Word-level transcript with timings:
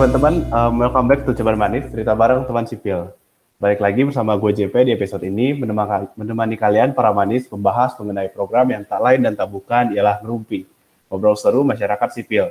teman-teman, 0.00 0.48
um, 0.48 0.80
welcome 0.80 1.12
back 1.12 1.28
to 1.28 1.36
Ceban 1.36 1.60
Manis, 1.60 1.84
cerita 1.92 2.16
bareng 2.16 2.48
teman 2.48 2.64
sipil. 2.64 3.12
Balik 3.60 3.84
lagi 3.84 4.00
bersama 4.08 4.32
gue 4.32 4.48
JP 4.56 4.72
di 4.88 4.96
episode 4.96 5.20
ini, 5.28 5.52
menemani, 6.16 6.56
kalian 6.56 6.96
para 6.96 7.12
manis 7.12 7.44
membahas 7.52 7.92
mengenai 8.00 8.32
program 8.32 8.64
yang 8.72 8.80
tak 8.80 8.96
lain 8.96 9.20
dan 9.20 9.36
tak 9.36 9.52
bukan 9.52 9.92
ialah 9.92 10.24
Ngerumpi, 10.24 10.64
ngobrol 11.04 11.36
seru 11.36 11.68
masyarakat 11.68 12.16
sipil. 12.16 12.48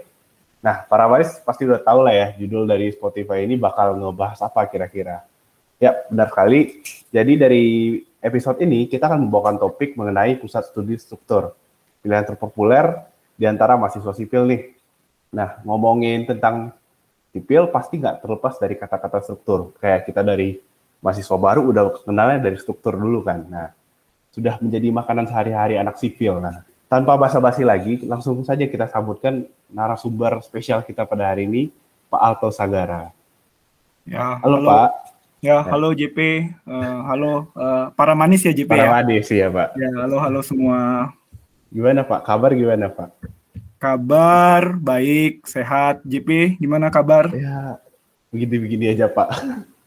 Nah, 0.61 0.85
para 0.85 1.09
manis 1.09 1.41
pasti 1.41 1.65
udah 1.65 1.81
tahu 1.81 2.05
lah 2.05 2.13
ya, 2.13 2.27
judul 2.37 2.69
dari 2.69 2.93
Spotify 2.93 3.41
ini 3.41 3.57
bakal 3.57 3.97
ngebahas 3.97 4.45
apa 4.45 4.69
kira-kira. 4.69 5.25
Ya, 5.81 6.05
benar 6.05 6.29
sekali. 6.29 6.85
Jadi 7.09 7.33
dari 7.33 7.65
episode 8.21 8.61
ini, 8.61 8.85
kita 8.85 9.09
akan 9.09 9.25
membawakan 9.25 9.57
topik 9.57 9.97
mengenai 9.97 10.37
pusat 10.37 10.69
studi 10.69 11.01
struktur. 11.01 11.57
Pilihan 12.05 12.29
terpopuler 12.29 13.09
di 13.33 13.49
antara 13.49 13.73
mahasiswa 13.73 14.13
sipil 14.13 14.45
nih. 14.45 14.61
Nah, 15.33 15.57
ngomongin 15.65 16.29
tentang 16.29 16.77
sipil 17.29 17.69
pasti 17.69 18.01
nggak 18.01 18.25
terlepas 18.25 18.57
dari 18.57 18.75
kata-kata 18.77 19.21
struktur. 19.21 19.73
Kayak 19.77 20.09
kita 20.09 20.21
dari 20.25 20.57
mahasiswa 20.99 21.37
baru 21.39 21.69
udah 21.71 21.83
kenalnya 22.03 22.49
dari 22.49 22.57
struktur 22.59 22.97
dulu 22.97 23.23
kan. 23.23 23.45
Nah, 23.47 23.69
sudah 24.33 24.59
menjadi 24.61 24.93
makanan 24.93 25.25
sehari-hari 25.29 25.75
anak 25.79 25.97
sipil. 25.97 26.37
Nah, 26.41 26.65
tanpa 26.91 27.15
basa-basi 27.15 27.63
lagi, 27.65 28.01
langsung 28.05 28.41
saja 28.45 28.65
kita 28.65 28.89
sambutkan 28.89 29.45
narasumber 29.69 30.41
spesial 30.41 30.81
kita 30.81 31.05
pada 31.05 31.29
hari 31.31 31.45
ini, 31.45 31.69
Pak 32.09 32.21
Alto 32.21 32.49
Sagara. 32.49 33.13
Ya, 34.09 34.41
halo, 34.41 34.57
halo 34.61 34.69
Pak. 34.69 34.89
Ya, 35.39 35.63
halo 35.63 35.95
JP, 35.95 36.51
uh, 36.67 36.99
halo 37.07 37.47
uh, 37.55 37.95
para 37.95 38.11
manis 38.11 38.43
ya 38.43 38.51
JP 38.51 38.67
Para 38.75 38.83
ya. 38.83 38.91
manis 38.91 39.31
ya 39.31 39.47
Pak. 39.47 39.71
Ya, 39.79 39.87
halo 40.03 40.19
halo 40.19 40.39
semua. 40.43 41.13
Gimana 41.71 42.03
Pak? 42.03 42.27
Kabar 42.27 42.51
gimana 42.51 42.91
Pak? 42.91 43.38
Kabar 43.79 44.75
baik, 44.75 45.47
sehat. 45.47 46.03
JP, 46.03 46.59
gimana 46.59 46.91
kabar? 46.91 47.31
Ya, 47.31 47.79
begini-begini 48.27 48.91
aja 48.91 49.07
Pak. 49.07 49.39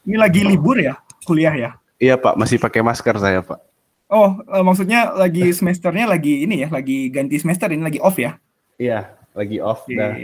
Ini 0.08 0.16
lagi 0.16 0.48
libur 0.48 0.80
ya, 0.80 0.96
kuliah 1.28 1.52
ya? 1.52 1.70
Iya 2.00 2.16
Pak, 2.16 2.40
masih 2.40 2.56
pakai 2.56 2.80
masker 2.80 3.20
saya 3.20 3.44
Pak. 3.44 3.60
Oh, 4.08 4.40
uh, 4.48 4.64
maksudnya 4.64 5.12
lagi 5.12 5.52
semesternya 5.52 6.08
lagi 6.08 6.40
ini 6.40 6.64
ya, 6.64 6.72
lagi 6.72 7.12
ganti 7.12 7.36
semester 7.36 7.68
ini 7.68 7.84
lagi 7.84 8.00
off 8.00 8.16
ya? 8.16 8.40
Iya, 8.80 9.12
lagi 9.36 9.60
off 9.60 9.84
Oke. 9.84 10.00
dah. 10.00 10.16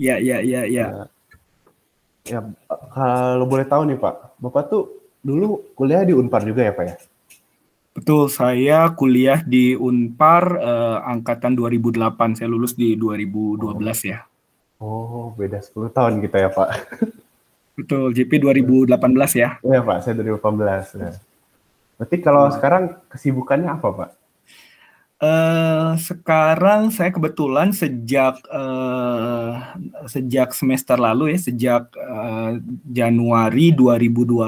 Ya, 0.00 0.16
ya, 0.16 0.40
ya, 0.40 0.64
ya. 0.64 0.86
Ya, 2.24 2.40
kalau 2.88 3.44
boleh 3.44 3.68
tahu 3.68 3.84
nih 3.84 4.00
Pak, 4.00 4.40
Bapak 4.40 4.72
tuh 4.72 4.96
dulu 5.20 5.60
kuliah 5.76 6.08
di 6.08 6.16
Unpar 6.16 6.40
juga 6.40 6.64
ya 6.64 6.72
Pak 6.72 6.84
ya? 6.88 6.96
Betul, 7.96 8.28
saya 8.28 8.92
kuliah 8.92 9.40
di 9.40 9.72
Unpar 9.72 10.44
eh, 10.60 10.98
angkatan 11.00 11.56
2008. 11.56 12.36
Saya 12.36 12.48
lulus 12.52 12.76
di 12.76 12.92
2012 12.92 14.12
ya. 14.12 14.20
Oh, 14.76 15.32
beda 15.32 15.64
10 15.64 15.88
tahun 15.96 16.20
kita 16.20 16.36
ya 16.36 16.50
Pak. 16.52 16.68
Betul, 17.80 18.12
JP 18.12 18.52
2018 18.52 18.92
ya. 19.40 19.56
Iya 19.64 19.80
Pak, 19.80 20.04
saya 20.04 20.20
2018. 20.20 21.00
Ya. 21.00 21.16
Berarti 21.96 22.16
kalau 22.20 22.52
sekarang 22.52 23.00
kesibukannya 23.08 23.72
apa 23.72 23.88
Pak? 23.88 24.10
Eh, 25.16 25.92
sekarang 25.96 26.92
saya 26.92 27.08
kebetulan 27.08 27.72
sejak 27.72 28.36
eh, 28.52 29.50
sejak 30.12 30.52
semester 30.52 31.00
lalu 31.00 31.32
ya, 31.32 31.38
sejak 31.40 31.88
eh, 31.96 32.60
Januari 32.84 33.72
2021 33.72 34.44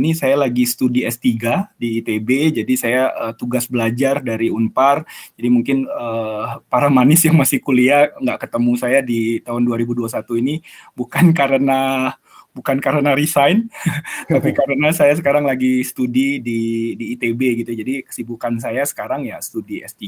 ini 0.00 0.16
saya 0.16 0.40
lagi 0.40 0.64
studi 0.64 1.04
S3 1.04 1.28
di 1.76 2.00
ITB, 2.00 2.56
jadi 2.56 2.72
saya 2.80 3.02
eh, 3.12 3.34
tugas 3.36 3.68
belajar 3.68 4.24
dari 4.24 4.48
Unpar. 4.48 5.04
Jadi 5.36 5.48
mungkin 5.52 5.84
eh, 5.84 6.44
para 6.72 6.88
manis 6.88 7.28
yang 7.28 7.36
masih 7.36 7.60
kuliah 7.60 8.08
nggak 8.16 8.48
ketemu 8.48 8.72
saya 8.80 9.04
di 9.04 9.44
tahun 9.44 9.60
2021 9.68 10.08
ini 10.40 10.64
bukan 10.96 11.36
karena 11.36 12.16
bukan 12.58 12.82
karena 12.82 13.14
resign, 13.14 13.70
tapi 14.32 14.50
karena 14.50 14.90
saya 14.90 15.14
sekarang 15.14 15.46
lagi 15.46 15.86
studi 15.86 16.42
di 16.42 16.92
di 16.98 17.14
ITB 17.14 17.62
gitu. 17.62 17.70
Jadi 17.78 18.02
kesibukan 18.02 18.58
saya 18.58 18.82
sekarang 18.82 19.30
ya 19.30 19.38
studi 19.38 19.86
S3, 19.86 20.02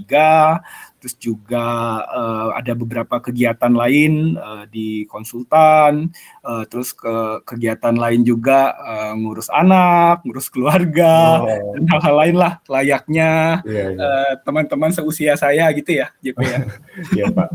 terus 0.99 1.15
juga 1.15 2.03
eh, 2.11 2.49
ada 2.59 2.73
beberapa 2.75 3.23
kegiatan 3.23 3.71
lain 3.71 4.35
eh, 4.35 4.65
di 4.67 4.89
konsultan, 5.07 6.11
eh, 6.43 6.65
terus 6.67 6.91
ke 6.91 7.47
kegiatan 7.47 7.95
lain 7.95 8.27
juga 8.27 8.75
eh, 8.75 9.13
ngurus 9.15 9.47
anak, 9.55 10.27
ngurus 10.27 10.51
keluarga, 10.51 11.23
Oh, 11.31 11.47
dan 11.77 11.85
hal-hal 11.95 12.15
lain 12.27 12.37
lah 12.41 12.53
layaknya 12.67 13.61
iya, 13.69 13.85
iya. 13.95 14.11
teman-teman 14.43 14.91
seusia 14.91 15.37
saya 15.39 15.71
gitu 15.77 16.01
ya, 16.01 16.11
JP 16.25 16.39
ya. 16.43 16.59
Iya 17.17 17.27
Pak. 17.31 17.49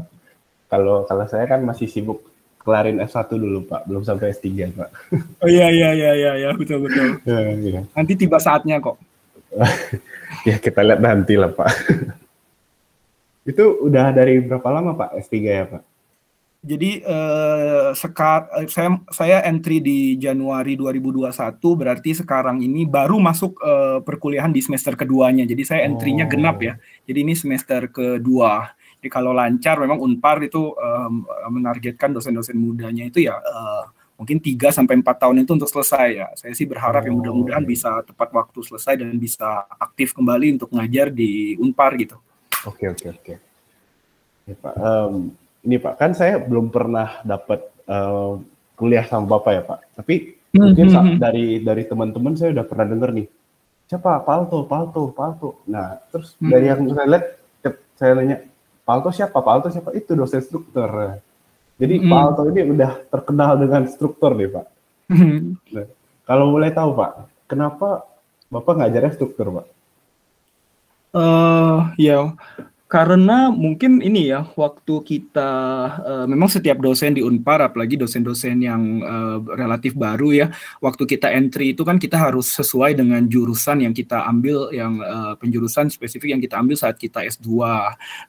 Kalau 0.69 1.05
kalau 1.05 1.25
saya 1.27 1.45
kan 1.45 1.61
masih 1.61 1.89
sibuk 1.89 2.34
kelarin 2.65 2.97
S1 2.97 3.29
dulu 3.29 3.61
Pak, 3.69 3.85
belum 3.85 4.01
sampai 4.01 4.33
S3 4.33 4.73
Pak. 4.73 4.89
Oh 5.45 5.47
iya 5.47 5.69
iya 5.69 5.93
iya 5.93 6.11
iya 6.17 6.31
ya, 6.41 6.49
betul 6.57 6.81
betul. 6.83 7.21
Iya, 7.29 7.53
iya. 7.61 7.81
Nanti 7.93 8.17
tiba 8.17 8.41
saatnya 8.41 8.81
kok. 8.81 8.97
Ya 10.45 10.57
kita 10.61 10.81
lihat 10.81 11.01
nanti 11.01 11.37
lah 11.37 11.53
Pak. 11.53 11.69
Itu 13.49 13.77
udah 13.85 14.09
dari 14.09 14.41
berapa 14.41 14.65
lama 14.73 14.97
Pak 14.97 15.21
S3 15.25 15.33
ya 15.41 15.65
Pak? 15.69 15.81
Jadi 16.65 16.97
eh, 16.97 17.89
sekar 17.93 18.49
eh, 18.57 18.65
saya 18.65 18.97
saya 19.13 19.37
entry 19.45 19.77
di 19.85 20.17
Januari 20.17 20.73
2021 20.73 21.29
berarti 21.61 22.17
sekarang 22.17 22.57
ini 22.65 22.89
baru 22.89 23.21
masuk 23.21 23.61
eh, 23.61 23.99
perkuliahan 24.01 24.49
di 24.49 24.65
semester 24.65 24.97
keduanya. 24.97 25.45
Jadi 25.45 25.61
saya 25.61 25.85
entry-nya 25.85 26.25
Oh. 26.25 26.31
genap 26.33 26.57
ya. 26.61 26.73
Jadi 27.05 27.19
ini 27.21 27.33
semester 27.37 27.85
kedua. 27.89 28.73
Jadi 29.05 29.13
kalau 29.13 29.37
lancar 29.37 29.77
memang 29.77 30.01
Unpar 30.01 30.41
itu 30.41 30.73
em, 30.73 31.21
menargetkan 31.53 32.09
dosen-dosen 32.09 32.57
mudanya 32.57 33.05
itu 33.05 33.21
ya 33.21 33.37
eh, 33.37 33.83
mungkin 34.17 34.41
3 34.41 34.73
sampai 34.73 34.97
4 34.97 35.21
tahun 35.21 35.45
itu 35.45 35.53
untuk 35.53 35.69
selesai 35.69 36.07
ya. 36.09 36.27
Saya 36.33 36.57
sih 36.57 36.65
berharap 36.65 37.05
Oh. 37.05 37.13
yang 37.13 37.21
mudah-mudahan 37.21 37.61
bisa 37.61 38.01
tepat 38.01 38.33
waktu 38.33 38.65
selesai 38.65 38.97
dan 38.97 39.13
bisa 39.13 39.45
aktif 39.77 40.17
kembali 40.17 40.57
untuk 40.57 40.73
ngajar 40.73 41.13
di 41.13 41.53
Unpar 41.61 41.93
gitu. 42.01 42.17
Oke 42.65 42.89
oke 42.89 43.13
oke. 43.13 43.33
Ya, 44.49 44.55
Pak, 44.57 44.73
em, 44.73 45.13
ini 45.61 45.77
Pak 45.77 45.93
kan 46.01 46.17
saya 46.17 46.41
belum 46.41 46.73
pernah 46.73 47.21
dapat 47.21 47.61
em, 47.85 48.41
kuliah 48.73 49.05
sama 49.05 49.37
Bapak 49.37 49.51
ya 49.53 49.61
Pak. 49.61 49.79
Tapi 50.01 50.15
mungkin 50.49 50.89
sa- 50.89 51.05
Mhm. 51.05 51.21
dari 51.21 51.61
dari 51.61 51.85
teman-teman 51.85 52.33
saya 52.33 52.57
udah 52.57 52.65
pernah 52.65 52.89
dengar 52.89 53.13
nih. 53.13 53.29
Siapa? 53.85 54.25
Palto, 54.25 54.65
Palto, 54.65 55.13
Palto. 55.13 55.61
Nah 55.69 55.93
terus 56.09 56.33
Hmm. 56.41 56.49
dari 56.49 56.73
yang 56.73 56.81
saya 56.89 57.05
lihat, 57.05 57.25
saya 57.93 58.11
nanya 58.11 58.41
Palto 58.85 59.09
siapa? 59.09 59.41
Palto 59.41 59.67
siapa? 59.73 59.89
Itu 59.97 60.13
dosen 60.13 60.45
struktur. 60.45 61.17
Jadi 61.75 61.95
Hmm. 61.99 62.07
Palto 62.07 62.45
ini 62.47 62.61
udah 62.63 63.03
terkenal 63.09 63.57
dengan 63.57 63.83
struktur 63.89 64.37
nih 64.37 64.47
Pak. 64.47 64.65
Kalau 66.23 66.53
boleh 66.53 66.69
tahu 66.71 66.95
Pak, 66.95 67.11
kenapa 67.49 68.05
Bapak 68.47 68.73
ngajarnya 68.79 69.11
struktur 69.11 69.49
Pak? 69.51 69.65
eh 71.15 71.79
ya, 71.97 72.35
karena 72.95 73.51
mungkin 73.51 73.99
ini 73.99 74.31
ya, 74.31 74.47
waktu 74.55 75.03
kita 75.03 75.51
eh, 75.99 76.25
memang 76.31 76.47
setiap 76.47 76.79
dosen 76.79 77.11
di 77.11 77.19
Unpar, 77.19 77.59
apalagi 77.59 77.99
dosen-dosen 77.99 78.63
yang 78.63 79.03
eh, 79.03 79.37
relatif 79.51 79.99
baru 79.99 80.31
ya, 80.31 80.47
waktu 80.79 81.03
kita 81.03 81.27
entry 81.35 81.75
itu 81.75 81.83
kan 81.83 81.99
kita 81.99 82.15
harus 82.15 82.47
sesuai 82.55 82.95
dengan 82.95 83.27
jurusan 83.27 83.83
yang 83.83 83.91
kita 83.91 84.23
ambil, 84.23 84.71
yang 84.71 85.03
eh, 85.03 85.35
penjurusan 85.35 85.91
spesifik 85.91 86.39
yang 86.39 86.39
kita 86.39 86.55
ambil 86.55 86.79
saat 86.79 86.95
kita 86.95 87.27
S2. 87.27 87.51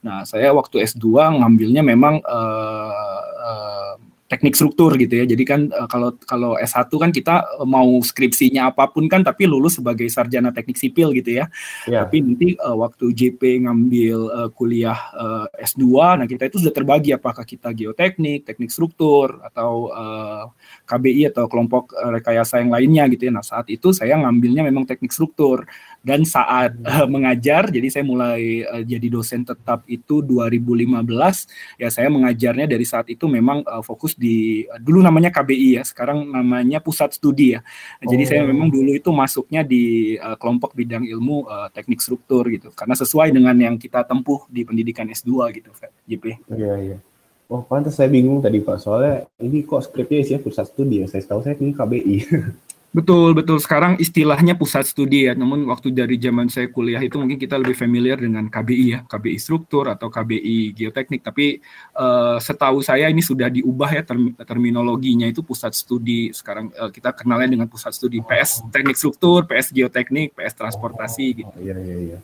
Nah, 0.03 0.27
saya 0.27 0.51
waktu 0.51 0.83
S2 0.83 1.39
ngambilnya 1.39 1.79
memang 1.87 2.19
eh, 2.19 3.23
eh, 3.47 3.93
teknik 4.27 4.59
struktur 4.59 4.91
gitu 4.99 5.23
ya. 5.23 5.25
Jadi 5.25 5.43
kan 5.47 5.61
eh, 5.71 5.87
kalau 5.87 6.13
kalau 6.27 6.59
S1 6.59 6.91
kan 6.91 7.11
kita 7.15 7.47
eh, 7.63 7.67
mau 7.67 7.87
skripsinya 8.03 8.71
apa 8.75 8.91
pun 8.91 9.07
kan 9.07 9.23
tapi 9.23 9.47
lulus 9.47 9.79
sebagai 9.79 10.07
sarjana 10.11 10.51
teknik 10.51 10.75
sipil 10.75 11.15
gitu 11.15 11.39
ya. 11.43 11.47
Ya. 11.87 12.03
Tapi 12.03 12.19
nanti 12.23 12.47
uh, 12.59 12.75
waktu 12.75 13.15
JP 13.15 13.65
ngambil 13.65 14.19
uh, 14.29 14.49
kuliah 14.51 14.99
uh, 15.15 15.47
S2, 15.55 15.87
nah 16.19 16.27
kita 16.27 16.51
itu 16.51 16.59
sudah 16.59 16.75
terbagi 16.75 17.15
apakah 17.15 17.47
kita 17.47 17.71
geoteknik, 17.71 18.43
teknik 18.43 18.69
struktur, 18.69 19.39
atau 19.41 19.89
uh, 19.91 20.51
KBI 20.83 21.31
atau 21.31 21.47
kelompok 21.47 21.95
uh, 21.95 22.11
rekayasa 22.19 22.59
yang 22.59 22.71
lainnya 22.75 23.07
gitu 23.15 23.31
ya. 23.31 23.33
Nah 23.33 23.45
saat 23.45 23.71
itu 23.71 23.95
saya 23.95 24.19
ngambilnya 24.19 24.67
memang 24.67 24.83
teknik 24.83 25.15
struktur 25.15 25.63
dan 26.07 26.23
saat 26.23 26.71
uh, 26.87 27.03
mengajar, 27.03 27.67
jadi 27.67 27.91
saya 27.91 28.07
mulai 28.07 28.63
uh, 28.63 28.79
jadi 28.79 29.07
dosen 29.11 29.43
tetap 29.43 29.83
itu 29.91 30.23
2015 30.23 31.03
ya 31.75 31.91
saya 31.91 32.07
mengajarnya 32.07 32.63
dari 32.63 32.87
saat 32.87 33.11
itu 33.11 33.27
memang 33.27 33.67
uh, 33.67 33.83
fokus 33.83 34.15
di 34.15 34.63
uh, 34.71 34.79
dulu 34.79 35.03
namanya 35.03 35.35
KBI 35.35 35.69
ya, 35.75 35.83
sekarang 35.83 36.31
namanya 36.31 36.79
pusat 36.79 37.11
studi 37.11 37.59
ya. 37.59 37.61
Nah, 37.99 38.07
Jadi 38.07 38.23
saya 38.23 38.41
Oh. 38.47 38.55
memang 38.55 38.71
dulu 38.71 38.95
itu 38.95 39.11
masuknya 39.11 39.65
di 39.67 40.15
uh, 40.15 40.39
kelompok 40.39 40.71
bidang 40.71 41.03
ilmu 41.03 41.43
uh, 41.43 41.67
teknik 41.75 41.99
struktur 41.99 42.47
gitu, 42.47 42.71
karena 42.71 42.95
sesuai 42.95 43.35
dengan 43.35 43.57
yang 43.59 43.75
kita 43.75 44.07
tempuh 44.07 44.47
di 44.47 44.63
pendidikan 44.63 45.09
S2 45.11 45.51
gitu, 45.59 45.73
JP. 46.07 46.47
Iya, 46.55 46.73
iya. 46.79 46.97
Oh, 47.51 47.63
pantas 47.63 47.95
saya 47.95 48.11
bingung 48.11 48.43
tadi 48.43 48.59
Pak, 48.59 48.77
soalnya 48.79 49.23
ini 49.39 49.63
kok 49.63 49.83
skripnya 49.83 50.19
isinya 50.19 50.43
pusat 50.43 50.67
studi 50.67 51.03
ya. 51.03 51.07
Saya 51.07 51.23
tahu 51.23 51.39
saya 51.43 51.55
ini 51.59 51.71
KBI. 51.75 52.17
Betul, 52.87 53.35
betul. 53.35 53.59
Sekarang 53.59 53.99
istilahnya 53.99 54.55
pusat 54.55 54.87
studi 54.87 55.27
ya. 55.27 55.35
Namun 55.35 55.67
waktu 55.67 55.91
dari 55.91 56.15
zaman 56.17 56.47
saya 56.47 56.71
kuliah 56.71 57.03
itu 57.03 57.19
mungkin 57.19 57.35
kita 57.37 57.59
lebih 57.59 57.75
familiar 57.75 58.17
dengan 58.17 58.47
KBI 58.47 58.85
ya, 58.87 58.99
KBI 59.05 59.37
struktur 59.37 59.91
atau 59.91 60.07
KBI 60.07 60.73
geoteknik. 60.73 61.21
Tapi 61.21 61.59
uh, 61.99 62.39
setahu 62.39 62.79
saya 62.81 63.11
ini 63.11 63.19
sudah 63.19 63.51
diubah 63.51 63.91
ya 63.91 64.03
term 64.07 64.33
terminologinya 64.39 65.27
itu 65.27 65.43
pusat 65.43 65.75
studi. 65.75 66.31
Sekarang 66.31 66.71
uh, 66.73 66.89
kita 66.89 67.11
kenalnya 67.13 67.59
dengan 67.59 67.67
pusat 67.67 67.91
studi 67.93 68.23
PS 68.23 68.65
teknik 68.71 68.95
struktur, 68.95 69.43
PS 69.45 69.75
geoteknik, 69.75 70.33
PS 70.33 70.55
transportasi 70.55 71.25
oh, 71.27 71.37
gitu. 71.43 71.57
Iya, 71.61 71.75
iya, 71.77 71.97
iya. 72.15 72.19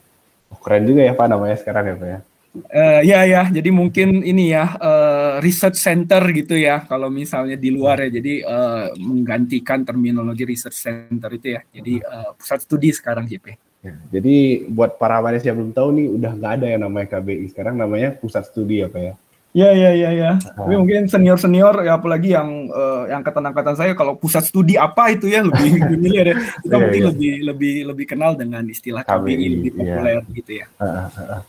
Oh, 0.48 0.58
keren 0.58 0.88
juga 0.88 1.06
ya 1.06 1.12
Pak 1.12 1.26
namanya 1.28 1.56
sekarang 1.60 1.84
ya 1.92 1.94
Pak 1.94 2.08
ya. 2.08 2.20
Uh, 2.54 3.02
ya 3.02 3.26
ya, 3.26 3.50
jadi 3.50 3.66
mungkin 3.74 4.22
ini 4.22 4.54
ya 4.54 4.78
uh, 4.78 5.42
research 5.42 5.74
center 5.74 6.22
gitu 6.30 6.54
ya 6.54 6.86
kalau 6.86 7.10
misalnya 7.10 7.58
di 7.58 7.74
luar 7.74 8.06
ya, 8.06 8.14
jadi 8.14 8.46
uh, 8.46 8.86
menggantikan 8.94 9.82
terminologi 9.82 10.46
research 10.46 10.78
center 10.78 11.34
itu 11.34 11.58
ya, 11.58 11.66
jadi 11.74 11.94
uh, 12.06 12.30
pusat 12.38 12.62
studi 12.62 12.94
sekarang 12.94 13.26
JP. 13.26 13.58
Ya, 13.82 13.98
jadi 14.14 14.64
buat 14.70 15.02
para 15.02 15.18
manis 15.18 15.42
yang 15.42 15.58
belum 15.58 15.74
tahu 15.74 15.88
nih 15.98 16.06
udah 16.14 16.32
nggak 16.38 16.52
ada 16.62 16.66
yang 16.70 16.82
namanya 16.86 17.06
KBI 17.18 17.46
sekarang 17.50 17.74
namanya 17.74 18.14
pusat 18.14 18.46
studi 18.46 18.86
apa 18.86 19.02
ya? 19.02 19.14
Ya 19.54 19.70
ya 19.70 19.90
ya 19.94 20.10
ya. 20.10 20.30
Nah. 20.34 20.66
Tapi 20.66 20.74
mungkin 20.74 21.06
senior 21.06 21.38
senior 21.38 21.78
ya 21.86 21.94
apalagi 21.94 22.34
yang 22.34 22.70
uh, 22.74 23.06
yang 23.06 23.22
angkatan-angkatan 23.22 23.78
saya 23.78 23.92
kalau 23.94 24.18
pusat 24.18 24.42
studi 24.42 24.74
apa 24.74 25.14
itu 25.14 25.30
ya 25.30 25.46
lebih 25.46 25.78
familiar 25.94 26.26
ya. 26.26 26.36
Kita 26.58 26.74
yeah, 26.74 26.82
mungkin 26.82 27.02
yeah. 27.02 27.10
lebih 27.14 27.32
lebih 27.50 27.74
lebih 27.94 28.06
kenal 28.10 28.34
dengan 28.34 28.66
istilah 28.66 29.06
KBI, 29.06 29.14
KBI 29.14 29.46
lebih 29.54 29.70
iya. 29.70 29.78
populer 29.78 30.18
yeah. 30.18 30.36
gitu 30.42 30.52
ya. 30.58 30.66
Uh, 30.78 30.86
uh, 30.86 31.20
uh. 31.38 31.42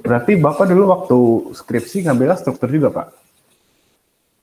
Berarti 0.00 0.32
Bapak 0.38 0.66
dulu 0.68 0.84
waktu 0.88 1.18
skripsi 1.56 2.06
ngambilnya 2.06 2.38
struktur 2.38 2.68
juga, 2.70 2.88
Pak? 2.92 3.25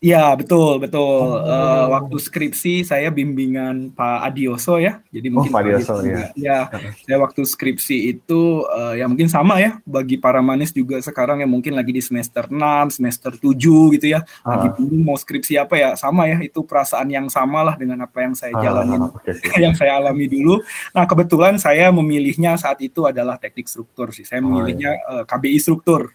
Ya 0.03 0.35
betul 0.35 0.83
betul. 0.83 0.99
Oh. 0.99 1.47
Uh, 1.47 1.87
waktu 1.95 2.19
skripsi 2.19 2.83
saya 2.83 3.07
bimbingan 3.07 3.95
Pak 3.95 4.27
Adioso 4.27 4.75
ya. 4.75 4.99
Jadi 5.15 5.31
oh, 5.31 5.39
mungkin 5.39 5.51
oh, 5.51 5.55
Pak 5.55 5.61
Adioso 5.63 5.95
ya. 6.03 6.27
Ya, 6.35 6.59
saya 7.07 7.17
waktu 7.23 7.47
skripsi 7.47 8.11
itu 8.11 8.67
uh, 8.67 8.99
ya 8.99 9.07
mungkin 9.07 9.31
sama 9.31 9.63
ya 9.63 9.79
bagi 9.87 10.19
para 10.19 10.43
manis 10.43 10.75
juga 10.75 10.99
sekarang 10.99 11.39
yang 11.39 11.47
mungkin 11.47 11.79
lagi 11.79 11.95
di 11.95 12.03
semester 12.03 12.51
6, 12.51 12.99
semester 12.99 13.31
7 13.39 13.95
gitu 13.95 14.11
ya. 14.11 14.27
Ah. 14.43 14.59
Lagi 14.59 14.75
bingung 14.75 15.07
mau 15.07 15.15
skripsi 15.15 15.55
apa 15.55 15.79
ya 15.79 15.89
sama 15.95 16.27
ya 16.27 16.43
itu 16.43 16.59
perasaan 16.67 17.07
yang 17.07 17.31
sama 17.31 17.63
lah 17.63 17.79
dengan 17.79 18.03
apa 18.03 18.27
yang 18.27 18.35
saya 18.35 18.59
ah, 18.59 18.59
jalani, 18.59 18.99
okay. 19.07 19.39
yang 19.63 19.71
saya 19.71 20.03
alami 20.03 20.27
dulu. 20.27 20.59
Nah 20.91 21.07
kebetulan 21.07 21.55
saya 21.55 21.87
memilihnya 21.95 22.59
saat 22.59 22.83
itu 22.83 23.07
adalah 23.07 23.39
teknik 23.39 23.71
struktur 23.71 24.11
sih. 24.11 24.27
Saya 24.27 24.43
memilihnya 24.43 24.99
oh, 24.99 24.99
iya. 24.99 25.15
uh, 25.15 25.23
eh, 25.23 25.31
KBI 25.31 25.57
struktur 25.63 26.11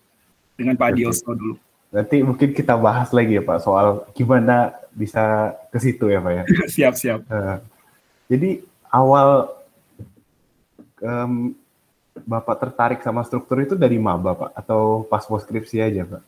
dengan 0.60 0.76
Pak 0.76 0.92
Adioso 0.92 1.32
dulu. 1.32 1.56
Nanti 1.88 2.20
mungkin 2.20 2.52
kita 2.52 2.76
bahas 2.76 3.08
lagi 3.16 3.40
ya 3.40 3.42
Pak 3.44 3.58
soal 3.64 4.04
gimana 4.12 4.76
bisa 4.92 5.56
ke 5.72 5.78
situ 5.80 6.12
ya 6.12 6.20
Pak 6.20 6.32
ya. 6.32 6.42
siap 6.74 6.94
siap. 7.00 7.24
Uh, 7.32 7.56
jadi 8.28 8.60
awal 8.92 9.48
um, 11.00 11.56
Bapak 12.18 12.58
tertarik 12.58 13.00
sama 13.00 13.22
struktur 13.22 13.62
itu 13.62 13.78
dari 13.78 13.96
maba 13.96 14.34
Pak 14.36 14.50
atau 14.58 15.06
pas 15.06 15.22
skripsi 15.24 15.80
aja 15.80 16.02
Pak? 16.04 16.22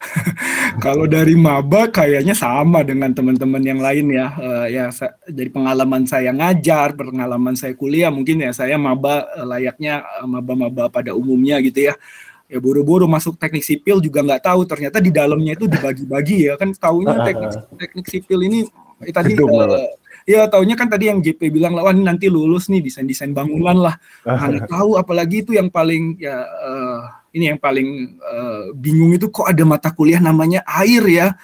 Kalau 0.84 1.04
dari 1.04 1.36
maba 1.36 1.90
kayaknya 1.92 2.32
sama 2.32 2.80
dengan 2.80 3.12
teman-teman 3.12 3.60
yang 3.60 3.84
lain 3.84 4.06
ya. 4.16 4.26
Uh, 4.38 4.66
ya 4.70 4.88
dari 5.28 5.52
pengalaman 5.52 6.08
saya 6.08 6.32
ngajar, 6.32 6.96
pengalaman 6.96 7.52
saya 7.52 7.76
kuliah 7.76 8.08
mungkin 8.08 8.40
ya 8.40 8.56
saya 8.56 8.80
maba 8.80 9.28
uh, 9.36 9.44
layaknya 9.44 10.00
maba-maba 10.24 10.88
pada 10.88 11.12
umumnya 11.12 11.60
gitu 11.60 11.92
ya 11.92 11.94
ya 12.50 12.58
buru-buru 12.58 13.06
masuk 13.06 13.38
teknik 13.38 13.62
sipil 13.62 14.02
juga 14.02 14.26
nggak 14.26 14.42
tahu. 14.42 14.66
Ternyata 14.66 14.98
di 14.98 15.14
dalamnya 15.14 15.54
itu 15.54 15.70
dibagi-bagi 15.70 16.50
ya. 16.50 16.58
Kan 16.58 16.74
tahunya 16.74 17.14
teknik 17.22 17.50
teknik 17.78 18.06
sipil 18.10 18.38
ini 18.42 18.66
eh, 19.06 19.14
tadi 19.14 19.38
uh, 19.38 19.86
ya 20.26 20.50
tahunya 20.50 20.74
kan 20.74 20.90
tadi 20.90 21.06
yang 21.06 21.22
JP 21.22 21.40
bilang 21.54 21.78
lawan 21.78 22.02
nanti 22.02 22.26
lulus 22.26 22.66
nih 22.66 22.82
desain 22.82 23.06
desain 23.06 23.30
bangunan 23.30 23.78
lah. 23.78 23.94
Mana 24.26 24.66
tahu 24.66 24.98
apalagi 24.98 25.46
itu 25.46 25.54
yang 25.54 25.70
paling 25.70 26.18
ya 26.18 26.42
uh, 26.42 27.00
ini 27.30 27.54
yang 27.54 27.62
paling 27.62 28.18
uh, 28.18 28.74
bingung 28.74 29.14
itu 29.14 29.30
kok 29.30 29.46
ada 29.46 29.62
mata 29.62 29.94
kuliah 29.94 30.18
namanya 30.18 30.66
air 30.66 31.06
ya. 31.06 31.28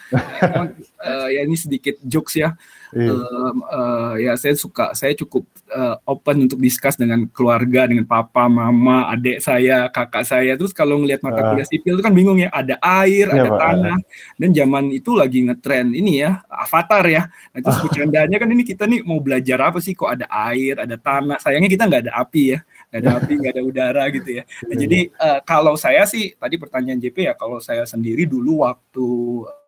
Uh, 1.07 1.31
ya 1.31 1.47
ini 1.47 1.55
sedikit 1.55 2.03
jokes 2.03 2.35
ya 2.35 2.59
Yeah. 2.95 3.07
Iya. 3.07 3.13
Uh, 3.15 3.53
uh, 3.67 4.13
ya 4.21 4.33
saya 4.39 4.55
suka, 4.55 4.95
saya 4.95 5.15
cukup 5.19 5.47
uh, 5.73 5.99
open 6.07 6.47
untuk 6.47 6.61
discuss 6.63 6.95
dengan 6.95 7.27
keluarga, 7.31 7.89
dengan 7.91 8.07
papa, 8.07 8.47
mama, 8.47 9.11
adik 9.11 9.43
saya, 9.43 9.91
kakak 9.91 10.23
saya. 10.27 10.55
Terus 10.55 10.71
kalau 10.71 11.03
ngelihat 11.03 11.25
mata 11.25 11.43
uh. 11.43 11.47
kuliah 11.51 11.67
sipil 11.67 11.99
itu 11.99 12.05
kan 12.05 12.15
bingung 12.15 12.39
ya, 12.39 12.51
ada 12.55 12.79
air, 13.03 13.27
yeah, 13.27 13.43
ada 13.43 13.51
Pak. 13.51 13.59
tanah, 13.59 13.99
dan 14.39 14.51
zaman 14.55 14.85
itu 14.95 15.11
lagi 15.19 15.39
ngetren 15.43 15.87
ini 15.97 16.23
ya, 16.23 16.43
avatar 16.47 17.05
ya. 17.07 17.23
Nah, 17.55 17.61
terus 17.65 17.79
bercandanya 17.83 18.37
kan 18.39 18.49
ini 18.53 18.63
kita 18.63 18.85
nih 18.87 19.01
mau 19.03 19.19
belajar 19.19 19.59
apa 19.73 19.79
sih? 19.83 19.95
Kok 19.97 20.11
ada 20.11 20.27
air, 20.51 20.79
ada 20.79 20.97
tanah? 20.99 21.39
Sayangnya 21.43 21.71
kita 21.71 21.85
nggak 21.89 22.03
ada 22.07 22.13
api 22.23 22.43
ya, 22.55 22.59
nggak 22.93 23.01
ada 23.03 23.11
api, 23.19 23.33
nggak 23.41 23.53
ada 23.53 23.63
udara 23.63 24.05
gitu 24.13 24.31
ya. 24.31 24.43
Nah, 24.67 24.75
iya. 24.75 24.81
jadi 24.87 24.99
uh, 25.19 25.39
kalau 25.43 25.75
saya 25.75 26.03
sih 26.07 26.35
tadi 26.39 26.55
pertanyaan 26.61 27.03
JP 27.03 27.17
ya, 27.27 27.35
kalau 27.35 27.59
saya 27.59 27.83
sendiri 27.83 28.29
dulu 28.29 28.63
waktu 28.63 29.09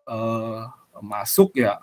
uh, 0.07 0.63
masuk 0.99 1.55
ya 1.55 1.79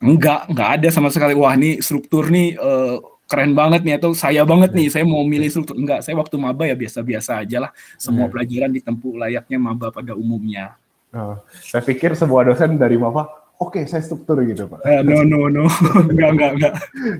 Enggak, 0.00 0.48
enggak 0.48 0.68
ada 0.80 0.88
sama 0.88 1.12
sekali. 1.12 1.36
Wah, 1.36 1.52
ini 1.52 1.84
struktur 1.84 2.32
nih 2.32 2.56
uh, 2.56 2.96
keren 3.28 3.52
banget 3.52 3.84
nih 3.84 3.94
atau 4.00 4.16
saya 4.16 4.48
banget 4.48 4.72
nih, 4.72 4.88
saya 4.88 5.04
mau 5.04 5.20
milih 5.22 5.52
struktur. 5.52 5.76
Enggak, 5.76 6.00
saya 6.00 6.16
waktu 6.16 6.40
maba 6.40 6.64
ya 6.64 6.72
biasa-biasa 6.72 7.44
aja 7.44 7.68
lah. 7.68 7.70
Semua 8.00 8.26
hmm. 8.26 8.32
pelajaran 8.32 8.70
ditempuh 8.72 9.12
layaknya 9.20 9.58
maba 9.60 9.92
pada 9.92 10.16
umumnya. 10.16 10.74
Oh, 11.12 11.36
saya 11.60 11.84
pikir 11.84 12.16
sebuah 12.16 12.48
dosen 12.48 12.80
dari 12.80 12.96
maba, 12.96 13.28
oke 13.60 13.76
okay, 13.76 13.84
saya 13.84 14.00
struktur 14.00 14.40
gitu 14.46 14.70
Pak. 14.70 14.80
Uh, 14.86 15.02
no, 15.04 15.20
no, 15.20 15.52
no. 15.52 15.64
enggak, 16.10 16.30
enggak, 16.32 16.50
enggak. 16.56 16.74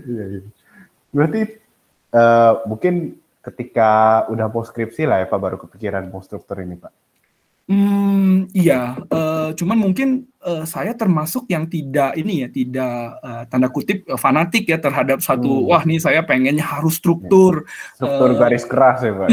iya, 0.09 0.25
iya. 0.39 0.41
Berarti 1.11 1.41
uh, 2.17 2.53
mungkin 2.65 3.19
ketika 3.45 4.25
udah 4.33 4.47
mau 4.49 4.65
skripsi 4.65 5.05
lah 5.05 5.21
ya 5.21 5.27
Pak, 5.29 5.41
baru 5.43 5.57
kepikiran 5.61 6.09
mau 6.09 6.25
struktur 6.25 6.65
ini 6.65 6.81
Pak. 6.81 7.10
Hmm, 7.71 8.51
iya, 8.51 8.99
uh, 9.15 9.55
cuman 9.55 9.79
mungkin 9.79 10.27
uh, 10.43 10.67
saya 10.67 10.91
termasuk 10.91 11.47
yang 11.47 11.71
tidak 11.71 12.19
ini 12.19 12.43
ya, 12.43 12.49
tidak 12.51 13.23
uh, 13.23 13.47
tanda 13.47 13.71
kutip 13.71 14.03
uh, 14.11 14.19
fanatik 14.19 14.67
ya 14.67 14.83
terhadap 14.83 15.23
satu 15.23 15.47
hmm. 15.47 15.71
wah 15.71 15.83
nih 15.87 16.03
saya 16.03 16.27
pengennya 16.27 16.67
harus 16.67 16.99
struktur 16.99 17.63
struktur 17.95 18.35
uh, 18.35 18.39
garis 18.43 18.67
keras 18.67 19.07
ya, 19.07 19.15
Pak. 19.15 19.29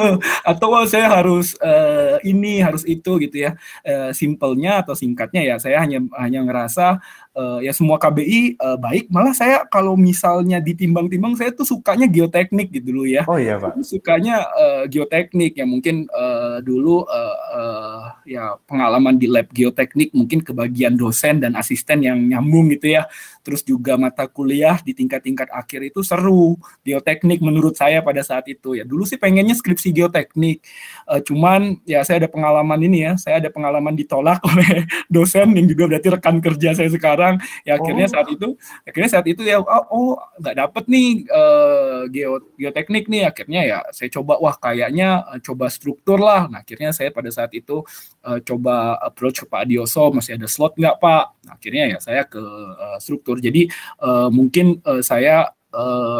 atau 0.52 0.68
wah 0.68 0.84
saya 0.84 1.08
harus 1.08 1.56
uh, 1.64 2.20
ini, 2.28 2.60
harus 2.60 2.84
itu 2.84 3.16
gitu 3.24 3.48
ya. 3.48 3.56
Uh, 3.80 4.12
simpelnya 4.12 4.84
atau 4.84 4.92
singkatnya 4.92 5.48
ya, 5.48 5.56
saya 5.56 5.80
hanya 5.80 6.04
hanya 6.20 6.44
ngerasa 6.44 7.00
uh, 7.38 7.58
ya 7.62 7.70
semua 7.70 8.02
KBI 8.02 8.58
uh, 8.58 8.74
baik, 8.74 9.06
malah 9.08 9.30
saya 9.30 9.62
kalau 9.70 9.94
misalnya 9.94 10.58
ditimbang-timbang 10.58 11.38
saya 11.38 11.54
tuh 11.54 11.62
sukanya 11.62 12.10
geoteknik 12.10 12.74
gitu 12.74 12.90
dulu 12.90 13.06
ya. 13.06 13.22
Oh 13.30 13.38
iya, 13.38 13.62
Pak. 13.62 13.78
Sukanya 13.86 14.42
uh, 14.58 14.84
geoteknik 14.90 15.54
ya 15.54 15.62
mungkin 15.62 16.10
uh, 16.10 16.58
dulu 16.58 17.06
uh, 17.06 17.38
uh, 17.54 17.68
uh, 17.68 18.04
ya 18.24 18.56
pengalaman 18.66 19.16
di 19.16 19.28
lab 19.30 19.48
geoteknik 19.52 20.10
mungkin 20.16 20.42
kebagian 20.42 20.98
dosen 20.98 21.38
dan 21.38 21.54
asisten 21.54 22.02
yang 22.02 22.18
nyambung 22.18 22.72
gitu 22.74 22.98
ya. 22.98 23.06
Terus 23.48 23.64
juga 23.64 23.96
mata 23.96 24.28
kuliah 24.28 24.76
di 24.84 24.92
tingkat-tingkat 24.92 25.48
akhir 25.48 25.88
itu 25.88 26.04
seru. 26.04 26.60
Geoteknik 26.84 27.40
menurut 27.40 27.80
saya 27.80 28.04
pada 28.04 28.20
saat 28.20 28.44
itu 28.52 28.76
ya. 28.76 28.84
Dulu 28.84 29.08
sih 29.08 29.16
pengennya 29.16 29.56
skripsi 29.56 29.88
geoteknik. 29.96 30.60
Uh, 31.08 31.24
cuman 31.24 31.80
ya 31.88 32.04
saya 32.04 32.20
ada 32.20 32.28
pengalaman 32.28 32.76
ini 32.84 33.08
ya, 33.08 33.16
saya 33.16 33.40
ada 33.40 33.48
pengalaman 33.48 33.96
ditolak 33.96 34.44
oleh 34.52 34.84
dosen 35.08 35.56
yang 35.56 35.64
juga 35.64 35.88
berarti 35.88 36.08
rekan 36.12 36.36
kerja 36.44 36.76
saya 36.76 36.92
sekarang. 36.92 37.40
Ya 37.64 37.80
akhirnya 37.80 38.04
oh. 38.04 38.12
saat 38.12 38.28
itu 38.28 38.48
akhirnya 38.84 39.10
saat 39.16 39.26
itu 39.32 39.40
ya 39.48 39.64
oh, 39.64 39.84
oh 39.88 40.20
nggak 40.36 40.56
dapet 40.60 40.84
nih 40.92 41.08
uh, 41.32 42.04
geo 42.12 42.52
geoteknik 42.60 43.08
nih 43.08 43.24
akhirnya 43.24 43.60
ya 43.64 43.78
saya 43.96 44.12
coba 44.12 44.36
wah 44.36 44.60
kayaknya 44.60 45.24
uh, 45.24 45.40
coba 45.40 45.72
struktur 45.72 46.20
lah. 46.20 46.52
Nah, 46.52 46.60
akhirnya 46.60 46.92
saya 46.92 47.08
pada 47.08 47.32
saat 47.32 47.48
itu 47.56 47.80
uh, 48.28 48.38
coba 48.44 49.00
approach 49.00 49.40
ke 49.40 49.46
Pak 49.48 49.64
Adioso 49.64 50.12
masih 50.12 50.36
ada 50.36 50.44
slot 50.44 50.76
nggak 50.76 51.00
Pak 51.00 51.24
nah, 51.48 51.54
akhirnya 51.56 51.96
ya 51.96 51.98
saya 52.02 52.22
ke 52.28 52.40
uh, 52.42 52.98
struktur 53.00 53.37
jadi 53.38 53.70
uh, 54.02 54.28
mungkin 54.28 54.82
uh, 54.84 55.02
saya 55.02 55.50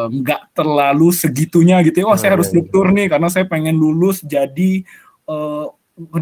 nggak 0.08 0.42
uh, 0.44 0.48
terlalu 0.52 1.08
segitunya 1.10 1.80
gitu 1.80 2.04
ya. 2.04 2.06
Oh 2.06 2.18
saya 2.20 2.36
harus 2.36 2.52
struktur 2.52 2.92
nih 2.92 3.08
karena 3.08 3.32
saya 3.32 3.48
pengen 3.48 3.80
lulus 3.80 4.20
jadi 4.20 4.84
uh, 5.24 5.72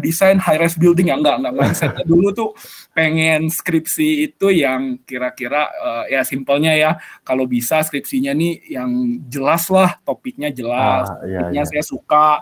desain 0.01 0.41
high 0.41 0.57
rise 0.57 0.79
building 0.79 1.13
ya. 1.13 1.15
Enggak 1.19 1.35
enggak 1.43 1.53
mindsetnya 1.53 2.03
dulu 2.11 2.27
tuh 2.33 2.49
pengen 2.95 3.51
skripsi 3.51 4.31
itu 4.31 4.47
yang 4.49 4.97
kira-kira 5.05 5.69
uh, 5.69 6.03
ya 6.09 6.25
simpelnya 6.25 6.73
ya. 6.73 6.91
Kalau 7.21 7.45
bisa 7.45 7.83
skripsinya 7.85 8.33
nih 8.33 8.73
yang 8.79 9.21
jelas 9.29 9.69
lah 9.69 9.99
topiknya 10.01 10.49
jelas. 10.49 11.11
Ah, 11.11 11.21
iya, 11.27 11.45
topiknya 11.45 11.63
iya. 11.63 11.69
saya 11.69 11.83
suka 11.85 12.41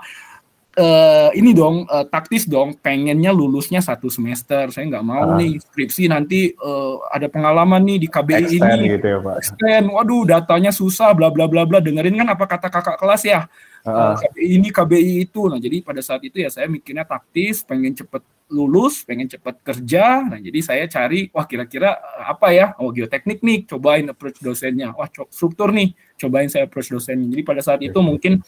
uh, 0.77 1.29
ini 1.34 1.51
dong 1.55 1.88
uh, 1.88 2.05
taktis 2.08 2.46
dong 2.46 2.75
pengennya 2.79 3.32
lulusnya 3.32 3.79
satu 3.79 4.12
semester 4.12 4.70
saya 4.72 4.86
nggak 4.91 5.05
mau 5.05 5.36
uh. 5.36 5.38
nih 5.39 5.60
skripsi 5.60 6.12
nanti 6.12 6.51
uh, 6.55 7.00
ada 7.10 7.32
pengalaman 7.32 7.82
nih 7.84 7.98
di 8.05 8.08
KBI 8.12 8.36
Extend 8.46 8.79
ini 8.79 8.96
gitu 9.00 9.08
ya, 9.08 9.20
Pak. 9.24 9.36
Extend, 9.41 9.86
waduh 9.91 10.24
datanya 10.27 10.72
susah 10.75 11.15
bla 11.15 11.32
bla 11.32 11.48
bla 11.48 11.63
bla 11.63 11.79
dengerin 11.79 12.20
kan 12.22 12.29
apa 12.36 12.46
kata 12.46 12.67
kakak 12.67 12.98
kelas 13.00 13.24
ya 13.24 13.41
uh. 13.88 13.89
Uh, 13.89 14.13
KBI 14.20 14.48
ini 14.60 14.67
KBI 14.70 15.13
itu 15.27 15.41
nah 15.48 15.60
jadi 15.60 15.82
pada 15.82 16.01
saat 16.03 16.22
itu 16.24 16.38
ya 16.39 16.51
saya 16.51 16.67
mikirnya 16.67 17.08
taktis 17.08 17.63
pengen 17.63 17.96
cepet 17.96 18.22
lulus, 18.46 19.01
pengen 19.01 19.25
cepat 19.25 19.58
kerja. 19.65 20.22
Nah, 20.22 20.38
jadi 20.38 20.60
saya 20.62 20.86
cari, 20.86 21.34
wah 21.34 21.50
kira-kira 21.50 21.98
apa 22.29 22.53
ya? 22.53 22.77
Oh, 22.77 22.94
geoteknik 22.94 23.41
nih, 23.41 23.65
cobain 23.65 24.05
approach 24.05 24.38
dosennya. 24.38 24.94
Wah, 24.94 25.10
struktur 25.34 25.74
nih, 25.74 25.98
cobain 26.15 26.48
saya 26.48 26.67
approach 26.67 26.89
dosennya. 26.91 27.27
Jadi 27.27 27.43
pada 27.43 27.62
saat 27.62 27.81
itu 27.84 28.00
mungkin 28.00 28.39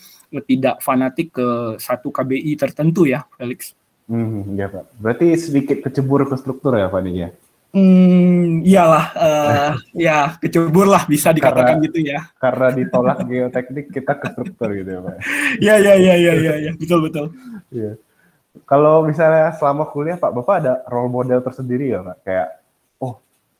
tidak 0.48 0.80
fanatik 0.80 1.36
ke 1.36 1.78
satu 1.80 2.12
KBI 2.12 2.56
tertentu 2.56 3.08
ya, 3.08 3.24
Felix. 3.36 3.76
Hmm, 4.08 4.56
ya 4.56 4.72
Pak. 4.72 4.98
Berarti 5.04 5.36
sedikit 5.36 5.84
kecebur 5.84 6.32
ke 6.32 6.36
struktur 6.40 6.80
ya 6.80 6.88
Pak 6.88 7.04
ya? 7.12 7.30
Hmm, 7.76 8.64
iyalah, 8.64 9.06
uh, 9.14 9.72
ya 10.08 10.40
kecebur 10.40 10.88
lah 10.88 11.04
bisa 11.04 11.36
dikatakan 11.36 11.78
karena, 11.78 11.86
gitu 11.86 12.00
ya. 12.00 12.20
Karena 12.40 12.68
ditolak 12.72 13.28
geoteknik 13.28 13.92
kita 13.92 14.16
ke 14.16 14.28
struktur 14.32 14.72
gitu 14.72 14.90
ya 14.96 15.00
Pak. 15.04 15.16
Iya 15.60 15.76
iya 15.84 15.94
iya 16.00 16.14
iya 16.16 16.34
iya 16.34 16.54
ya. 16.64 16.72
betul 16.80 17.00
betul. 17.04 17.26
Iya. 17.70 18.00
Kalau 18.66 19.06
misalnya 19.06 19.54
selama 19.60 19.86
kuliah 19.92 20.18
Pak 20.18 20.32
Bapak 20.34 20.56
ada 20.64 20.74
role 20.88 21.12
model 21.12 21.44
tersendiri 21.44 21.92
ya 21.92 22.00
Pak? 22.02 22.18
Kayak, 22.24 22.48
oh, 23.04 23.20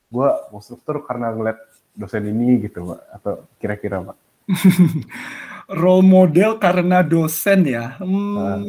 gue 0.10 0.30
mau 0.56 0.62
struktur 0.64 1.04
karena 1.04 1.36
ngeliat 1.36 1.60
dosen 1.98 2.30
ini 2.30 2.70
gitu 2.70 2.94
Pak, 2.94 3.02
atau 3.18 3.34
kira-kira 3.58 4.06
Pak? 4.06 4.18
role 5.82 6.06
model 6.06 6.56
karena 6.62 7.04
dosen 7.04 7.68
ya. 7.68 8.00
Hmm, 8.00 8.36
nah 8.38 8.60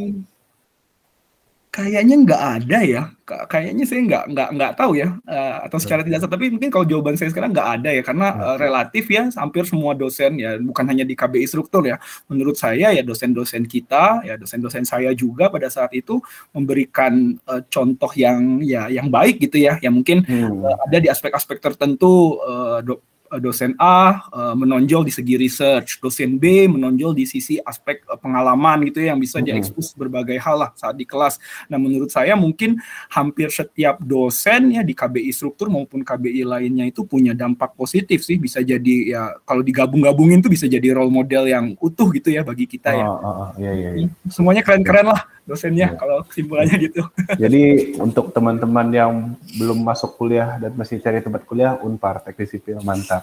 Kayaknya 1.69 2.17
nggak 2.27 2.43
ada 2.59 2.79
ya. 2.83 3.03
Kayaknya 3.23 3.85
saya 3.87 4.01
nggak 4.03 4.25
nggak 4.35 4.49
nggak 4.57 4.73
tahu 4.75 4.99
ya 4.99 5.15
uh, 5.31 5.69
atau 5.69 5.79
secara 5.79 6.03
tidak 6.03 6.27
tapi 6.27 6.51
mungkin 6.51 6.75
kalau 6.75 6.83
jawaban 6.83 7.15
saya 7.15 7.31
sekarang 7.31 7.55
nggak 7.55 7.71
ada 7.79 7.91
ya 7.93 8.03
karena 8.03 8.29
uh, 8.35 8.57
relatif 8.59 9.05
ya 9.07 9.31
hampir 9.37 9.63
semua 9.69 9.93
dosen 9.95 10.41
ya 10.41 10.57
bukan 10.59 10.85
hanya 10.91 11.07
di 11.07 11.15
KBI 11.15 11.47
struktur 11.47 11.87
ya. 11.87 12.01
Menurut 12.27 12.59
saya 12.59 12.91
ya 12.91 13.03
dosen-dosen 13.05 13.69
kita 13.71 14.27
ya 14.27 14.35
dosen-dosen 14.35 14.89
saya 14.89 15.15
juga 15.15 15.53
pada 15.55 15.71
saat 15.71 15.95
itu 15.95 16.19
memberikan 16.51 17.39
uh, 17.47 17.63
contoh 17.71 18.11
yang 18.19 18.59
ya 18.65 18.91
yang 18.91 19.07
baik 19.07 19.39
gitu 19.39 19.63
ya. 19.63 19.79
Yang 19.79 19.95
mungkin 20.03 20.19
hmm. 20.27 20.65
uh, 20.65 20.77
ada 20.89 20.99
di 20.99 21.07
aspek-aspek 21.07 21.63
tertentu 21.63 22.43
uh, 22.43 22.81
Eh, 22.81 22.91
dosen 23.37 23.77
A 23.77 24.25
uh, 24.33 24.55
menonjol 24.57 25.05
di 25.05 25.13
segi 25.13 25.37
research, 25.37 26.01
dosen 26.01 26.41
B 26.41 26.65
menonjol 26.65 27.13
di 27.13 27.29
sisi 27.29 27.61
aspek 27.61 28.09
uh, 28.09 28.17
pengalaman 28.17 28.89
gitu 28.89 29.05
ya 29.05 29.13
yang 29.13 29.21
bisa 29.21 29.39
mm-hmm. 29.39 29.61
diekspos 29.61 29.93
berbagai 29.93 30.41
hal 30.41 30.57
lah 30.65 30.71
saat 30.73 30.97
di 30.97 31.05
kelas. 31.05 31.37
Nah, 31.69 31.77
menurut 31.77 32.09
saya 32.09 32.33
mungkin 32.33 32.81
hampir 33.13 33.53
setiap 33.53 34.01
dosen 34.01 34.73
ya 34.73 34.81
di 34.81 34.97
KBI 34.97 35.29
struktur 35.35 35.69
maupun 35.69 36.01
KBI 36.01 36.49
lainnya 36.49 36.89
itu 36.89 37.05
punya 37.05 37.37
dampak 37.37 37.77
positif 37.77 38.25
sih 38.25 38.41
bisa 38.41 38.65
jadi 38.65 38.97
ya 39.05 39.23
kalau 39.45 39.61
digabung-gabungin 39.61 40.41
tuh 40.41 40.49
bisa 40.49 40.65
jadi 40.65 40.97
role 40.97 41.13
model 41.13 41.45
yang 41.45 41.77
utuh 41.79 42.09
gitu 42.17 42.33
ya 42.33 42.41
bagi 42.41 42.65
kita 42.65 42.97
ya. 42.97 43.05
Oh, 43.05 43.21
oh, 43.21 43.35
oh, 43.45 43.51
iya, 43.61 43.73
iya, 43.77 43.91
iya. 44.05 44.09
Semuanya 44.31 44.65
keren-keren 44.65 45.11
lah 45.13 45.21
dosennya 45.49 45.97
yeah. 45.97 45.97
kalau 45.97 46.21
kesimpulannya 46.29 46.77
gitu. 46.77 47.03
Jadi 47.43 47.63
untuk 47.97 48.37
teman-teman 48.37 48.87
yang 48.93 49.13
belum 49.57 49.81
masuk 49.81 50.21
kuliah 50.21 50.61
dan 50.61 50.77
masih 50.77 51.01
cari 51.01 51.25
tempat 51.25 51.49
kuliah, 51.49 51.81
Unpar 51.81 52.21
Teknik 52.21 52.53
Sipil 52.53 52.79
mantap. 52.85 53.18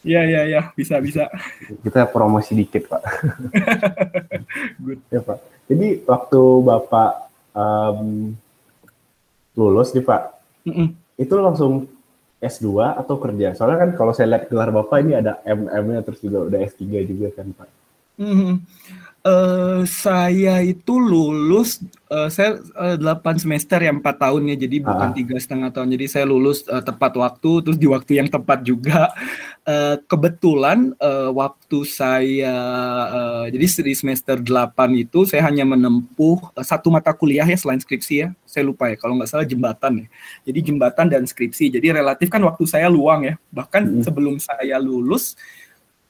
Iya 0.00 0.20
iya 0.24 0.40
iya 0.48 0.60
bisa 0.72 0.96
bisa. 0.96 1.28
Kita 1.84 2.08
promosi 2.08 2.56
dikit 2.56 2.88
pak. 2.88 3.02
Good. 4.84 5.00
Ya 5.12 5.20
pak. 5.20 5.38
Jadi 5.68 6.00
waktu 6.08 6.42
bapak 6.64 7.12
um, 7.52 8.32
lulus 9.54 9.92
nih 9.92 10.02
pak, 10.02 10.40
mm 10.64 10.72
-mm. 10.72 10.86
itu 11.20 11.34
langsung 11.36 11.84
S2 12.40 12.96
atau 12.96 13.20
kerja? 13.20 13.52
Soalnya 13.52 13.78
kan 13.84 13.90
kalau 13.92 14.12
saya 14.16 14.34
lihat 14.34 14.48
gelar 14.48 14.72
bapak 14.72 15.04
ini 15.04 15.20
ada 15.20 15.38
MM-nya 15.44 16.00
terus 16.00 16.24
juga 16.24 16.48
udah 16.48 16.58
S3 16.64 17.04
juga 17.04 17.28
kan 17.36 17.52
pak. 17.52 17.68
Mm 18.16 18.34
-hmm. 18.34 18.52
Uh, 19.20 19.84
saya 19.84 20.64
itu 20.64 20.96
lulus, 20.96 21.84
uh, 22.08 22.32
saya 22.32 22.56
uh, 22.72 22.96
8 22.96 23.36
semester 23.36 23.76
ya 23.76 23.92
4 23.92 24.00
tahun 24.00 24.48
ya, 24.48 24.56
jadi 24.64 24.80
bukan 24.80 25.12
tiga 25.12 25.36
setengah 25.36 25.68
tahun. 25.76 25.92
Jadi 25.92 26.06
saya 26.08 26.24
lulus 26.24 26.64
uh, 26.64 26.80
tepat 26.80 27.20
waktu, 27.20 27.60
terus 27.60 27.76
di 27.76 27.84
waktu 27.84 28.16
yang 28.16 28.32
tepat 28.32 28.64
juga. 28.64 29.12
Uh, 29.68 30.00
kebetulan 30.08 30.96
uh, 31.04 31.28
waktu 31.36 31.84
saya, 31.84 32.56
uh, 33.12 33.44
jadi 33.52 33.84
di 33.84 33.92
semester 33.92 34.40
8 34.40 34.72
itu 34.96 35.28
saya 35.28 35.44
hanya 35.44 35.68
menempuh 35.68 36.40
uh, 36.56 36.64
satu 36.64 36.88
mata 36.88 37.12
kuliah 37.12 37.44
ya 37.44 37.60
selain 37.60 37.76
skripsi 37.76 38.14
ya. 38.24 38.28
Saya 38.48 38.64
lupa 38.64 38.88
ya, 38.88 38.96
kalau 38.96 39.20
nggak 39.20 39.28
salah 39.28 39.44
jembatan 39.44 40.00
ya. 40.00 40.06
Jadi 40.48 40.72
jembatan 40.72 41.12
dan 41.12 41.28
skripsi. 41.28 41.68
Jadi 41.68 41.92
relatif 41.92 42.32
kan 42.32 42.40
waktu 42.40 42.64
saya 42.64 42.88
luang 42.88 43.28
ya. 43.28 43.36
Bahkan 43.52 43.82
hmm. 43.84 44.00
sebelum 44.00 44.40
saya 44.40 44.80
lulus, 44.80 45.36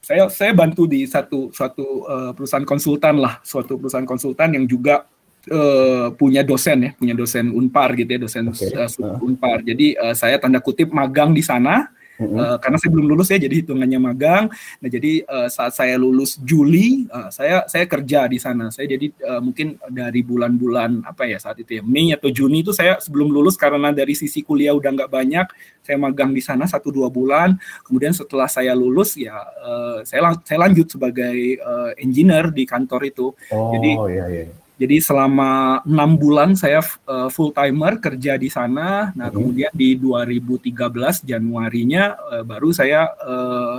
saya 0.01 0.25
saya 0.33 0.51
bantu 0.57 0.89
di 0.89 1.05
satu 1.05 1.53
suatu 1.53 2.09
uh, 2.09 2.33
perusahaan 2.33 2.65
konsultan 2.65 3.21
lah, 3.21 3.37
suatu 3.45 3.77
perusahaan 3.77 4.05
konsultan 4.09 4.57
yang 4.57 4.65
juga 4.65 5.05
uh, 5.53 6.09
punya 6.17 6.41
dosen 6.41 6.89
ya, 6.89 6.91
punya 6.97 7.13
dosen 7.13 7.53
Unpar 7.53 7.93
gitu 7.93 8.09
ya, 8.09 8.19
dosen 8.19 8.49
okay. 8.49 8.73
uh, 8.73 8.89
uh. 8.89 9.21
Unpar. 9.21 9.61
Jadi 9.61 9.93
uh, 9.93 10.17
saya 10.17 10.41
tanda 10.41 10.57
kutip 10.57 10.89
magang 10.89 11.37
di 11.37 11.45
sana 11.45 11.85
Uh, 12.21 12.57
karena 12.61 12.77
saya 12.77 12.89
belum 12.93 13.07
lulus 13.09 13.33
ya, 13.33 13.39
jadi 13.41 13.55
hitungannya 13.65 13.99
magang. 13.99 14.45
Nah, 14.51 14.89
jadi 14.89 15.25
uh, 15.25 15.49
saat 15.49 15.73
saya 15.73 15.97
lulus 15.97 16.37
Juli, 16.45 17.09
uh, 17.09 17.33
saya 17.33 17.65
saya 17.65 17.89
kerja 17.89 18.29
di 18.29 18.37
sana. 18.37 18.69
Saya 18.69 18.93
jadi 18.93 19.09
uh, 19.25 19.41
mungkin 19.41 19.81
dari 19.89 20.21
bulan-bulan 20.21 21.05
apa 21.05 21.25
ya 21.25 21.41
saat 21.41 21.57
itu 21.61 21.81
ya 21.81 21.83
Mei 21.83 22.13
atau 22.13 22.29
Juni 22.29 22.61
itu 22.61 22.71
saya 22.71 23.01
sebelum 23.01 23.33
lulus 23.33 23.57
karena 23.57 23.89
dari 23.89 24.13
sisi 24.13 24.45
kuliah 24.45 24.75
udah 24.77 24.91
nggak 24.93 25.11
banyak, 25.11 25.47
saya 25.81 25.97
magang 25.97 26.31
di 26.31 26.41
sana 26.43 26.69
satu 26.69 26.93
dua 26.93 27.09
bulan. 27.09 27.57
Kemudian 27.81 28.13
setelah 28.13 28.45
saya 28.45 28.77
lulus 28.77 29.17
ya 29.17 29.35
uh, 29.41 30.05
saya 30.05 30.29
lang 30.29 30.35
saya 30.45 30.67
lanjut 30.67 30.87
sebagai 30.91 31.57
uh, 31.61 31.91
engineer 31.97 32.53
di 32.53 32.63
kantor 32.63 33.01
itu. 33.07 33.33
Oh, 33.49 33.73
jadi 33.73 33.91
iya, 34.11 34.25
iya. 34.29 34.43
Jadi 34.81 34.97
selama 34.97 35.85
enam 35.85 36.17
bulan 36.17 36.57
saya 36.57 36.81
uh, 37.05 37.29
full 37.29 37.53
timer 37.53 38.01
kerja 38.01 38.33
di 38.33 38.49
sana. 38.49 39.13
Nah 39.13 39.29
hmm. 39.29 39.35
kemudian 39.37 39.71
di 39.77 39.93
2013 39.93 41.21
Januarinya 41.21 42.17
uh, 42.17 42.41
baru 42.41 42.73
saya 42.73 43.05
uh, 43.21 43.77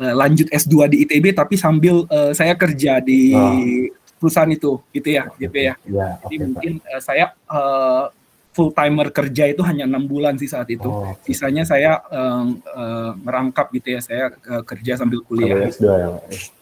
uh, 0.00 0.14
lanjut 0.16 0.48
S2 0.48 0.96
di 0.96 0.96
ITB 1.04 1.36
tapi 1.36 1.60
sambil 1.60 2.08
uh, 2.08 2.32
saya 2.32 2.56
kerja 2.56 3.04
di 3.04 3.36
oh. 3.36 3.92
perusahaan 4.16 4.48
itu 4.48 4.80
gitu 4.96 5.08
ya, 5.12 5.28
gitu 5.36 5.58
ya. 5.60 5.74
ya 5.84 6.08
Jadi 6.24 6.36
okay, 6.40 6.46
mungkin 6.48 6.72
uh, 6.88 7.02
saya 7.04 7.36
uh, 7.44 8.08
full 8.56 8.72
timer 8.72 9.12
kerja 9.12 9.44
itu 9.44 9.60
hanya 9.60 9.84
enam 9.84 10.08
bulan 10.08 10.40
sih 10.40 10.48
saat 10.48 10.72
itu. 10.72 10.88
Oh, 10.88 11.04
okay. 11.04 11.36
Sisanya 11.36 11.68
saya 11.68 12.00
uh, 12.08 12.48
uh, 12.80 13.12
merangkap 13.20 13.68
gitu 13.76 13.92
ya, 13.92 14.00
saya 14.00 14.32
uh, 14.48 14.64
kerja 14.64 14.96
sambil 14.96 15.20
kuliah. 15.20 15.68
S2 15.68 15.84
ya. 15.84 16.08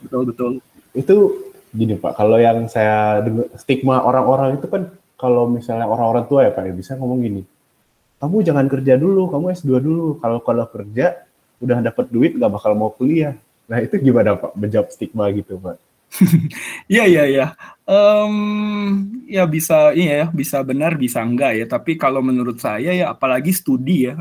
Betul 0.02 0.22
betul. 0.34 0.52
Itu 0.98 1.16
gini 1.78 1.94
Pak, 1.94 2.18
kalau 2.18 2.42
yang 2.42 2.66
saya 2.66 3.22
dengar 3.22 3.46
stigma 3.54 4.02
orang-orang 4.02 4.58
itu 4.58 4.66
kan 4.66 4.90
kalau 5.14 5.46
misalnya 5.46 5.86
orang-orang 5.86 6.26
tua 6.26 6.40
ya 6.46 6.50
Pak 6.50 6.62
ya 6.66 6.74
bisa 6.74 6.98
ngomong 6.98 7.22
gini, 7.22 7.42
kamu 8.18 8.42
jangan 8.42 8.66
kerja 8.66 8.98
dulu, 8.98 9.30
kamu 9.30 9.54
S2 9.54 9.70
dulu. 9.78 10.06
Kalau 10.18 10.42
kalau 10.42 10.66
kerja 10.66 11.22
udah 11.62 11.78
dapat 11.82 12.06
duit 12.10 12.34
nggak 12.34 12.50
bakal 12.50 12.74
mau 12.74 12.90
kuliah. 12.90 13.38
Nah 13.70 13.78
itu 13.78 13.94
gimana 14.02 14.34
Pak 14.34 14.58
menjawab 14.58 14.90
stigma 14.90 15.30
gitu 15.30 15.54
Pak? 15.58 15.78
Iya 16.88 17.04
iya 17.04 17.24
iya. 17.28 17.46
Um, 17.84 18.32
ya 19.28 19.44
bisa 19.44 19.92
iya 19.92 20.24
ya, 20.24 20.26
bisa 20.32 20.64
benar 20.64 20.96
bisa 20.96 21.20
enggak 21.20 21.52
ya. 21.56 21.66
Tapi 21.68 22.00
kalau 22.00 22.24
menurut 22.24 22.58
saya 22.58 22.90
ya 22.96 23.12
apalagi 23.12 23.52
studi 23.52 24.08
ya 24.08 24.16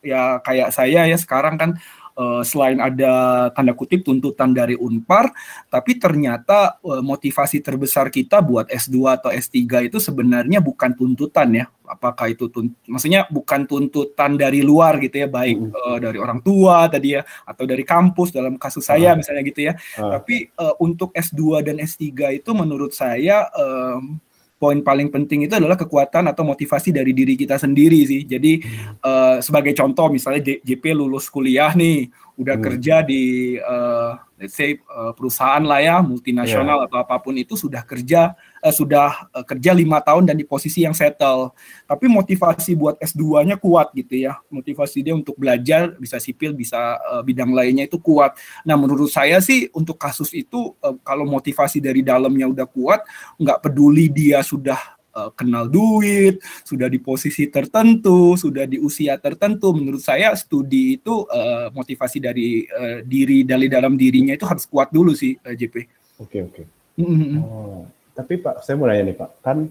ya 0.00 0.40
kayak 0.40 0.72
saya 0.72 1.04
ya 1.06 1.16
sekarang 1.20 1.60
kan 1.60 1.70
uh, 2.18 2.42
selain 2.42 2.82
ada 2.82 3.46
tanda 3.54 3.72
kutip 3.78 4.02
tuntutan 4.02 4.50
dari 4.50 4.74
Unpar, 4.74 5.30
tapi 5.70 5.96
ternyata 5.96 6.82
uh, 6.82 6.98
motivasi 7.00 7.62
terbesar 7.62 8.10
kita 8.10 8.42
buat 8.42 8.66
S2 8.66 8.96
atau 9.06 9.30
S3 9.30 9.86
itu 9.86 10.02
sebenarnya 10.02 10.58
bukan 10.58 10.92
tuntutan 10.98 11.54
ya. 11.54 11.66
Apakah 11.88 12.28
itu 12.28 12.52
tunt 12.52 12.76
maksudnya 12.84 13.24
bukan 13.32 13.64
tuntutan 13.64 14.36
dari 14.36 14.60
luar 14.60 15.00
gitu 15.00 15.24
ya, 15.24 15.28
baik 15.30 15.56
uh, 15.56 15.96
uh, 15.96 15.98
dari 16.02 16.18
orang 16.20 16.44
tua 16.44 16.90
tadi 16.90 17.16
ya 17.16 17.22
atau 17.46 17.64
dari 17.64 17.86
kampus 17.86 18.34
dalam 18.34 18.60
kasus 18.60 18.84
saya 18.84 19.14
uh. 19.14 19.16
misalnya 19.16 19.42
gitu 19.46 19.60
ya. 19.70 19.72
Uh. 19.96 20.18
Tapi 20.18 20.52
uh, 20.58 20.74
untuk 20.82 21.14
S2 21.14 21.64
dan 21.64 21.80
S3 21.80 22.42
itu 22.42 22.50
menurut 22.52 22.92
saya 22.92 23.48
um, 23.56 24.20
poin 24.58 24.82
paling 24.82 25.08
penting 25.08 25.46
itu 25.46 25.54
adalah 25.54 25.78
kekuatan 25.78 26.28
atau 26.34 26.42
motivasi 26.42 26.90
dari 26.90 27.14
diri 27.14 27.38
kita 27.38 27.56
sendiri 27.56 28.02
sih. 28.04 28.26
Jadi 28.26 28.58
hmm. 28.58 29.00
uh, 29.00 29.36
sebagai 29.38 29.72
contoh 29.72 30.10
misalnya 30.10 30.58
JP 30.60 30.84
lulus 30.98 31.30
kuliah 31.30 31.70
nih, 31.72 32.10
udah 32.38 32.54
hmm. 32.54 32.64
kerja 32.64 33.02
di 33.02 33.58
uh, 33.58 34.14
let's 34.38 34.54
say 34.54 34.78
uh, 34.86 35.10
perusahaan 35.10 35.60
lah 35.66 35.82
ya 35.82 35.98
multinasional 35.98 36.78
yeah. 36.80 36.86
atau 36.86 36.98
apa 37.02 37.18
pun 37.18 37.34
itu 37.34 37.58
sudah 37.58 37.82
kerja 37.82 38.38
uh, 38.62 38.70
sudah 38.70 39.26
uh, 39.34 39.42
kerja 39.42 39.74
lima 39.74 39.98
tahun 39.98 40.30
dan 40.30 40.38
di 40.38 40.46
posisi 40.46 40.86
yang 40.86 40.94
settle 40.94 41.50
tapi 41.82 42.06
motivasi 42.06 42.78
buat 42.78 42.94
S2-nya 43.02 43.58
kuat 43.58 43.90
gitu 43.90 44.14
ya 44.22 44.38
motivasi 44.54 45.02
dia 45.02 45.18
untuk 45.18 45.34
belajar 45.34 45.98
bisa 45.98 46.22
sipil 46.22 46.54
bisa 46.54 47.02
uh, 47.10 47.26
bidang 47.26 47.50
lainnya 47.50 47.90
itu 47.90 47.98
kuat 47.98 48.38
nah 48.62 48.78
menurut 48.78 49.10
saya 49.10 49.42
sih 49.42 49.66
untuk 49.74 49.98
kasus 49.98 50.30
itu 50.30 50.78
uh, 50.78 50.94
kalau 51.02 51.26
motivasi 51.26 51.82
dari 51.82 52.06
dalamnya 52.06 52.46
udah 52.46 52.66
kuat 52.70 53.02
nggak 53.42 53.58
peduli 53.66 54.06
dia 54.06 54.46
sudah 54.46 54.97
uh, 55.14 55.30
kenal 55.32 55.70
duit, 55.70 56.40
sudah 56.66 56.90
di 56.90 56.98
posisi 57.00 57.48
tertentu, 57.48 58.34
sudah 58.34 58.64
di 58.68 58.76
usia 58.80 59.16
tertentu. 59.16 59.72
Menurut 59.72 60.02
saya 60.02 60.34
studi 60.36 61.00
itu 61.00 61.24
uh, 61.28 61.70
motivasi 61.72 62.18
dari 62.20 62.64
uh, 62.68 63.00
diri 63.04 63.46
dari 63.46 63.66
dalam 63.70 63.94
dirinya 63.96 64.34
itu 64.34 64.44
harus 64.44 64.64
kuat 64.68 64.92
dulu 64.92 65.14
sih, 65.16 65.36
uh, 65.40 65.54
JP. 65.54 65.74
Oke 65.76 65.86
okay, 66.20 66.40
oke. 66.44 66.62
Okay. 66.64 66.66
Mm 66.98 67.14
-hmm. 67.14 67.32
oh, 67.46 67.82
tapi 68.10 68.34
Pak, 68.42 68.66
saya 68.66 68.74
mau 68.74 68.90
nanya 68.90 69.06
nih 69.06 69.16
Pak, 69.16 69.30
kan 69.38 69.70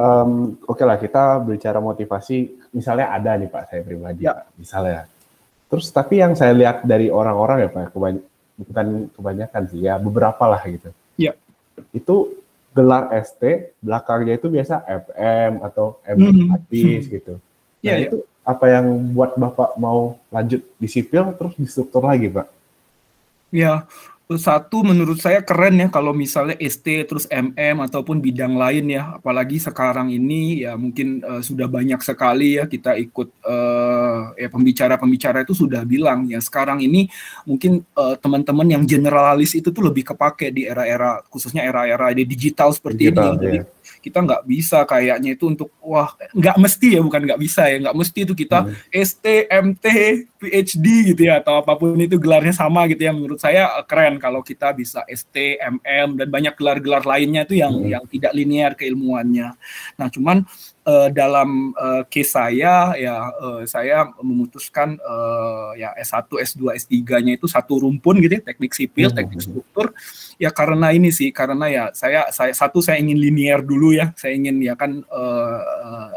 um, 0.00 0.56
oke 0.64 0.80
okay 0.80 0.84
lah 0.88 0.96
kita 0.96 1.44
bicara 1.44 1.76
motivasi, 1.76 2.72
misalnya 2.72 3.12
ada 3.12 3.36
nih 3.36 3.52
Pak 3.52 3.62
saya 3.68 3.84
pribadi, 3.84 4.24
ya. 4.24 4.32
Pak, 4.32 4.56
misalnya. 4.56 5.04
Terus 5.66 5.92
tapi 5.92 6.24
yang 6.24 6.32
saya 6.32 6.56
lihat 6.56 6.88
dari 6.88 7.12
orang-orang 7.12 7.66
ya 7.66 7.68
Pak, 7.68 7.92
kebany 7.92 8.18
bukan 8.56 8.86
kebanyakan 9.12 9.62
sih 9.68 9.80
ya, 9.84 10.00
beberapa 10.00 10.44
lah 10.48 10.64
gitu. 10.64 10.88
Iya. 11.20 11.36
Itu 11.92 12.32
gelar 12.76 13.08
ST, 13.24 13.72
belakangnya 13.80 14.36
itu 14.36 14.52
biasa 14.52 14.84
FM 14.84 15.64
atau 15.64 15.96
M 16.04 16.20
habis 16.52 17.08
hmm. 17.08 17.12
gitu. 17.16 17.34
Nah, 17.80 17.96
ya, 17.96 17.96
itu 18.04 18.20
apa 18.44 18.64
yang 18.68 18.86
buat 19.16 19.32
Bapak 19.40 19.80
mau 19.80 20.20
lanjut 20.28 20.60
di 20.76 20.88
sipil 20.92 21.32
terus 21.40 21.56
di 21.56 21.64
struktur 21.64 22.04
lagi, 22.04 22.28
Pak? 22.28 22.46
Ya, 23.48 23.88
satu 24.34 24.82
menurut 24.82 25.22
saya 25.22 25.38
keren 25.38 25.78
ya 25.78 25.86
kalau 25.86 26.10
misalnya 26.10 26.58
ST 26.58 26.82
terus 27.06 27.30
MM 27.30 27.78
ataupun 27.86 28.18
bidang 28.18 28.58
lain 28.58 28.90
ya. 28.90 29.22
Apalagi 29.22 29.62
sekarang 29.62 30.10
ini 30.10 30.66
ya 30.66 30.74
mungkin 30.74 31.22
uh, 31.22 31.38
sudah 31.38 31.70
banyak 31.70 32.02
sekali 32.02 32.58
ya 32.58 32.66
kita 32.66 32.98
ikut 32.98 33.28
uh, 33.46 34.34
ya 34.34 34.50
pembicara-pembicara 34.50 35.46
itu 35.46 35.54
sudah 35.54 35.86
bilang 35.86 36.26
ya 36.26 36.42
sekarang 36.42 36.82
ini 36.82 37.06
mungkin 37.46 37.86
uh, 37.94 38.18
teman-teman 38.18 38.66
yang 38.66 38.82
generalis 38.82 39.54
itu 39.54 39.70
tuh 39.70 39.86
lebih 39.86 40.02
kepake 40.10 40.50
di 40.50 40.66
era-era 40.66 41.22
khususnya 41.30 41.62
era-era 41.62 42.10
digital 42.10 42.74
seperti 42.74 43.14
digital, 43.14 43.38
ini 43.38 43.62
ya 43.62 43.75
kita 44.06 44.22
nggak 44.22 44.46
bisa 44.46 44.86
kayaknya 44.86 45.34
itu 45.34 45.50
untuk 45.50 45.74
wah 45.82 46.14
nggak 46.30 46.56
mesti 46.62 46.94
ya 46.94 47.00
bukan 47.02 47.26
nggak 47.26 47.40
bisa 47.42 47.66
ya 47.66 47.76
nggak 47.82 47.96
mesti 47.98 48.18
itu 48.22 48.34
kita 48.38 48.58
hmm. 48.62 48.94
ST 48.94 49.26
MT 49.50 49.86
PhD 50.38 50.86
gitu 51.10 51.22
ya 51.26 51.42
atau 51.42 51.58
apa 51.58 51.74
pun 51.74 51.98
itu 51.98 52.14
gelarnya 52.22 52.54
sama 52.54 52.86
gitu 52.86 53.02
ya 53.02 53.10
menurut 53.10 53.42
saya 53.42 53.66
eh, 53.82 53.84
keren 53.90 54.22
kalau 54.22 54.46
kita 54.46 54.70
bisa 54.78 55.02
ST 55.10 55.58
MM 55.58 56.22
dan 56.22 56.28
banyak 56.30 56.54
gelar-gelar 56.54 57.02
lainnya 57.02 57.42
itu 57.42 57.58
yang 57.58 57.74
hmm. 57.74 57.90
yang 57.90 58.04
tidak 58.06 58.30
linear 58.30 58.78
keilmuannya 58.78 59.58
nah 59.98 60.06
cuman 60.06 60.46
uh, 60.86 61.08
dalam 61.10 61.74
uh, 61.74 62.06
case 62.06 62.32
saya 62.32 62.94
ya 62.94 63.28
uh, 63.34 63.66
saya 63.66 64.06
memutuskan 64.22 64.96
uh, 65.02 65.74
ya 65.74 65.92
S1, 65.98 66.30
S2, 66.30 66.62
S3-nya 66.86 67.36
itu 67.36 67.50
satu 67.50 67.82
rumpun 67.82 68.22
gitu 68.22 68.38
ya, 68.38 68.42
teknik 68.46 68.72
sipil, 68.72 69.10
hmm. 69.10 69.16
teknik 69.18 69.40
struktur 69.42 69.92
ya 70.38 70.54
karena 70.54 70.94
ini 70.94 71.10
sih 71.10 71.34
karena 71.34 71.66
ya 71.66 71.84
saya 71.92 72.30
saya 72.30 72.54
satu 72.54 72.78
saya 72.78 73.02
ingin 73.02 73.18
linear 73.18 73.60
dulu 73.60 73.92
ya 73.92 74.14
saya 74.14 74.38
ingin 74.38 74.62
ya 74.62 74.78
kan 74.78 75.02
uh, 75.10 76.10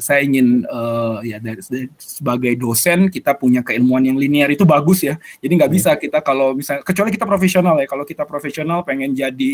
saya 0.00 0.24
ingin 0.24 0.66
uh, 0.66 1.20
ya 1.22 1.38
dari, 1.38 1.60
sebagai 1.98 2.54
dosen 2.58 3.10
kita 3.10 3.34
punya 3.34 3.60
keilmuan 3.60 4.02
yang 4.02 4.18
linear 4.18 4.50
itu 4.50 4.62
bagus 4.66 5.04
ya. 5.04 5.18
Jadi 5.42 5.52
nggak 5.54 5.70
hmm. 5.70 5.78
bisa 5.78 5.90
kita 5.98 6.18
kalau 6.22 6.54
misalnya 6.54 6.82
kecuali 6.82 7.10
kita 7.12 7.26
profesional 7.26 7.74
ya. 7.78 7.86
Kalau 7.86 8.04
kita 8.06 8.24
profesional 8.24 8.82
pengen 8.82 9.12
jadi 9.12 9.50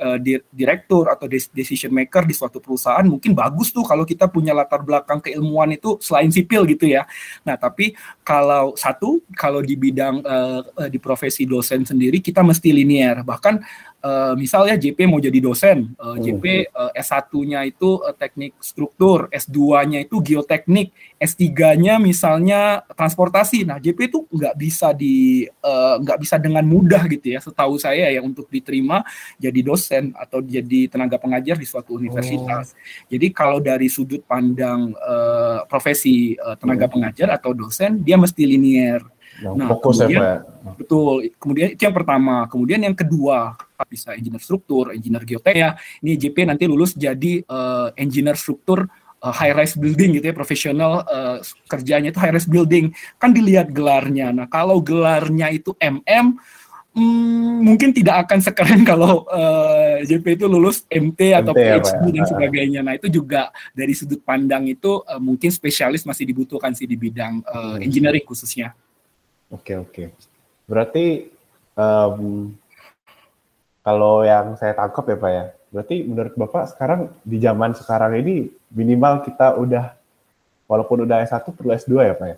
uh, 0.00 0.18
di, 0.20 0.40
direktur 0.50 1.08
atau 1.08 1.28
decision 1.28 1.92
maker 1.92 2.24
di 2.24 2.34
suatu 2.34 2.58
perusahaan 2.58 3.04
mungkin 3.04 3.32
bagus 3.32 3.70
tuh 3.70 3.84
kalau 3.84 4.02
kita 4.04 4.28
punya 4.28 4.56
latar 4.56 4.82
belakang 4.84 5.22
keilmuan 5.22 5.72
itu 5.72 5.96
selain 6.02 6.28
sipil 6.32 6.66
gitu 6.68 6.88
ya. 6.88 7.06
Nah 7.44 7.56
tapi 7.56 7.94
kalau 8.24 8.74
satu 8.74 9.22
kalau 9.36 9.64
di 9.64 9.76
bidang 9.76 10.20
uh, 10.24 10.88
di 10.88 10.96
profesi 11.00 11.44
dosen 11.44 11.84
sendiri 11.84 12.20
kita 12.20 12.44
mesti 12.44 12.72
linear. 12.72 13.22
Bahkan 13.22 13.54
uh, 14.02 14.34
misalnya 14.38 14.78
JP 14.78 14.98
mau 15.10 15.18
jadi 15.18 15.38
dosen, 15.42 15.94
uh, 15.98 16.14
eh, 16.14 16.30
JP 16.30 16.44
uh, 16.70 16.92
S1-nya 16.94 17.66
itu 17.66 17.98
uh, 18.02 18.14
teknik 18.14 18.54
struktur, 18.62 19.26
S2-nya 19.32 20.06
itu 20.06 20.22
geoteknik, 20.22 20.94
S3-nya 21.18 21.98
misalnya 21.98 22.86
transportasi. 22.94 23.66
Nah, 23.66 23.82
JP 23.82 23.98
itu 23.98 24.18
nggak 24.30 24.54
bisa 24.58 24.94
di 24.94 25.46
nggak 26.02 26.18
uh, 26.18 26.22
bisa 26.22 26.36
dengan 26.38 26.64
mudah 26.66 27.06
gitu 27.10 27.34
ya, 27.34 27.40
setahu 27.42 27.78
saya 27.78 28.10
ya 28.10 28.20
untuk 28.22 28.46
diterima 28.50 29.02
jadi 29.36 29.60
dosen 29.62 30.14
atau 30.14 30.42
jadi 30.42 30.86
tenaga 30.90 31.18
pengajar 31.18 31.58
di 31.58 31.66
suatu 31.66 31.98
universitas. 31.98 32.74
Oh. 32.74 33.08
Jadi 33.10 33.26
kalau 33.34 33.58
dari 33.58 33.90
sudut 33.90 34.22
pandang 34.22 34.94
uh, 34.94 35.66
profesi 35.66 36.38
uh, 36.38 36.54
tenaga 36.54 36.86
hmm. 36.86 36.94
pengajar 36.94 37.28
atau 37.34 37.50
dosen, 37.54 38.02
dia 38.02 38.14
mesti 38.14 38.42
linear. 38.46 39.02
Yang 39.38 39.54
nah, 39.54 39.68
fokus 39.70 39.96
ya, 39.96 40.06
kemudian, 40.06 40.20
ya, 40.20 40.22
Pak. 40.26 40.74
Betul. 40.78 41.14
Kemudian 41.38 41.68
itu 41.74 41.82
yang 41.86 41.96
pertama. 41.96 42.34
Kemudian 42.50 42.80
yang 42.82 42.96
kedua, 42.96 43.54
bisa 43.86 44.14
engineer 44.18 44.42
struktur, 44.42 44.90
engineer 44.90 45.22
geoteknik. 45.22 45.78
Ini 46.02 46.12
JP 46.18 46.36
nanti 46.50 46.64
lulus 46.66 46.92
jadi 46.98 47.46
uh, 47.46 47.94
engineer 47.94 48.34
struktur 48.34 48.90
uh, 49.22 49.34
high 49.34 49.54
rise 49.54 49.78
building 49.78 50.18
gitu 50.18 50.30
ya, 50.30 50.34
profesional 50.34 51.06
uh, 51.06 51.38
kerjanya 51.70 52.10
itu 52.10 52.18
high 52.18 52.34
rise 52.34 52.50
building. 52.50 52.90
Kan 53.22 53.30
dilihat 53.30 53.70
gelarnya. 53.70 54.34
Nah, 54.34 54.46
kalau 54.50 54.82
gelarnya 54.82 55.54
itu 55.54 55.72
MM 55.78 56.34
hmm, 56.98 57.54
mungkin 57.62 57.90
tidak 57.94 58.26
akan 58.26 58.38
sekeren 58.42 58.82
kalau 58.82 59.22
uh, 59.30 60.02
JP 60.02 60.26
itu 60.34 60.46
lulus 60.50 60.82
MT 60.90 61.38
atau 61.38 61.54
MT, 61.54 61.58
PhD 61.62 62.06
ya, 62.10 62.12
dan 62.18 62.24
sebagainya. 62.26 62.80
Nah 62.82 62.94
itu 62.98 63.06
juga 63.06 63.54
dari 63.70 63.94
sudut 63.94 64.18
pandang 64.26 64.66
itu 64.66 65.02
uh, 65.06 65.20
mungkin 65.22 65.54
spesialis 65.54 66.02
masih 66.02 66.26
dibutuhkan 66.26 66.74
sih 66.74 66.90
di 66.90 66.98
bidang 66.98 67.46
uh, 67.46 67.76
engineering 67.78 68.26
khususnya. 68.26 68.74
Oke 69.48 69.72
oke. 69.76 70.12
Berarti 70.68 71.32
um, 71.72 72.52
kalau 73.80 74.20
yang 74.20 74.52
saya 74.60 74.76
tangkap 74.76 75.08
ya 75.08 75.16
Pak 75.16 75.30
ya, 75.32 75.44
berarti 75.72 75.96
menurut 76.04 76.34
Bapak 76.36 76.76
sekarang 76.76 77.00
di 77.24 77.40
zaman 77.40 77.72
sekarang 77.72 78.20
ini 78.20 78.52
minimal 78.68 79.24
kita 79.24 79.56
udah 79.56 79.96
walaupun 80.68 81.08
udah 81.08 81.24
S1 81.24 81.48
perlu 81.56 81.72
S2 81.72 81.92
ya 82.04 82.14
Pak 82.14 82.28
ya? 82.28 82.36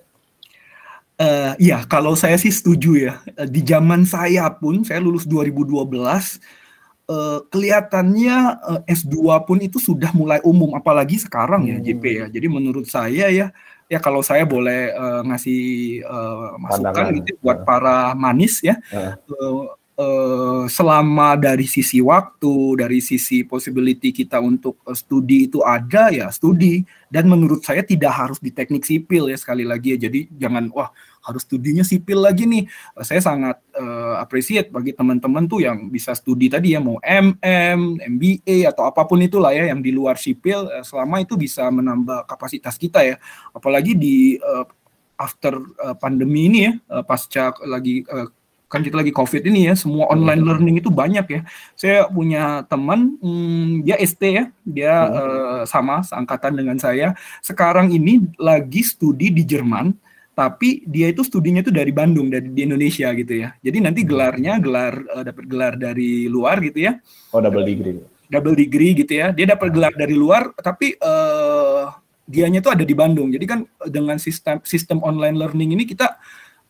Uh, 1.21 1.53
ya, 1.61 1.79
kalau 1.85 2.17
saya 2.17 2.41
sih 2.41 2.49
setuju 2.49 2.97
ya. 2.97 3.15
Di 3.45 3.61
zaman 3.61 4.09
saya 4.09 4.49
pun, 4.57 4.81
saya 4.81 5.05
lulus 5.05 5.29
2012, 5.29 6.41
uh, 7.11 7.43
kelihatannya 7.51 8.37
uh, 8.63 8.81
S2 8.87 9.19
pun 9.43 9.59
itu 9.59 9.83
sudah 9.83 10.15
mulai 10.15 10.39
umum, 10.47 10.79
apalagi 10.79 11.19
sekarang 11.19 11.67
ya, 11.67 11.77
hmm. 11.77 11.83
ya 11.83 11.87
JP 11.91 12.05
ya. 12.07 12.27
Jadi 12.31 12.47
menurut 12.47 12.87
saya 12.87 13.27
ya, 13.27 13.51
ya 13.91 13.99
kalau 13.99 14.23
saya 14.23 14.47
boleh 14.47 14.95
uh, 14.95 15.27
ngasih 15.27 15.63
uh, 16.07 16.55
masukan 16.63 17.11
gitu 17.19 17.35
buat 17.43 17.67
para 17.67 18.15
manis 18.15 18.63
ya 18.63 18.79
uh. 18.95 19.19
Uh, 20.01 20.65
selama 20.65 21.37
dari 21.37 21.69
sisi 21.69 22.01
waktu 22.01 22.79
dari 22.79 23.05
sisi 23.05 23.45
possibility 23.45 24.15
kita 24.15 24.41
untuk 24.41 24.81
uh, 24.89 24.97
studi 24.97 25.45
itu 25.51 25.61
ada 25.61 26.09
ya 26.09 26.33
studi 26.33 26.87
dan 27.13 27.29
menurut 27.29 27.61
saya 27.67 27.85
tidak 27.85 28.15
harus 28.15 28.39
di 28.41 28.49
teknik 28.49 28.87
sipil 28.87 29.29
ya 29.29 29.37
sekali 29.37 29.67
lagi 29.67 29.99
ya 29.99 30.09
jadi 30.09 30.25
jangan 30.41 30.73
wah 30.73 30.89
harus 31.21 31.43
studinya 31.45 31.85
sipil 31.85 32.21
lagi 32.25 32.49
nih. 32.49 32.65
Saya 33.05 33.21
sangat 33.21 33.61
uh, 33.77 34.21
appreciate 34.21 34.73
bagi 34.73 34.97
teman-teman 34.97 35.45
tuh 35.47 35.65
yang 35.65 35.93
bisa 35.93 36.17
studi 36.17 36.49
tadi 36.49 36.73
ya 36.75 36.81
mau 36.81 37.01
MM, 37.01 38.01
MBA 38.01 38.69
atau 38.69 38.89
apa 38.89 39.05
pun 39.05 39.21
itulah 39.21 39.53
ya 39.53 39.69
yang 39.69 39.85
di 39.85 39.93
luar 39.93 40.17
sipil 40.17 40.67
uh, 40.67 40.85
selama 40.85 41.21
itu 41.21 41.37
bisa 41.37 41.69
menambah 41.69 42.25
kapasitas 42.25 42.81
kita 42.81 43.05
ya. 43.05 43.17
Apalagi 43.53 43.95
di 43.97 44.41
uh, 44.41 44.65
after 45.21 45.61
uh, 45.85 45.97
pandemi 46.01 46.49
ini 46.49 46.59
ya 46.65 46.73
uh, 46.97 47.05
pasca 47.05 47.53
lagi 47.69 48.01
uh, 48.09 48.33
kan 48.71 48.87
kita 48.87 49.03
lagi 49.03 49.11
covid 49.11 49.43
ini 49.51 49.67
ya 49.67 49.75
semua 49.75 50.07
online 50.15 50.47
learning 50.47 50.79
itu 50.79 50.95
banyak 50.95 51.27
ya 51.27 51.41
saya 51.75 52.07
punya 52.07 52.63
teman 52.71 53.19
hmm, 53.19 53.83
dia 53.83 53.99
ST 53.99 54.23
ya 54.23 54.45
dia 54.63 54.95
hmm. 54.95 55.13
uh, 55.13 55.63
sama 55.67 56.07
seangkatan 56.07 56.55
dengan 56.55 56.79
saya 56.79 57.13
sekarang 57.43 57.91
ini 57.91 58.23
lagi 58.39 58.87
studi 58.87 59.35
di 59.35 59.43
Jerman 59.43 59.91
tapi 60.41 60.89
dia 60.89 61.13
itu 61.13 61.21
studinya 61.21 61.61
itu 61.61 61.69
dari 61.69 61.93
Bandung 61.93 62.33
dari 62.33 62.49
di 62.49 62.65
Indonesia 62.65 63.13
gitu 63.13 63.45
ya. 63.45 63.53
Jadi 63.61 63.79
nanti 63.85 64.01
hmm. 64.01 64.09
gelarnya 64.09 64.53
gelar 64.57 64.95
uh, 65.13 65.21
dapat 65.21 65.45
gelar 65.45 65.77
dari 65.77 66.33
luar 66.33 66.65
gitu 66.65 66.89
ya. 66.89 66.97
Oh 67.37 67.45
double 67.45 67.61
degree. 67.61 68.01
Double 68.33 68.57
degree 68.57 68.97
gitu 68.97 69.21
ya. 69.21 69.37
Dia 69.37 69.53
dapat 69.53 69.69
gelar 69.69 69.93
dari 69.93 70.17
luar 70.17 70.49
tapi 70.57 70.97
uh, 70.97 71.93
dianya 72.25 72.65
itu 72.65 72.73
ada 72.73 72.89
di 72.89 72.97
Bandung. 72.97 73.29
Jadi 73.29 73.45
kan 73.45 73.69
dengan 73.85 74.17
sistem 74.17 74.65
sistem 74.65 75.05
online 75.05 75.37
learning 75.37 75.77
ini 75.77 75.85
kita 75.85 76.17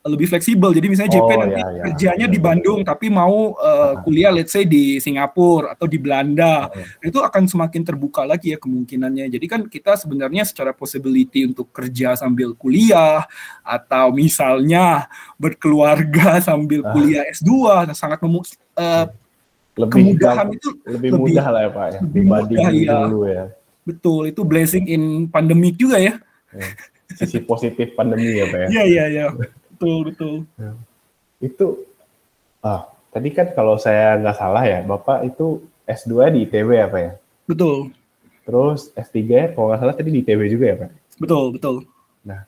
lebih 0.00 0.32
fleksibel. 0.32 0.72
Jadi 0.72 0.86
misalnya 0.88 1.12
JP 1.12 1.28
oh, 1.28 1.36
nanti 1.44 1.60
ya, 1.60 1.68
ya, 1.68 1.82
kerjanya 1.92 2.26
ya, 2.26 2.32
di 2.32 2.40
Bandung 2.40 2.80
tapi 2.80 3.12
mau 3.12 3.52
uh, 3.52 4.00
kuliah 4.00 4.32
let's 4.32 4.56
say 4.56 4.64
di 4.64 4.96
Singapura 4.96 5.76
atau 5.76 5.84
di 5.84 6.00
Belanda. 6.00 6.72
Ya. 6.72 7.12
Itu 7.12 7.20
akan 7.20 7.44
semakin 7.44 7.84
terbuka 7.84 8.24
lagi 8.24 8.56
ya 8.56 8.58
kemungkinannya. 8.58 9.28
Jadi 9.28 9.44
kan 9.44 9.60
kita 9.68 10.00
sebenarnya 10.00 10.48
secara 10.48 10.72
possibility 10.72 11.44
untuk 11.44 11.68
kerja 11.68 12.16
sambil 12.16 12.56
kuliah 12.56 13.28
atau 13.60 14.08
misalnya 14.16 15.04
berkeluarga 15.36 16.40
sambil 16.48 16.80
ah. 16.80 16.96
kuliah 16.96 17.24
S2 17.28 17.52
nah, 17.92 17.96
sangat 17.96 18.24
memu 18.24 18.40
uh, 18.80 19.04
lebih 19.76 20.16
kemudahan 20.16 20.48
itu 20.52 20.68
lebih 20.88 21.10
mudah 21.14 21.46
lah 21.52 21.60
ya 21.62 21.70
Pak 21.72 21.86
ya 21.86 22.00
dibanding 22.08 22.58
ya. 22.88 22.98
dulu 23.04 23.20
ya. 23.28 23.44
Betul, 23.80 24.32
itu 24.32 24.44
blessing 24.44 24.84
in 24.88 25.02
pandemic 25.28 25.76
juga 25.76 26.00
ya. 26.00 26.16
ya. 26.52 26.68
Sisi 27.16 27.40
positif 27.44 27.92
pandemi 27.92 28.40
ya 28.40 28.48
Pak 28.48 28.58
ya. 28.64 28.68
Iya, 28.72 28.82
iya, 28.88 29.04
iya 29.08 29.26
betul 29.80 29.98
betul. 30.04 30.34
Ya. 30.60 30.72
itu 31.40 31.66
ah 32.60 32.84
tadi 33.08 33.32
kan 33.32 33.48
kalau 33.56 33.80
saya 33.80 34.20
nggak 34.20 34.36
salah 34.36 34.64
ya 34.68 34.84
bapak 34.84 35.24
itu 35.24 35.64
S2 35.88 36.36
di 36.36 36.38
ITB 36.44 36.70
apa 36.76 36.98
ya 37.00 37.12
betul. 37.48 37.88
Terus 38.44 38.92
S3 38.92 39.56
kalau 39.56 39.72
nggak 39.72 39.80
salah 39.80 39.94
tadi 39.96 40.10
di 40.12 40.20
ITB 40.20 40.40
juga 40.52 40.64
ya 40.68 40.76
pak? 40.84 40.90
Betul 41.16 41.44
betul. 41.56 41.76
Nah 42.28 42.44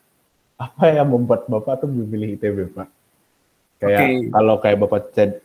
apa 0.61 0.85
yang 0.93 1.09
membuat 1.09 1.49
bapak 1.49 1.83
tuh 1.83 1.89
memilih 1.89 2.37
ITB 2.37 2.77
pak? 2.77 2.89
Kayak 3.83 3.99
okay. 3.99 4.15
kalau 4.31 4.55
kayak 4.63 4.79
bapak 4.79 5.01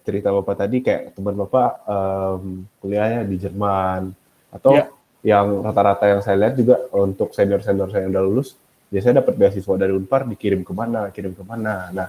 cerita 0.05 0.29
bapak 0.29 0.55
tadi 0.61 0.77
kayak 0.85 1.17
teman 1.17 1.33
bapak 1.33 1.81
um, 1.89 2.69
kuliahnya 2.77 3.25
di 3.25 3.35
Jerman. 3.41 4.13
Atau 4.53 4.77
yeah. 4.77 4.87
yang 5.25 5.65
rata-rata 5.65 6.05
yang 6.05 6.21
saya 6.21 6.45
lihat 6.45 6.53
juga 6.53 6.85
untuk 6.93 7.33
senior-senior 7.33 7.89
saya 7.89 8.05
yang 8.05 8.13
udah 8.13 8.25
lulus, 8.29 8.53
biasanya 8.87 9.23
dapat 9.23 9.33
beasiswa 9.35 9.75
dari 9.75 9.91
Unpar 9.91 10.23
dikirim 10.27 10.63
ke 10.63 10.73
mana, 10.73 11.11
kirim 11.11 11.35
ke 11.35 11.43
mana. 11.43 11.91
Nah, 11.91 12.07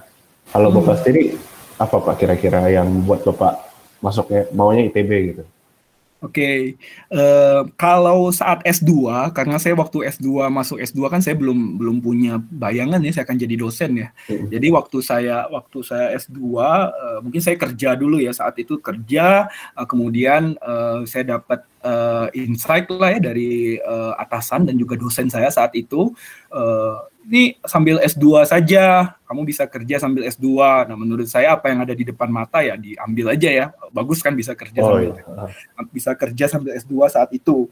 kalau 0.49 0.71
Bapak 0.73 0.95
hmm. 0.95 1.01
sendiri, 1.03 1.23
apa 1.79 1.95
Pak 1.99 2.15
kira-kira 2.19 2.67
yang 2.71 2.87
buat 3.03 3.23
Bapak 3.23 3.53
masuknya, 3.99 4.47
maunya 4.55 4.87
ITB 4.87 5.11
gitu? 5.35 5.43
Oke, 6.19 6.35
okay. 6.35 6.57
uh, 7.15 7.19
eh, 7.19 7.61
kalau 7.79 8.27
saat 8.35 8.59
S2, 8.67 8.91
karena 9.31 9.55
saya 9.55 9.71
waktu 9.79 10.03
S2 10.03 10.51
masuk 10.51 10.83
S2 10.83 11.07
kan 11.07 11.23
saya 11.23 11.39
belum 11.39 11.79
belum 11.79 12.03
punya 12.03 12.35
bayangan 12.35 12.99
ya 12.99 13.15
saya 13.15 13.23
akan 13.23 13.39
jadi 13.39 13.55
dosen 13.55 13.91
ya. 14.03 14.11
Mm. 14.27 14.51
Jadi 14.51 14.67
waktu 14.67 14.99
saya 14.99 15.47
waktu 15.47 15.79
saya 15.79 16.19
S2, 16.19 16.35
uh, 16.35 16.59
eh, 16.59 17.19
mungkin 17.23 17.39
saya 17.39 17.55
kerja 17.55 17.95
dulu 17.95 18.19
ya 18.19 18.35
saat 18.35 18.59
itu 18.59 18.83
kerja, 18.83 19.47
uh, 19.79 19.87
kemudian 19.87 20.59
uh, 20.59 21.07
saya 21.07 21.39
dapat 21.39 21.63
uh, 21.87 22.27
insight 22.35 22.91
lah 22.91 23.15
ya 23.15 23.19
dari 23.31 23.79
uh, 23.79 24.11
atasan 24.19 24.67
dan 24.67 24.75
juga 24.75 24.99
dosen 24.99 25.31
saya 25.31 25.47
saat 25.47 25.71
itu. 25.71 26.11
Uh, 26.51 26.99
ini 27.27 27.59
sambil 27.67 27.99
S2 27.99 28.47
saja, 28.47 29.15
kamu 29.27 29.41
bisa 29.43 29.67
kerja 29.67 29.99
sambil 29.99 30.23
S2. 30.25 30.47
Nah, 30.87 30.97
menurut 30.97 31.27
saya 31.27 31.53
apa 31.53 31.67
yang 31.67 31.83
ada 31.83 31.91
di 31.91 32.07
depan 32.07 32.31
mata 32.31 32.63
ya 32.63 32.79
diambil 32.79 33.35
aja 33.35 33.49
ya. 33.51 33.65
Bagus 33.91 34.23
kan 34.23 34.33
bisa 34.33 34.55
kerja 34.55 34.79
oh, 34.79 34.95
sambil 34.95 35.11
iya. 35.13 35.23
bisa 35.91 36.11
kerja 36.15 36.45
sambil 36.47 36.71
S2 36.79 36.95
saat 37.11 37.29
itu. 37.35 37.67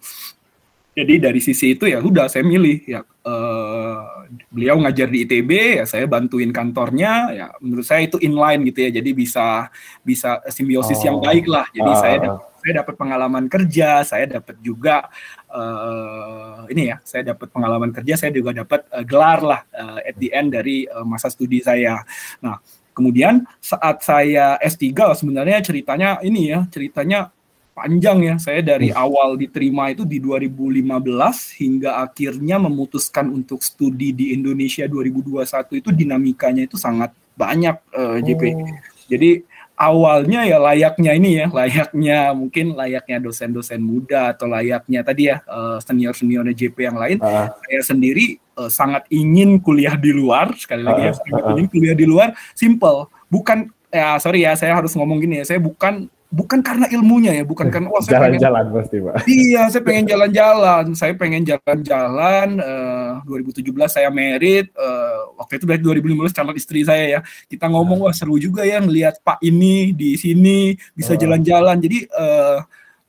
Jadi 0.98 1.22
dari 1.22 1.38
sisi 1.38 1.78
itu 1.78 1.86
ya 1.86 2.02
udah 2.02 2.26
saya 2.26 2.42
milih 2.42 2.82
ya 2.90 3.06
uh, 3.06 4.02
beliau 4.50 4.82
ngajar 4.82 5.06
di 5.06 5.30
ITB 5.30 5.78
ya 5.78 5.86
saya 5.86 6.10
bantuin 6.10 6.50
kantornya 6.50 7.30
ya 7.38 7.48
menurut 7.62 7.86
saya 7.86 8.10
itu 8.10 8.18
inline 8.18 8.66
gitu 8.66 8.90
ya. 8.90 8.90
Jadi 8.98 9.14
bisa 9.14 9.70
bisa 10.02 10.42
simbiosis 10.50 10.98
oh. 11.02 11.06
yang 11.06 11.18
baik 11.22 11.46
lah. 11.46 11.70
Jadi 11.70 11.92
uh. 11.94 11.98
saya 12.02 12.18
saya 12.60 12.84
dapat 12.84 12.96
pengalaman 12.98 13.46
kerja, 13.48 14.02
saya 14.04 14.26
dapat 14.28 14.56
juga 14.60 15.08
uh, 15.52 16.66
ini 16.68 16.92
ya, 16.92 16.98
saya 17.06 17.34
dapat 17.34 17.48
pengalaman 17.54 17.94
kerja, 17.94 18.14
saya 18.18 18.32
juga 18.34 18.52
dapat 18.52 18.86
uh, 18.92 19.06
gelar 19.06 19.40
lah 19.42 19.62
uh, 19.72 20.00
at 20.02 20.16
the 20.18 20.34
end 20.34 20.54
dari 20.54 20.90
uh, 20.90 21.06
masa 21.06 21.30
studi 21.30 21.62
saya. 21.62 22.02
Nah, 22.42 22.60
kemudian 22.92 23.46
saat 23.62 24.02
saya 24.02 24.58
S3 24.58 24.90
sebenarnya 25.18 25.62
ceritanya 25.62 26.18
ini 26.26 26.52
ya, 26.52 26.66
ceritanya 26.68 27.30
panjang 27.78 28.18
ya. 28.26 28.36
Saya 28.42 28.66
dari 28.66 28.90
hmm. 28.90 28.98
awal 28.98 29.38
diterima 29.38 29.94
itu 29.94 30.02
di 30.02 30.18
2015 30.18 31.62
hingga 31.62 32.02
akhirnya 32.02 32.58
memutuskan 32.58 33.30
untuk 33.30 33.62
studi 33.62 34.18
di 34.18 34.34
Indonesia 34.34 34.90
2021 34.90 35.46
itu 35.86 35.90
dinamikanya 35.94 36.66
itu 36.66 36.74
sangat 36.74 37.14
banyak 37.38 37.78
uh, 37.94 38.18
JP. 38.18 38.44
Oh. 38.58 38.66
Jadi 39.08 39.46
awalnya 39.78 40.42
ya 40.42 40.58
layaknya 40.58 41.12
ini 41.14 41.32
ya, 41.38 41.48
layaknya 41.54 42.34
mungkin 42.34 42.74
layaknya 42.74 43.22
dosen-dosen 43.22 43.78
muda 43.78 44.34
atau 44.34 44.50
layaknya 44.50 45.06
tadi 45.06 45.30
ya 45.30 45.46
uh, 45.46 45.78
senior-senior 45.78 46.50
JP 46.50 46.78
yang 46.82 46.98
lain, 46.98 47.22
uh. 47.22 47.54
saya 47.54 47.82
sendiri 47.86 48.42
uh, 48.58 48.68
sangat 48.74 49.06
ingin 49.14 49.62
kuliah 49.62 49.94
di 49.94 50.10
luar 50.10 50.58
sekali 50.58 50.82
lagi 50.82 51.02
uh, 51.02 51.08
ya, 51.08 51.14
sangat 51.14 51.44
uh, 51.46 51.50
ingin 51.54 51.68
kuliah 51.70 51.96
di 51.96 52.06
luar, 52.10 52.34
simple, 52.58 53.06
bukan 53.30 53.70
ya 53.88 54.18
sorry 54.20 54.44
ya 54.44 54.58
saya 54.58 54.74
harus 54.74 54.98
ngomong 54.98 55.22
gini 55.22 55.46
ya, 55.46 55.46
saya 55.46 55.62
bukan 55.62 56.10
bukan 56.28 56.60
karena 56.60 56.92
ilmunya 56.92 57.32
ya, 57.32 57.44
bukan 57.48 57.72
karena 57.72 57.88
wah 57.88 58.04
saya 58.04 58.28
jalan-jalan 58.28 58.66
pasti 58.76 58.98
pak. 59.00 59.14
Iya, 59.24 59.62
saya 59.72 59.84
pengen 59.84 60.06
jalan-jalan, 60.06 60.86
saya 60.92 61.14
pengen 61.16 61.44
jalan-jalan. 61.48 62.48
Uh, 62.60 63.12
2017 63.24 63.64
saya 63.88 64.10
merit, 64.12 64.68
uh, 64.76 65.32
waktu 65.40 65.60
itu 65.60 65.66
berarti 65.66 65.84
2015 65.84 66.36
calon 66.36 66.56
istri 66.60 66.84
saya 66.84 67.06
ya. 67.08 67.20
Kita 67.48 67.72
ngomong 67.72 68.08
wah 68.08 68.16
seru 68.16 68.36
juga 68.36 68.68
ya 68.68 68.84
ngelihat 68.84 69.24
Pak 69.24 69.40
ini 69.40 69.96
di 69.96 70.20
sini 70.20 70.76
bisa 70.92 71.16
jalan-jalan. 71.16 71.80
Jadi 71.80 72.04
uh, 72.12 72.60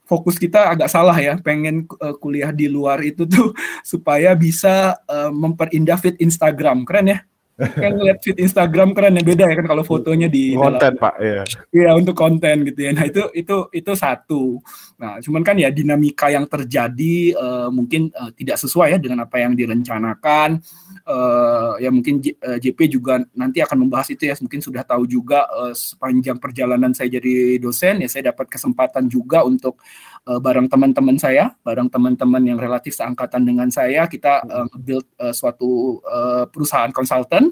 fokus 0.06 0.38
kita 0.38 0.70
agak 0.70 0.86
salah 0.86 1.18
ya, 1.18 1.34
pengen 1.42 1.90
uh, 1.98 2.14
kuliah 2.16 2.54
di 2.54 2.70
luar 2.70 3.02
itu 3.02 3.26
tuh 3.26 3.50
supaya 3.90 4.32
bisa 4.38 4.94
uh, 5.10 5.34
memperindah 5.34 5.98
fit 5.98 6.14
Instagram, 6.22 6.86
keren 6.86 7.18
ya 7.18 7.20
kan 7.82 7.90
ngeliat 7.90 8.22
feed 8.22 8.38
Instagram 8.38 8.94
keren 8.94 9.18
ya 9.18 9.24
beda 9.26 9.44
ya 9.50 9.54
kan 9.58 9.66
kalau 9.66 9.82
fotonya 9.82 10.30
di 10.30 10.54
konten 10.54 10.94
dalam, 10.94 11.02
pak 11.02 11.14
ya 11.18 11.42
iya 11.74 11.90
untuk 11.90 12.14
konten 12.14 12.62
gitu 12.70 12.86
ya. 12.86 12.90
Nah 12.94 13.04
itu 13.10 13.26
itu 13.34 13.56
itu 13.74 13.92
satu. 13.98 14.62
Nah 15.02 15.18
cuman 15.18 15.42
kan 15.42 15.58
ya 15.58 15.66
dinamika 15.74 16.30
yang 16.30 16.46
terjadi 16.46 17.34
uh, 17.34 17.68
mungkin 17.74 18.14
uh, 18.14 18.30
tidak 18.38 18.62
sesuai 18.62 18.94
ya 18.94 18.98
dengan 19.02 19.26
apa 19.26 19.42
yang 19.42 19.58
direncanakan. 19.58 20.62
Uh, 21.08 21.74
ya 21.82 21.90
mungkin 21.90 22.22
J, 22.22 22.36
uh, 22.38 22.58
JP 22.62 22.78
juga 22.94 23.18
nanti 23.34 23.58
akan 23.58 23.90
membahas 23.90 24.14
itu 24.14 24.30
ya. 24.30 24.38
Mungkin 24.38 24.62
sudah 24.62 24.86
tahu 24.86 25.10
juga 25.10 25.50
uh, 25.50 25.74
sepanjang 25.74 26.38
perjalanan 26.38 26.94
saya 26.94 27.10
jadi 27.18 27.58
dosen 27.58 28.06
ya 28.06 28.08
saya 28.08 28.30
dapat 28.30 28.46
kesempatan 28.54 29.10
juga 29.10 29.42
untuk 29.42 29.82
uh, 30.30 30.38
bareng 30.38 30.70
teman-teman 30.70 31.16
saya, 31.18 31.50
bareng 31.66 31.90
teman-teman 31.90 32.42
yang 32.44 32.58
relatif 32.60 32.94
seangkatan 32.94 33.42
dengan 33.42 33.66
saya, 33.72 34.06
kita 34.06 34.46
uh, 34.46 34.68
build 34.78 35.08
uh, 35.18 35.34
suatu 35.34 35.98
uh, 36.04 36.44
perusahaan 36.46 36.94
konsultan 36.94 37.47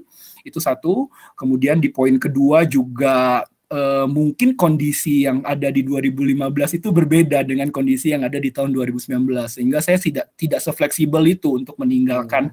itu 0.46 0.58
satu. 0.62 1.10
Kemudian 1.34 1.82
di 1.82 1.90
poin 1.90 2.16
kedua 2.16 2.62
juga 2.66 3.44
uh, 3.70 4.06
mungkin 4.06 4.54
kondisi 4.54 5.26
yang 5.26 5.42
ada 5.42 5.70
di 5.70 5.82
2015 5.82 6.78
itu 6.78 6.88
berbeda 6.94 7.42
dengan 7.42 7.70
kondisi 7.74 8.14
yang 8.14 8.22
ada 8.26 8.38
di 8.38 8.50
tahun 8.54 8.70
2019 8.74 9.26
sehingga 9.50 9.78
saya 9.82 9.98
tidak 9.98 10.26
tidak 10.38 10.60
sefleksibel 10.62 11.22
itu 11.26 11.58
untuk 11.58 11.74
meninggalkan 11.80 12.50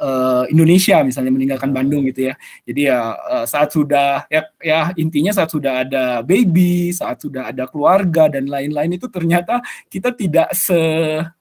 uh, 0.00 0.44
Indonesia 0.50 1.02
misalnya 1.06 1.32
meninggalkan 1.34 1.70
Bandung 1.70 2.06
gitu 2.10 2.32
ya. 2.32 2.34
Jadi 2.66 2.80
ya 2.90 3.14
uh, 3.14 3.46
saat 3.46 3.70
sudah 3.70 4.26
ya 4.30 4.42
ya 4.62 4.80
intinya 4.98 5.32
saat 5.34 5.50
sudah 5.50 5.86
ada 5.86 6.20
baby 6.22 6.90
saat 6.90 7.22
sudah 7.22 7.50
ada 7.50 7.70
keluarga 7.70 8.30
dan 8.30 8.50
lain-lain 8.50 8.98
itu 8.98 9.06
ternyata 9.10 9.62
kita 9.90 10.14
tidak 10.14 10.50
se 10.54 10.78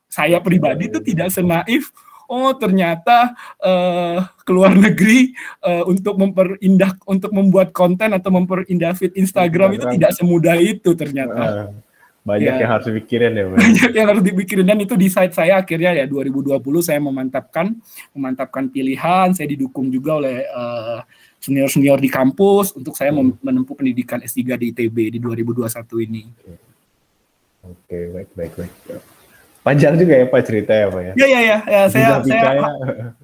saya 0.05 0.39
pribadi 0.39 0.87
itu 0.87 1.03
tidak 1.03 1.27
senaif 1.27 1.91
oh 2.29 2.51
ternyata 2.57 3.33
uh, 3.61 4.25
keluar 4.43 4.73
negeri 4.75 5.33
uh, 5.63 5.83
untuk 5.87 6.17
memperindah 6.17 6.97
untuk 7.05 7.31
membuat 7.33 7.71
konten 7.71 8.13
atau 8.13 8.29
memperindah 8.33 8.93
feed 8.97 9.13
Instagram 9.17 9.77
itu 9.79 9.85
tidak 9.97 10.11
semudah 10.15 10.57
itu 10.59 10.91
ternyata. 10.93 11.71
Uh, 11.71 11.85
banyak 12.25 12.57
ya, 12.57 12.61
yang 12.65 12.71
harus 12.73 12.85
dipikirin 12.89 13.31
ya. 13.37 13.45
Banyak 13.53 13.91
yang 13.93 14.07
harus 14.09 14.23
dipikirin 14.25 14.65
dan 14.65 14.81
itu 14.81 14.97
di 14.97 15.13
site 15.13 15.37
saya 15.37 15.61
akhirnya 15.61 15.93
ya 15.93 16.05
2020 16.09 16.57
saya 16.81 16.97
memantapkan 16.97 17.77
memantapkan 18.17 18.65
pilihan, 18.73 19.29
saya 19.37 19.45
didukung 19.45 19.93
juga 19.93 20.17
oleh 20.17 20.41
uh, 20.49 21.05
senior-senior 21.37 22.01
di 22.01 22.09
kampus 22.09 22.73
untuk 22.73 22.97
saya 22.97 23.13
hmm. 23.13 23.45
menempuh 23.45 23.77
pendidikan 23.77 24.17
S3 24.25 24.57
di 24.57 24.73
ITB 24.73 24.97
di 25.13 25.19
2021 25.21 25.69
ini. 26.09 26.23
Oke, 27.61 27.97
baik 28.09 28.29
baik 28.33 28.53
baik. 28.57 29.14
Panjang 29.65 29.97
juga 29.97 30.13
ya 30.13 30.25
Pak 30.29 30.41
cerita 30.45 30.77
ya 30.77 30.93
Pak 30.93 31.01
ya. 31.01 31.13
Iya 31.17 31.25
iya 31.25 31.39
iya 31.41 31.57
ya, 31.65 31.81
saya 31.89 32.07
saya 32.21 32.53
ya. 32.53 32.69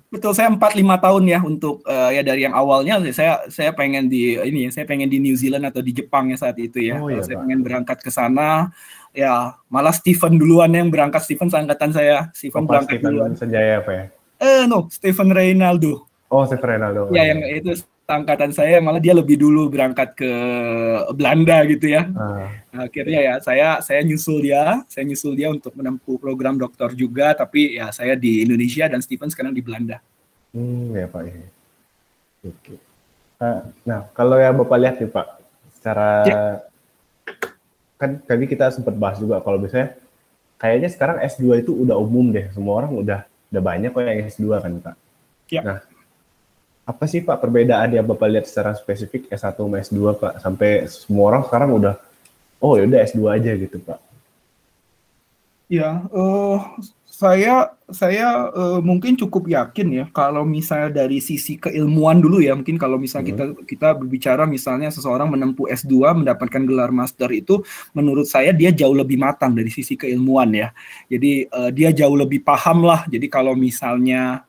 betul 0.10 0.34
saya 0.34 0.50
empat 0.50 0.74
lima 0.74 0.98
tahun 0.98 1.30
ya 1.30 1.40
untuk 1.46 1.86
uh, 1.86 2.10
ya 2.10 2.26
dari 2.26 2.50
yang 2.50 2.58
awalnya 2.58 2.98
saya 3.14 3.46
saya 3.46 3.70
pengen 3.78 4.10
di 4.10 4.42
ini 4.42 4.66
ya 4.66 4.70
saya 4.74 4.90
pengen 4.90 5.06
di 5.06 5.22
New 5.22 5.38
Zealand 5.38 5.70
atau 5.70 5.86
di 5.86 5.94
Jepang 5.94 6.34
ya 6.34 6.42
saat 6.42 6.58
itu 6.58 6.82
ya. 6.82 6.98
Oh, 6.98 7.14
iya, 7.14 7.22
saya 7.22 7.38
Pak. 7.38 7.46
pengen 7.46 7.60
berangkat 7.62 7.98
ke 8.02 8.10
sana 8.10 8.74
ya 9.14 9.54
malah 9.70 9.94
Steven 9.94 10.42
duluan 10.42 10.74
yang 10.74 10.90
berangkat 10.90 11.22
Steven 11.30 11.46
seangkatan 11.46 11.94
saya. 11.94 12.34
Steven 12.34 12.66
oh, 12.66 12.68
berangkat 12.74 12.98
Steven 12.98 13.12
duluan. 13.14 13.32
Senjaya 13.38 13.86
apa 13.86 13.92
ya? 13.94 14.06
Eh 14.42 14.64
no, 14.66 14.90
Steven 14.90 15.30
Reynaldo. 15.30 16.10
Oh, 16.34 16.42
Steven 16.50 16.66
Reynaldo. 16.74 17.14
Ya, 17.14 17.38
yang 17.38 17.46
itu 17.46 17.78
angkatan 18.08 18.52
saya 18.52 18.84
malah 18.84 19.00
dia 19.00 19.16
lebih 19.16 19.40
dulu 19.40 19.72
berangkat 19.72 20.18
ke 20.18 20.32
Belanda 21.16 21.64
gitu 21.68 21.92
ya. 21.92 22.08
Uh. 22.12 22.48
Akhirnya 22.88 23.20
ya 23.20 23.34
saya 23.40 23.80
saya 23.80 24.04
nyusul 24.04 24.48
dia, 24.48 24.84
saya 24.88 25.04
nyusul 25.08 25.34
dia 25.36 25.48
untuk 25.52 25.76
menempuh 25.76 26.20
program 26.20 26.60
doktor 26.60 26.92
juga, 26.96 27.32
tapi 27.36 27.80
ya 27.80 27.92
saya 27.92 28.16
di 28.20 28.44
Indonesia 28.44 28.88
dan 28.88 29.00
Stephen 29.00 29.32
sekarang 29.32 29.56
di 29.56 29.64
Belanda. 29.64 30.04
Hmm, 30.52 30.92
ya 30.96 31.08
Pak. 31.08 31.22
Ya. 31.28 31.48
Oke. 32.52 32.76
Uh, 33.42 33.62
nah, 33.88 34.06
kalau 34.14 34.38
yang 34.38 34.54
Bapak 34.60 34.78
lihat 34.78 34.96
nih 35.02 35.10
Pak, 35.10 35.28
secara 35.80 36.10
ya. 36.28 36.40
kan 37.98 38.22
tadi 38.22 38.46
kita 38.46 38.70
sempat 38.70 38.94
bahas 38.98 39.18
juga 39.18 39.42
kalau 39.42 39.58
biasanya 39.58 39.98
kayaknya 40.62 40.90
sekarang 40.94 41.18
S2 41.26 41.66
itu 41.66 41.72
udah 41.74 41.98
umum 41.98 42.30
deh, 42.30 42.50
semua 42.54 42.82
orang 42.82 42.94
udah 42.94 43.20
udah 43.50 43.62
banyak 43.62 43.90
kok 43.90 44.06
yang 44.06 44.30
S2 44.30 44.46
kan 44.62 44.74
Pak. 44.78 44.96
Ya. 45.52 45.62
Nah, 45.66 45.78
apa 46.82 47.06
sih 47.06 47.22
Pak 47.22 47.38
perbedaan 47.38 47.94
yang 47.94 48.06
Bapak 48.10 48.28
lihat 48.28 48.46
secara 48.50 48.74
spesifik 48.74 49.30
S1 49.30 49.54
sama 49.54 49.78
S2 49.80 50.00
Pak 50.18 50.34
sampai 50.42 50.90
semua 50.90 51.26
orang 51.32 51.44
sekarang 51.46 51.70
udah 51.78 51.96
oh 52.62 52.74
ya 52.78 52.84
udah 52.90 53.00
S2 53.06 53.22
aja 53.30 53.52
gitu 53.58 53.78
Pak. 53.82 54.00
Ya, 55.72 56.04
uh, 56.12 56.60
saya 57.08 57.72
saya 57.88 58.52
uh, 58.52 58.84
mungkin 58.84 59.16
cukup 59.16 59.48
yakin 59.48 59.88
ya 59.88 60.06
kalau 60.12 60.44
misalnya 60.44 61.06
dari 61.06 61.24
sisi 61.24 61.56
keilmuan 61.56 62.20
dulu 62.20 62.44
ya 62.44 62.52
mungkin 62.60 62.76
kalau 62.76 63.00
misalnya 63.00 63.32
hmm. 63.32 63.32
kita 63.32 63.46
kita 63.64 63.88
berbicara 63.96 64.44
misalnya 64.44 64.92
seseorang 64.92 65.32
menempuh 65.32 65.72
S2 65.72 66.26
mendapatkan 66.26 66.64
gelar 66.68 66.92
master 66.92 67.32
itu 67.32 67.64
menurut 67.96 68.28
saya 68.28 68.52
dia 68.52 68.76
jauh 68.76 68.92
lebih 68.92 69.16
matang 69.16 69.56
dari 69.56 69.72
sisi 69.72 69.96
keilmuan 69.96 70.52
ya. 70.52 70.76
Jadi 71.08 71.48
uh, 71.48 71.72
dia 71.72 71.96
jauh 71.96 72.20
lebih 72.20 72.44
paham 72.44 72.84
lah. 72.84 73.08
Jadi 73.08 73.32
kalau 73.32 73.56
misalnya 73.56 74.44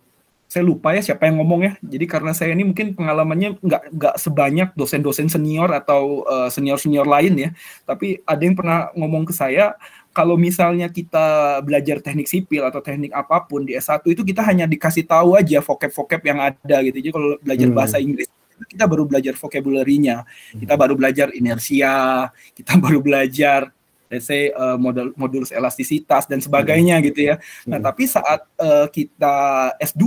saya 0.53 0.69
lupa 0.69 0.93
ya 0.93 1.01
siapa 1.01 1.25
yang 1.25 1.41
ngomong 1.41 1.61
ya. 1.65 1.73
Jadi 1.81 2.05
karena 2.05 2.37
saya 2.37 2.53
ini 2.53 2.69
mungkin 2.69 2.93
pengalamannya 2.93 3.57
nggak 3.57 3.83
nggak 3.97 4.15
sebanyak 4.21 4.69
dosen-dosen 4.77 5.33
senior 5.33 5.73
atau 5.73 6.29
uh, 6.29 6.53
senior-senior 6.53 7.09
lain 7.09 7.49
ya. 7.49 7.51
Tapi 7.89 8.21
ada 8.29 8.43
yang 8.45 8.53
pernah 8.53 8.93
ngomong 8.93 9.25
ke 9.25 9.33
saya 9.33 9.73
kalau 10.13 10.37
misalnya 10.37 10.93
kita 10.93 11.57
belajar 11.65 12.05
teknik 12.05 12.29
sipil 12.29 12.69
atau 12.69 12.85
teknik 12.85 13.17
apa 13.17 13.49
pun 13.49 13.65
di 13.65 13.73
S1 13.73 14.05
itu 14.13 14.21
kita 14.21 14.45
hanya 14.45 14.69
dikasih 14.69 15.09
tahu 15.09 15.41
aja 15.41 15.65
vocab-vocab 15.65 16.21
yang 16.21 16.45
ada 16.45 16.77
gitu. 16.85 17.01
Jadi 17.01 17.11
kalau 17.17 17.41
belajar 17.41 17.69
hmm. 17.73 17.77
bahasa 17.81 17.97
Inggris 17.97 18.29
kita 18.69 18.85
baru 18.85 19.09
belajar 19.09 19.35
vocabulary-nya. 19.35 20.23
Kita 20.53 20.77
baru 20.77 20.95
belajar 20.95 21.33
inersia, 21.33 22.29
kita 22.53 22.77
baru 22.77 23.01
belajar 23.01 23.73
let's 24.13 24.29
say 24.29 24.53
uh, 24.53 24.77
model 24.77 25.17
modulus 25.17 25.49
elastisitas 25.49 26.29
dan 26.29 26.45
sebagainya 26.45 27.01
hmm. 27.01 27.05
gitu 27.09 27.21
ya. 27.33 27.41
Nah, 27.65 27.81
hmm. 27.81 27.87
tapi 27.89 28.05
saat 28.05 28.45
uh, 28.61 28.87
kita 28.93 29.35
S2 29.81 30.05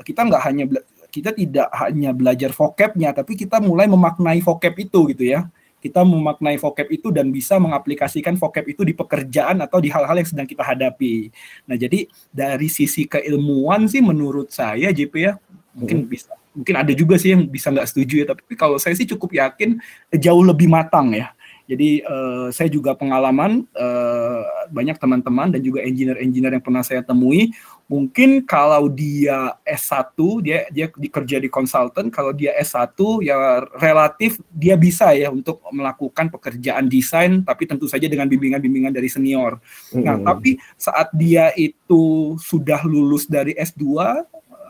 kita 0.00 0.20
nggak 0.24 0.42
hanya 0.48 0.64
kita 1.12 1.30
tidak 1.36 1.68
hanya 1.76 2.16
belajar 2.16 2.52
vocabnya 2.52 3.12
tapi 3.12 3.36
kita 3.36 3.60
mulai 3.60 3.84
memaknai 3.84 4.40
vocab 4.40 4.72
itu 4.80 5.12
gitu 5.12 5.24
ya. 5.28 5.44
Kita 5.76 6.02
memaknai 6.02 6.56
vocab 6.56 6.88
itu 6.88 7.12
dan 7.12 7.28
bisa 7.28 7.60
mengaplikasikan 7.60 8.34
vocab 8.40 8.64
itu 8.64 8.82
di 8.82 8.96
pekerjaan 8.96 9.60
atau 9.60 9.78
di 9.78 9.92
hal-hal 9.92 10.16
yang 10.18 10.26
sedang 10.26 10.48
kita 10.48 10.64
hadapi. 10.64 11.30
Nah, 11.68 11.76
jadi 11.76 12.08
dari 12.32 12.66
sisi 12.72 13.04
keilmuan 13.04 13.86
sih 13.86 14.00
menurut 14.00 14.50
saya 14.50 14.90
JP 14.90 15.14
ya 15.20 15.36
mungkin 15.76 16.08
hmm. 16.08 16.08
bisa 16.08 16.32
mungkin 16.56 16.74
ada 16.80 16.92
juga 16.96 17.20
sih 17.20 17.36
yang 17.36 17.44
bisa 17.44 17.68
nggak 17.68 17.84
setuju 17.84 18.24
ya 18.24 18.26
tapi 18.32 18.56
kalau 18.56 18.80
saya 18.80 18.96
sih 18.96 19.04
cukup 19.04 19.36
yakin 19.36 19.76
jauh 20.16 20.40
lebih 20.40 20.72
matang 20.72 21.12
ya 21.12 21.36
jadi 21.66 22.06
uh, 22.06 22.48
saya 22.54 22.70
juga 22.70 22.94
pengalaman 22.94 23.66
uh, 23.74 24.42
banyak 24.70 24.94
teman-teman 25.02 25.50
dan 25.50 25.60
juga 25.62 25.82
engineer-engineer 25.82 26.58
yang 26.58 26.64
pernah 26.64 26.86
saya 26.86 27.02
temui, 27.02 27.50
mungkin 27.90 28.46
kalau 28.46 28.86
dia 28.86 29.58
S1 29.66 30.14
dia 30.46 30.70
dia 30.70 30.86
dikerja 30.86 31.42
di 31.42 31.50
konsultan, 31.50 32.06
kalau 32.06 32.30
dia 32.30 32.54
S1 32.54 32.94
ya 33.26 33.66
relatif 33.82 34.38
dia 34.54 34.78
bisa 34.78 35.10
ya 35.10 35.26
untuk 35.34 35.58
melakukan 35.74 36.30
pekerjaan 36.30 36.86
desain 36.86 37.42
tapi 37.42 37.66
tentu 37.66 37.90
saja 37.90 38.06
dengan 38.06 38.30
bimbingan-bimbingan 38.30 38.94
dari 38.94 39.10
senior. 39.10 39.58
Mm. 39.90 40.02
Nah, 40.06 40.16
tapi 40.22 40.62
saat 40.78 41.10
dia 41.18 41.50
itu 41.58 42.34
sudah 42.38 42.86
lulus 42.86 43.26
dari 43.26 43.58
S2 43.58 43.82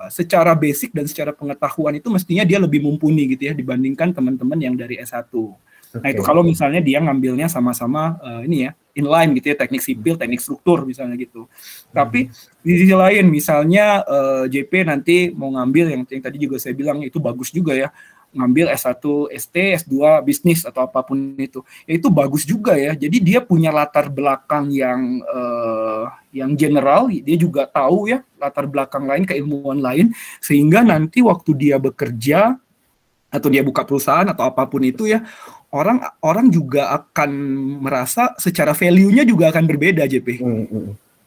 secara 0.08 0.52
basic 0.56 0.92
dan 0.92 1.08
secara 1.08 1.32
pengetahuan 1.32 1.96
itu 1.96 2.08
mestinya 2.12 2.44
dia 2.44 2.60
lebih 2.60 2.84
mumpuni 2.84 3.36
gitu 3.36 3.48
ya 3.48 3.54
dibandingkan 3.56 4.12
teman-teman 4.16 4.58
yang 4.60 4.74
dari 4.76 5.00
S1. 5.00 5.28
Okay. 5.96 6.02
Nah 6.04 6.08
itu 6.12 6.22
kalau 6.22 6.42
misalnya 6.44 6.80
dia 6.84 7.00
ngambilnya 7.00 7.48
sama-sama 7.48 8.20
uh, 8.20 8.42
ini 8.44 8.68
ya 8.68 8.72
inline 8.96 9.36
gitu 9.36 9.52
ya 9.52 9.56
teknik 9.60 9.82
sipil, 9.84 10.14
teknik 10.16 10.40
struktur 10.40 10.88
misalnya 10.88 11.20
gitu. 11.20 11.44
Hmm. 11.44 11.92
Tapi 11.92 12.32
di 12.64 12.72
sisi 12.80 12.96
lain 12.96 13.28
misalnya 13.28 14.00
uh, 14.02 14.48
eh, 14.48 14.52
JP 14.52 14.72
nanti 14.88 15.16
mau 15.36 15.52
ngambil 15.52 15.92
yang, 15.92 16.02
yang 16.08 16.22
tadi 16.24 16.40
juga 16.40 16.56
saya 16.56 16.72
bilang 16.72 17.04
itu 17.04 17.20
bagus 17.20 17.52
juga 17.52 17.76
ya 17.76 17.92
ngambil 18.36 18.68
S1 18.76 19.00
ST, 19.32 19.56
S2 19.86 19.96
bisnis 20.20 20.60
atau 20.68 20.84
apa 20.84 21.00
pun 21.00 21.16
itu. 21.40 21.64
Ya 21.88 21.96
itu 21.96 22.08
bagus 22.12 22.44
juga 22.44 22.76
ya. 22.76 22.92
Jadi 22.92 23.16
dia 23.22 23.40
punya 23.40 23.72
latar 23.72 24.12
belakang 24.12 24.68
yang 24.68 25.24
uh, 25.24 26.12
yang 26.32 26.52
general, 26.52 27.08
dia 27.08 27.36
juga 27.40 27.64
tahu 27.64 28.12
ya 28.12 28.20
latar 28.36 28.68
belakang 28.68 29.08
lain, 29.08 29.24
keilmuan 29.24 29.80
lain 29.80 30.12
sehingga 30.44 30.84
nanti 30.84 31.24
waktu 31.24 31.56
dia 31.56 31.76
bekerja 31.80 32.60
atau 33.26 33.48
dia 33.50 33.60
buka 33.60 33.82
perusahaan 33.82 34.28
atau 34.30 34.46
apa 34.48 34.64
pun 34.64 34.80
itu 34.86 35.10
ya 35.10 35.24
orang 35.76 35.98
orang 36.24 36.48
juga 36.48 36.96
akan 36.96 37.30
merasa 37.84 38.32
secara 38.40 38.72
value-nya 38.72 39.28
juga 39.28 39.52
akan 39.52 39.64
berbeda 39.68 40.08
JP. 40.08 40.28
Mm 40.40 40.64
-hmm. 40.66 40.86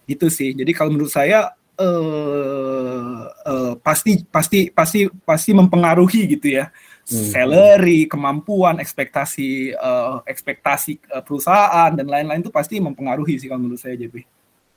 Itu 0.10 0.28
sih. 0.34 0.58
Jadi 0.58 0.74
kalau 0.74 0.98
menurut 0.98 1.14
saya 1.14 1.54
uh, 1.80 3.20
uh, 3.30 3.74
pasti 3.80 4.20
pasti 4.28 4.68
pasti 4.70 5.08
pasti 5.24 5.52
mempengaruhi 5.56 6.36
gitu 6.38 6.60
ya. 6.60 6.68
Hmm. 7.10 7.26
Salary, 7.26 8.06
kemampuan, 8.06 8.78
ekspektasi 8.78 9.74
uh, 9.74 10.22
ekspektasi 10.30 11.02
uh, 11.10 11.26
perusahaan 11.26 11.90
dan 11.90 12.06
lain-lain 12.06 12.46
itu 12.46 12.54
pasti 12.54 12.78
mempengaruhi 12.78 13.42
sih 13.42 13.50
kalau 13.50 13.66
menurut 13.66 13.82
saya 13.82 13.98
JP. 13.98 14.14
Oke, 14.14 14.26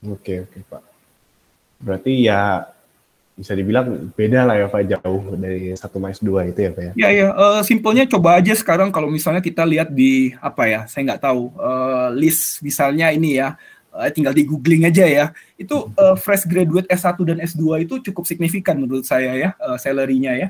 okay, 0.08 0.36
oke, 0.40 0.48
okay, 0.48 0.60
Pak. 0.64 0.82
Berarti 1.82 2.12
ya 2.24 2.64
bisa 3.32 3.56
dibilang 3.56 4.12
beda 4.12 4.44
lah 4.44 4.60
ya 4.60 4.66
Pak 4.68 4.82
jauh 4.84 5.22
dari 5.40 5.72
satu 5.72 5.96
mais 5.96 6.20
dua 6.20 6.44
itu 6.44 6.68
ya 6.68 6.70
Pak 6.70 6.82
ya. 6.84 6.92
Ya 6.92 7.08
ya, 7.08 7.28
uh, 7.32 7.60
simpelnya 7.64 8.04
coba 8.04 8.36
aja 8.36 8.52
sekarang 8.52 8.92
kalau 8.92 9.08
misalnya 9.08 9.40
kita 9.40 9.64
lihat 9.64 9.88
di 9.88 10.36
apa 10.36 10.68
ya, 10.68 10.80
saya 10.84 11.12
nggak 11.12 11.22
tahu 11.24 11.48
uh, 11.56 12.12
list 12.12 12.60
misalnya 12.60 13.08
ini 13.08 13.40
ya, 13.40 13.56
uh, 13.88 14.08
tinggal 14.12 14.36
di 14.36 14.44
googling 14.44 14.84
aja 14.84 15.08
ya. 15.08 15.26
Itu 15.56 15.90
uh, 15.96 16.16
fresh 16.20 16.44
graduate 16.44 16.88
S1 16.92 17.16
dan 17.24 17.38
S2 17.40 17.88
itu 17.88 17.94
cukup 18.12 18.28
signifikan 18.28 18.76
menurut 18.76 19.08
saya 19.08 19.32
ya, 19.32 19.50
uh, 19.64 19.80
salary-nya 19.80 20.32
ya. 20.36 20.48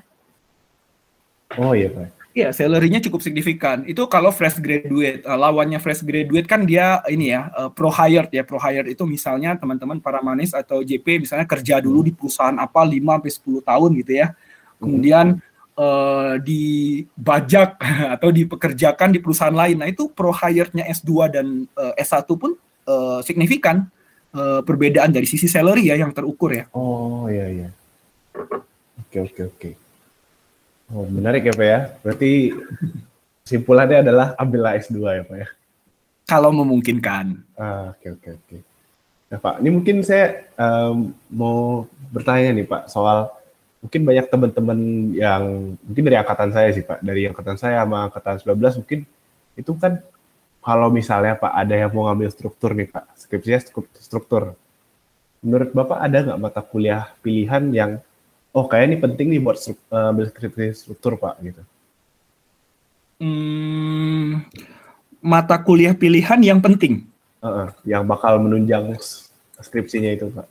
Oh 1.55 1.77
iya 1.77 1.93
Pak. 1.93 2.22
Iya, 2.33 2.49
salary-nya 2.49 3.05
cukup 3.05 3.21
signifikan. 3.21 3.85
Itu 3.85 4.09
kalau 4.09 4.33
fresh 4.33 4.57
graduate, 4.57 5.21
uh, 5.29 5.37
lawannya 5.37 5.77
fresh 5.77 6.01
graduate 6.01 6.49
kan 6.49 6.65
dia 6.65 7.05
ini 7.13 7.29
ya 7.29 7.53
uh, 7.53 7.69
pro 7.69 7.93
hired 7.93 8.33
ya. 8.33 8.41
Pro 8.41 8.57
hired 8.57 8.89
itu 8.89 9.05
misalnya 9.05 9.53
teman-teman 9.61 10.01
para 10.01 10.25
manis 10.25 10.57
atau 10.57 10.81
JP 10.81 11.29
misalnya 11.29 11.45
kerja 11.45 11.77
dulu 11.85 12.01
di 12.01 12.17
perusahaan 12.17 12.57
apa 12.57 12.89
5 12.89 12.97
sampai 13.05 13.33
10 13.61 13.69
tahun 13.69 13.91
gitu 14.01 14.13
ya. 14.17 14.27
Kemudian 14.81 15.27
uh, 15.77 16.41
dibajak 16.41 17.77
atau 18.17 18.29
dipekerjakan 18.33 19.13
di 19.13 19.21
perusahaan 19.21 19.53
lain. 19.53 19.85
Nah, 19.85 19.89
itu 19.93 20.09
pro 20.09 20.33
hired-nya 20.33 20.89
S2 20.89 21.13
dan 21.29 21.69
uh, 21.77 21.93
S1 22.01 22.25
pun 22.33 22.57
uh, 22.89 23.21
signifikan 23.21 23.85
uh, 24.33 24.65
perbedaan 24.65 25.13
dari 25.13 25.29
sisi 25.29 25.53
salary 25.53 25.93
ya 25.93 26.01
yang 26.01 26.17
terukur 26.17 26.49
ya. 26.49 26.65
Oh, 26.73 27.29
iya 27.29 27.47
iya. 27.53 27.69
Oke, 29.05 29.21
oke, 29.21 29.43
oke. 29.53 29.82
Oh, 30.93 31.09
menarik 31.09 31.49
ya 31.49 31.55
Pak 31.57 31.67
ya. 31.67 31.81
Berarti 32.05 32.53
kesimpulannya 33.49 34.05
adalah 34.05 34.37
ambillah 34.37 34.77
S2 34.77 34.97
ya 35.01 35.23
Pak 35.25 35.37
ya. 35.41 35.49
Kalau 36.29 36.53
memungkinkan. 36.53 37.41
Ah, 37.57 37.97
oke 37.97 38.21
oke 38.21 38.29
oke. 38.37 38.57
Nah 39.33 39.39
Pak, 39.41 39.65
ini 39.65 39.71
mungkin 39.73 40.05
saya 40.05 40.45
um, 40.61 41.17
mau 41.33 41.89
bertanya 42.13 42.53
nih 42.53 42.69
Pak 42.69 42.93
soal 42.93 43.33
mungkin 43.81 44.05
banyak 44.05 44.27
teman-teman 44.29 44.79
yang 45.17 45.75
mungkin 45.81 46.05
dari 46.05 46.17
angkatan 46.21 46.53
saya 46.53 46.69
sih 46.77 46.85
Pak, 46.85 47.01
dari 47.01 47.25
angkatan 47.25 47.57
saya 47.57 47.81
sama 47.83 48.13
angkatan 48.13 48.37
19 48.45 48.85
mungkin 48.85 49.01
itu 49.57 49.73
kan 49.81 50.05
kalau 50.63 50.93
misalnya 50.93 51.35
Pak 51.41 51.53
ada 51.57 51.75
yang 51.75 51.91
mau 51.91 52.07
ngambil 52.07 52.29
struktur 52.29 52.77
nih 52.77 52.93
Pak, 52.93 53.17
skripsinya 53.17 53.61
struktur. 53.97 54.55
Menurut 55.43 55.73
Bapak 55.75 55.99
ada 55.99 56.19
nggak 56.23 56.39
mata 56.39 56.61
kuliah 56.61 57.11
pilihan 57.25 57.73
yang 57.73 57.91
oh 58.53 58.65
kayak 58.69 58.93
ini 58.93 58.97
penting 59.01 59.27
nih 59.33 59.41
buat 59.41 59.57
uh, 59.59 60.13
struktur 60.77 61.17
pak 61.17 61.41
gitu. 61.41 61.63
Hmm, 63.23 64.45
mata 65.23 65.57
kuliah 65.61 65.97
pilihan 65.97 66.41
yang 66.43 66.61
penting. 66.61 67.09
Uh 67.43 67.47
-uh, 67.47 67.69
yang 67.83 68.07
bakal 68.07 68.39
menunjang 68.39 68.95
skripsinya 69.59 70.13
itu 70.13 70.29
pak. 70.31 70.47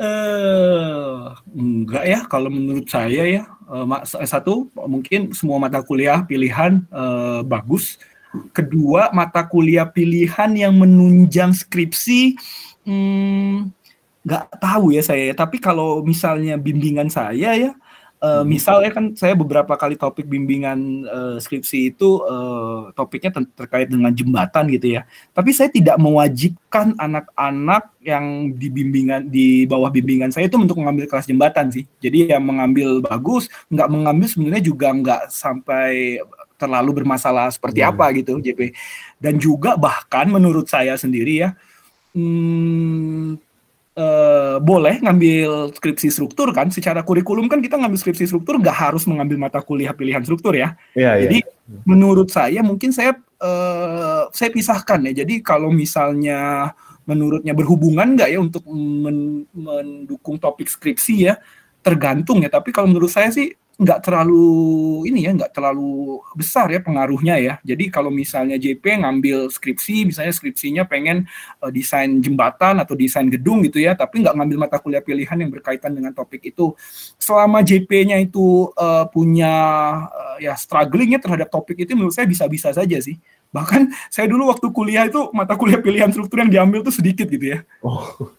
Uh, 0.00 1.36
enggak 1.52 2.04
ya 2.08 2.20
kalau 2.24 2.48
menurut 2.48 2.88
saya 2.88 3.22
ya. 3.28 3.44
Uh, 3.70 3.86
satu 4.26 4.66
mungkin 4.88 5.30
semua 5.36 5.60
mata 5.60 5.84
kuliah 5.84 6.24
pilihan 6.24 6.80
uh, 6.88 7.44
bagus. 7.44 8.00
Kedua 8.54 9.10
mata 9.10 9.42
kuliah 9.42 9.84
pilihan 9.84 10.54
yang 10.54 10.78
menunjang 10.78 11.50
skripsi 11.50 12.38
hmm, 12.86 13.74
nggak 14.20 14.44
tahu 14.60 14.92
ya 14.92 15.02
saya 15.02 15.32
tapi 15.32 15.56
kalau 15.56 16.04
misalnya 16.04 16.60
bimbingan 16.60 17.08
saya 17.08 17.56
ya 17.56 17.72
uh, 18.20 18.44
misalnya 18.44 18.90
kan 18.92 19.04
saya 19.16 19.32
beberapa 19.32 19.74
kali 19.74 19.96
topik 19.96 20.28
bimbingan 20.28 21.08
uh, 21.08 21.36
skripsi 21.40 21.92
itu 21.92 22.20
uh, 22.22 22.92
topiknya 22.92 23.32
ter 23.32 23.44
terkait 23.56 23.88
dengan 23.88 24.12
jembatan 24.12 24.68
gitu 24.70 25.00
ya. 25.00 25.02
Tapi 25.32 25.50
saya 25.56 25.72
tidak 25.72 25.96
mewajibkan 25.96 26.94
anak-anak 27.00 27.90
yang 28.04 28.54
di 28.54 28.68
bimbingan 28.68 29.26
di 29.28 29.64
bawah 29.64 29.88
bimbingan 29.88 30.30
saya 30.30 30.46
itu 30.46 30.56
untuk 30.60 30.78
mengambil 30.78 31.08
kelas 31.08 31.26
jembatan 31.26 31.72
sih. 31.72 31.84
Jadi 31.98 32.30
yang 32.30 32.44
mengambil 32.44 33.00
bagus 33.02 33.48
nggak 33.72 33.88
mengambil 33.88 34.26
sebenarnya 34.28 34.62
juga 34.64 34.88
nggak 34.92 35.22
sampai 35.32 36.20
terlalu 36.60 37.02
bermasalah 37.02 37.48
seperti 37.48 37.80
hmm. 37.80 37.88
apa 37.88 38.04
gitu 38.12 38.36
JP 38.36 38.60
dan 39.16 39.40
juga 39.40 39.80
bahkan 39.80 40.28
menurut 40.28 40.68
saya 40.68 40.92
sendiri 41.00 41.48
ya 41.48 41.56
hmm, 42.12 43.40
uh, 44.00 44.56
boleh 44.64 44.96
ngambil 45.04 45.76
skripsi 45.76 46.08
struktur 46.08 46.48
kan 46.56 46.72
secara 46.72 47.04
kurikulum 47.04 47.46
kan 47.52 47.60
kita 47.60 47.76
ngambil 47.76 48.00
skripsi 48.00 48.24
struktur 48.24 48.56
nggak 48.56 48.72
harus 48.72 49.04
mengambil 49.04 49.36
mata 49.36 49.60
kuliah 49.60 49.92
pilihan 49.92 50.24
struktur 50.24 50.56
ya. 50.56 50.72
Yeah, 50.96 51.20
iya. 51.20 51.28
jadi 51.28 51.38
yeah. 51.44 51.82
menurut 51.84 52.32
saya 52.32 52.64
mungkin 52.64 52.90
saya 52.96 53.20
uh, 53.44 54.32
saya 54.32 54.48
pisahkan 54.50 55.00
ya. 55.10 55.24
Jadi 55.24 55.44
kalau 55.44 55.68
misalnya 55.68 56.72
menurutnya 57.04 57.52
berhubungan 57.56 58.14
nggak 58.16 58.28
ya 58.30 58.38
untuk 58.38 58.64
men 58.70 59.44
mendukung 59.52 60.40
topik 60.40 60.70
skripsi 60.70 61.14
ya 61.28 61.34
tergantung 61.84 62.40
ya. 62.44 62.48
Tapi 62.48 62.72
kalau 62.72 62.88
menurut 62.88 63.10
saya 63.12 63.28
sih 63.28 63.52
nggak 63.80 64.04
terlalu 64.04 64.44
ini 65.08 65.24
ya 65.24 65.32
nggak 65.32 65.56
terlalu 65.56 66.20
besar 66.36 66.68
ya 66.68 66.84
pengaruhnya 66.84 67.40
ya. 67.40 67.54
Jadi 67.64 67.88
kalau 67.88 68.12
misalnya 68.12 68.60
JP 68.60 68.84
ngambil 69.00 69.48
skripsi 69.48 70.04
misalnya 70.04 70.36
skripsinya 70.36 70.84
pengen 70.84 71.24
uh, 71.64 71.72
desain 71.72 72.20
jembatan 72.20 72.76
atau 72.76 72.92
desain 72.92 73.24
gedung 73.32 73.64
gitu 73.64 73.80
ya 73.80 73.96
tapi 73.96 74.20
nggak 74.20 74.36
ngambil 74.36 74.68
mata 74.68 74.76
kuliah 74.76 75.00
pilihan 75.00 75.40
yang 75.40 75.48
berkaitan 75.48 75.96
dengan 75.96 76.12
topik 76.12 76.44
itu 76.44 76.76
selama 77.16 77.64
JP-nya 77.64 78.20
itu 78.20 78.68
uh, 78.76 79.08
punya 79.08 79.54
uh, 80.12 80.36
ya 80.36 80.52
strugglingnya 80.60 81.16
terhadap 81.16 81.48
topik 81.48 81.80
itu 81.80 81.96
menurut 81.96 82.12
saya 82.12 82.28
bisa-bisa 82.28 82.76
saja 82.76 83.00
sih. 83.00 83.16
Bahkan 83.50 84.12
saya 84.12 84.28
dulu 84.28 84.52
waktu 84.52 84.68
kuliah 84.76 85.08
itu 85.08 85.32
mata 85.32 85.56
kuliah 85.56 85.80
pilihan 85.80 86.12
struktur 86.12 86.44
yang 86.44 86.52
diambil 86.52 86.84
tuh 86.84 86.92
sedikit 86.92 87.26
gitu 87.32 87.56
ya. 87.56 87.64
Oh 87.80 88.36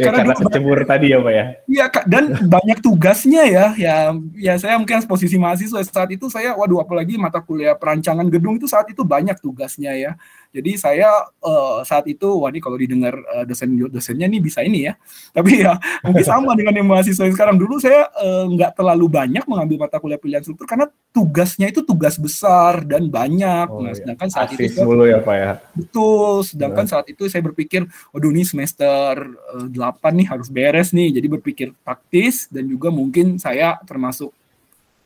ya, 0.00 0.10
karena, 0.10 0.18
karena 0.22 0.34
kecebur 0.36 0.78
tadi 0.84 1.06
ya 1.12 1.18
pak 1.22 1.32
ya? 1.32 1.44
Iya 1.66 1.86
kak. 1.92 2.04
Dan 2.08 2.24
banyak 2.48 2.78
tugasnya 2.82 3.42
ya. 3.46 3.66
Ya 3.78 3.96
ya 4.36 4.54
saya 4.58 4.76
mungkin 4.80 5.02
posisi 5.06 5.36
mahasiswa 5.36 5.80
saat 5.86 6.10
itu 6.12 6.26
saya 6.28 6.56
waduh 6.56 6.82
apalagi 6.82 7.16
mata 7.16 7.38
kuliah 7.42 7.76
perancangan 7.78 8.26
gedung 8.28 8.56
itu 8.58 8.66
saat 8.66 8.88
itu 8.90 9.02
banyak 9.06 9.36
tugasnya 9.38 9.92
ya 9.94 10.12
jadi 10.50 10.74
saya 10.74 11.10
uh, 11.46 11.86
saat 11.86 12.10
itu, 12.10 12.26
wah 12.26 12.50
ini 12.50 12.58
kalau 12.58 12.74
didengar 12.74 13.14
uh, 13.14 13.46
dosen 13.46 13.70
dosennya 13.86 14.26
nih 14.26 14.42
bisa 14.42 14.66
ini 14.66 14.90
ya. 14.90 14.98
Tapi 15.36 15.62
ya 15.62 15.78
mungkin 16.02 16.26
sama 16.26 16.58
dengan 16.58 16.74
yang 16.74 16.90
mahasiswa 16.90 17.22
yang 17.22 17.34
sekarang. 17.38 17.54
Dulu 17.54 17.78
saya 17.78 18.10
uh, 18.18 18.50
nggak 18.50 18.74
terlalu 18.74 19.06
banyak 19.06 19.46
mengambil 19.46 19.86
mata 19.86 20.02
kuliah 20.02 20.18
pilihan 20.18 20.42
struktur 20.42 20.66
karena 20.66 20.90
tugasnya 21.14 21.70
itu 21.70 21.86
tugas 21.86 22.18
besar 22.18 22.82
dan 22.82 23.06
banyak. 23.06 23.66
Oh, 23.70 23.86
nah, 23.86 23.94
iya. 23.94 24.02
sedangkan 24.02 24.26
iya. 24.26 24.34
saat 24.34 24.48
Asis 24.50 24.74
itu 24.74 24.82
dulu 24.82 25.04
ya 25.06 25.18
Pak 25.22 25.36
ya. 25.38 25.52
Betul. 25.78 26.34
Sedangkan 26.42 26.84
nah. 26.86 26.90
saat 26.98 27.06
itu 27.06 27.22
saya 27.30 27.42
berpikir, 27.46 27.86
waduh 28.10 28.32
nih 28.34 28.46
semester 28.46 29.14
uh, 29.54 29.66
8 29.70 30.18
nih 30.18 30.26
harus 30.34 30.50
beres 30.50 30.90
nih. 30.90 31.14
Jadi 31.14 31.26
berpikir 31.30 31.68
taktis 31.86 32.50
dan 32.50 32.66
juga 32.66 32.90
mungkin 32.90 33.38
saya 33.38 33.78
termasuk 33.86 34.34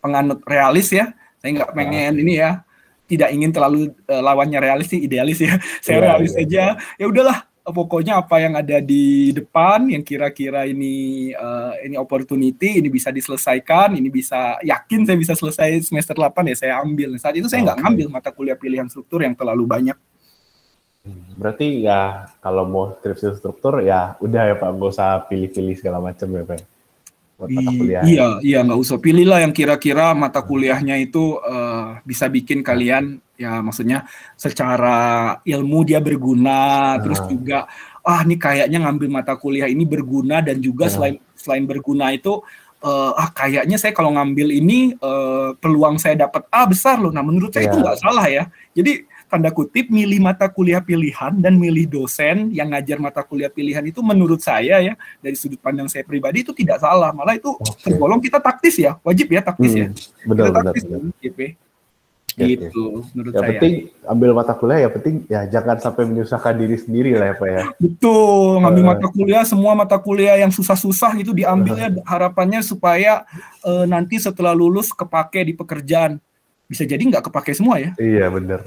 penganut 0.00 0.40
realis 0.48 0.88
ya. 0.88 1.12
Saya 1.44 1.60
nggak 1.60 1.72
nah. 1.72 1.76
pengen 1.76 2.12
nah. 2.16 2.22
ini 2.24 2.34
ya 2.40 2.64
tidak 3.04 3.30
ingin 3.32 3.52
terlalu 3.52 3.92
uh, 4.08 4.22
lawannya 4.24 4.60
realis 4.60 4.88
sih 4.88 5.04
idealis 5.04 5.40
ya. 5.40 5.54
Saya 5.84 6.00
yeah, 6.00 6.04
realis 6.08 6.32
yeah. 6.34 6.42
aja. 6.44 6.64
Ya 6.96 7.06
udahlah, 7.08 7.38
pokoknya 7.64 8.20
apa 8.20 8.36
yang 8.40 8.54
ada 8.56 8.80
di 8.80 9.32
depan 9.32 9.88
yang 9.88 10.04
kira-kira 10.04 10.64
ini 10.68 11.30
uh, 11.36 11.76
ini 11.84 11.96
opportunity 12.00 12.80
ini 12.80 12.88
bisa 12.88 13.12
diselesaikan, 13.12 13.96
ini 13.96 14.08
bisa 14.08 14.60
yakin 14.64 15.04
saya 15.04 15.16
bisa 15.20 15.32
selesai 15.36 15.84
semester 15.84 16.16
8 16.16 16.52
ya 16.52 16.56
saya 16.56 16.72
ambil. 16.80 17.16
Saat 17.20 17.36
itu 17.36 17.48
saya 17.48 17.64
nggak 17.64 17.78
okay. 17.80 17.84
ngambil 17.88 18.06
mata 18.08 18.30
kuliah 18.32 18.56
pilihan 18.56 18.88
struktur 18.88 19.24
yang 19.24 19.36
terlalu 19.36 19.64
banyak. 19.64 19.96
Hmm, 21.04 21.36
berarti 21.36 21.84
ya 21.84 22.32
kalau 22.40 22.64
mau 22.64 22.96
skripsi 22.96 23.36
struktur 23.36 23.84
ya 23.84 24.16
udah 24.24 24.42
ya 24.48 24.54
Pak, 24.56 24.68
nggak 24.72 24.90
usah 24.96 25.28
pilih-pilih 25.28 25.76
segala 25.76 26.00
macam 26.00 26.32
ya 26.32 26.44
Pak 26.48 26.73
buat 27.34 27.50
mata 27.50 27.70
kuliah. 27.74 28.02
Iya, 28.06 28.26
iya 28.40 28.58
nggak 28.62 28.80
usah 28.80 28.98
pilihlah 29.02 29.42
yang 29.42 29.52
kira-kira 29.54 30.14
mata 30.14 30.40
kuliahnya 30.42 30.94
itu 31.02 31.38
uh, 31.42 31.98
bisa 32.06 32.30
bikin 32.30 32.62
kalian 32.62 33.18
ya 33.34 33.58
maksudnya 33.58 34.06
secara 34.38 35.38
ilmu 35.42 35.82
dia 35.82 35.98
berguna, 35.98 36.94
nah. 36.94 37.02
terus 37.02 37.18
juga 37.26 37.66
ah 38.04 38.20
ini 38.22 38.38
kayaknya 38.38 38.78
ngambil 38.86 39.08
mata 39.10 39.34
kuliah 39.34 39.66
ini 39.66 39.82
berguna 39.82 40.38
dan 40.44 40.62
juga 40.62 40.86
nah. 40.86 40.92
selain 40.92 41.16
selain 41.34 41.64
berguna 41.66 42.14
itu 42.14 42.38
uh, 42.84 43.12
ah 43.18 43.28
kayaknya 43.34 43.80
saya 43.80 43.90
kalau 43.96 44.14
ngambil 44.14 44.54
ini 44.54 44.94
uh, 45.00 45.56
peluang 45.58 45.98
saya 45.98 46.14
dapat 46.28 46.46
A 46.52 46.68
besar 46.68 47.00
loh. 47.00 47.10
Nah 47.10 47.24
menurut 47.24 47.50
saya 47.50 47.66
yeah. 47.66 47.70
itu 47.72 47.78
iya. 47.80 47.84
nggak 47.88 47.98
salah 47.98 48.26
ya. 48.30 48.44
Jadi 48.76 48.92
tanda 49.28 49.50
kutip 49.50 49.88
milih 49.90 50.20
mata 50.20 50.46
kuliah 50.46 50.84
pilihan 50.84 51.34
dan 51.40 51.56
milih 51.56 51.88
dosen 51.88 52.52
yang 52.52 52.70
ngajar 52.70 53.00
mata 53.00 53.24
kuliah 53.24 53.50
pilihan 53.50 53.82
itu 53.84 54.04
menurut 54.04 54.40
saya 54.40 54.80
ya 54.80 54.94
dari 55.18 55.34
sudut 55.34 55.58
pandang 55.58 55.88
saya 55.90 56.06
pribadi 56.06 56.44
itu 56.44 56.52
tidak 56.52 56.80
salah 56.80 57.10
malah 57.10 57.34
itu 57.34 57.50
okay. 57.58 57.90
tergolong 57.92 58.20
kita 58.20 58.38
taktis 58.38 58.76
ya 58.78 58.96
wajib 59.00 59.26
ya 59.32 59.40
taktis 59.42 59.72
ya. 59.72 59.86
hmm, 59.88 59.96
ya 59.96 60.26
benar 60.28 60.44
kita 60.44 60.60
taktis 60.60 60.82
benar, 60.84 61.00
benar. 61.00 61.22
gitu 61.24 61.44
gitu 62.34 63.06
menurut 63.14 63.30
ya, 63.30 63.38
saya. 63.38 63.48
penting 63.54 63.74
ambil 64.10 64.30
mata 64.34 64.52
kuliah 64.58 64.78
ya 64.82 64.88
penting 64.90 65.14
ya 65.30 65.40
jangan 65.46 65.76
sampai 65.78 66.02
menyusahkan 66.10 66.54
diri 66.58 66.76
sendiri 66.82 67.14
lah 67.14 67.30
ya 67.30 67.34
Pak 67.38 67.48
ya. 67.48 67.62
Betul, 67.78 68.58
ngambil 68.58 68.82
uh, 68.82 68.88
mata 68.90 69.06
kuliah 69.06 69.44
semua 69.46 69.72
mata 69.78 69.96
kuliah 70.02 70.36
yang 70.42 70.50
susah-susah 70.50 71.14
itu 71.14 71.30
diambilnya 71.30 71.94
uh, 71.94 72.02
harapannya 72.02 72.58
supaya 72.66 73.22
uh, 73.62 73.86
nanti 73.86 74.18
setelah 74.18 74.50
lulus 74.50 74.90
kepake 74.90 75.46
di 75.46 75.54
pekerjaan 75.54 76.18
bisa 76.68 76.82
jadi 76.88 77.00
nggak 77.00 77.28
kepake 77.28 77.52
semua 77.52 77.76
ya. 77.80 77.92
Iya 78.00 78.32
benar. 78.32 78.64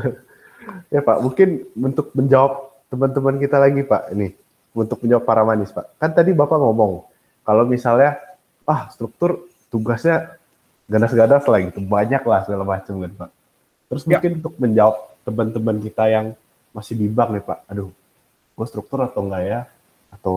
ya 0.94 1.00
Pak, 1.02 1.18
mungkin 1.22 1.66
untuk 1.74 2.14
menjawab 2.14 2.70
teman-teman 2.90 3.38
kita 3.38 3.56
lagi 3.58 3.82
Pak, 3.82 4.14
ini 4.14 4.34
untuk 4.74 5.02
menjawab 5.02 5.24
para 5.26 5.42
manis 5.42 5.74
Pak. 5.74 5.98
Kan 5.98 6.10
tadi 6.14 6.30
Bapak 6.30 6.58
ngomong 6.58 7.06
kalau 7.42 7.66
misalnya 7.66 8.18
ah 8.66 8.86
struktur 8.94 9.50
tugasnya 9.70 10.38
ganas-ganas 10.90 11.46
lah 11.46 11.58
gitu, 11.62 11.82
banyak 11.82 12.22
lah 12.22 12.40
segala 12.46 12.64
macam 12.66 12.94
kan 13.02 13.12
Pak. 13.26 13.30
Terus 13.90 14.02
ya. 14.06 14.08
mungkin 14.14 14.32
untuk 14.42 14.54
menjawab 14.58 14.96
teman-teman 15.26 15.76
kita 15.82 16.04
yang 16.06 16.26
masih 16.70 16.94
bimbang 16.94 17.34
nih 17.34 17.42
Pak, 17.42 17.58
aduh, 17.66 17.90
gue 18.54 18.66
struktur 18.66 19.02
atau 19.02 19.26
enggak 19.26 19.42
ya? 19.42 19.60
Atau 20.14 20.36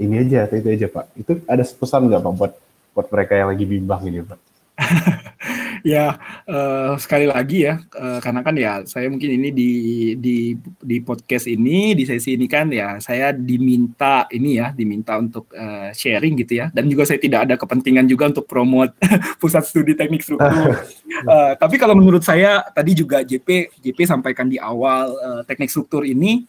ini 0.00 0.24
aja 0.24 0.48
atau 0.48 0.56
itu 0.56 0.68
aja 0.72 0.86
Pak. 0.88 1.04
Itu 1.16 1.32
ada 1.44 1.60
pesan 1.60 2.08
nggak 2.08 2.22
Pak 2.24 2.32
buat 2.36 2.52
buat 2.96 3.06
mereka 3.12 3.32
yang 3.36 3.48
lagi 3.52 3.64
bimbang 3.68 4.00
ini 4.08 4.24
Pak? 4.24 4.40
ya 5.86 6.18
uh, 6.46 6.94
sekali 7.00 7.26
lagi 7.26 7.68
ya 7.68 7.80
uh, 7.96 8.18
karena 8.20 8.40
kan 8.44 8.54
ya 8.56 8.72
saya 8.84 9.08
mungkin 9.08 9.40
ini 9.40 9.48
di 9.50 9.72
di 10.16 10.36
di 10.80 10.96
podcast 11.00 11.46
ini 11.48 11.96
di 11.96 12.04
sesi 12.04 12.36
ini 12.36 12.46
kan 12.46 12.68
ya 12.72 13.00
saya 13.02 13.32
diminta 13.32 14.28
ini 14.32 14.60
ya 14.60 14.72
diminta 14.74 15.16
untuk 15.16 15.50
uh, 15.52 15.90
sharing 15.92 16.40
gitu 16.40 16.64
ya. 16.64 16.66
Dan 16.72 16.86
juga 16.88 17.04
saya 17.06 17.18
tidak 17.20 17.48
ada 17.48 17.54
kepentingan 17.60 18.06
juga 18.06 18.30
untuk 18.30 18.46
promote 18.46 18.96
pusat 19.40 19.66
studi 19.66 19.96
teknik 19.96 20.24
struktur. 20.24 20.80
Uh, 21.26 21.52
tapi 21.62 21.76
kalau 21.76 21.96
menurut 21.96 22.22
saya 22.22 22.64
tadi 22.72 22.96
juga 22.96 23.22
JP 23.24 23.80
JP 23.80 23.98
sampaikan 24.08 24.46
di 24.48 24.56
awal 24.56 25.12
uh, 25.16 25.42
teknik 25.44 25.70
struktur 25.72 26.06
ini 26.06 26.46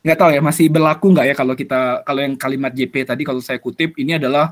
nggak 0.00 0.16
tahu 0.16 0.30
ya 0.32 0.40
masih 0.40 0.72
berlaku 0.72 1.12
nggak 1.12 1.26
ya 1.28 1.34
kalau 1.36 1.52
kita 1.52 2.00
kalau 2.08 2.20
yang 2.24 2.32
kalimat 2.32 2.72
JP 2.72 3.04
tadi 3.04 3.20
kalau 3.20 3.44
saya 3.44 3.60
kutip 3.60 3.92
ini 4.00 4.16
adalah 4.16 4.48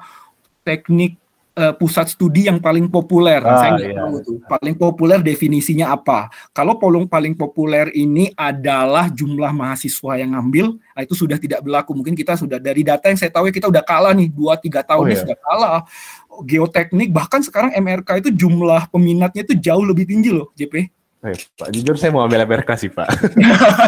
teknik 0.61 1.17
uh, 1.59 1.75
pusat 1.75 2.07
studi 2.07 2.47
yang 2.47 2.63
paling 2.63 2.87
populer. 2.87 3.43
Ah, 3.43 3.59
saya 3.59 3.71
nggak 3.75 3.91
iya. 3.91 3.99
tahu 3.99 4.15
tuh. 4.23 4.39
Paling 4.47 4.75
populer 4.79 5.19
definisinya 5.19 5.91
apa? 5.91 6.31
Kalau 6.55 6.79
polong 6.79 7.11
paling 7.11 7.35
populer 7.35 7.91
ini 7.99 8.31
adalah 8.39 9.11
jumlah 9.11 9.51
mahasiswa 9.51 10.13
yang 10.23 10.39
ngambil, 10.39 10.79
nah 10.95 11.03
itu 11.03 11.19
sudah 11.19 11.37
tidak 11.37 11.67
berlaku. 11.67 11.99
Mungkin 11.99 12.15
kita 12.15 12.39
sudah 12.39 12.63
dari 12.63 12.87
data 12.87 13.11
yang 13.11 13.19
saya 13.19 13.35
tahu 13.35 13.51
ya 13.51 13.53
kita 13.53 13.67
udah 13.67 13.83
kalah 13.83 14.15
nih 14.15 14.31
dua 14.31 14.55
tiga 14.57 14.87
tahun 14.87 15.05
oh, 15.05 15.11
iya. 15.11 15.21
sudah 15.27 15.39
kalah. 15.43 15.81
Geoteknik 16.47 17.11
bahkan 17.11 17.43
sekarang 17.43 17.75
MRK 17.75 18.23
itu 18.23 18.31
jumlah 18.47 18.87
peminatnya 18.95 19.43
itu 19.43 19.59
jauh 19.59 19.83
lebih 19.83 20.07
tinggi 20.07 20.31
loh, 20.31 20.55
JP. 20.55 20.87
Eh, 21.19 21.35
Pak, 21.35 21.75
jujur 21.75 21.99
saya 21.99 22.15
mau 22.15 22.23
ambil 22.23 22.47
MRK 22.47 22.71
sih, 22.79 22.91
Pak. 22.95 23.11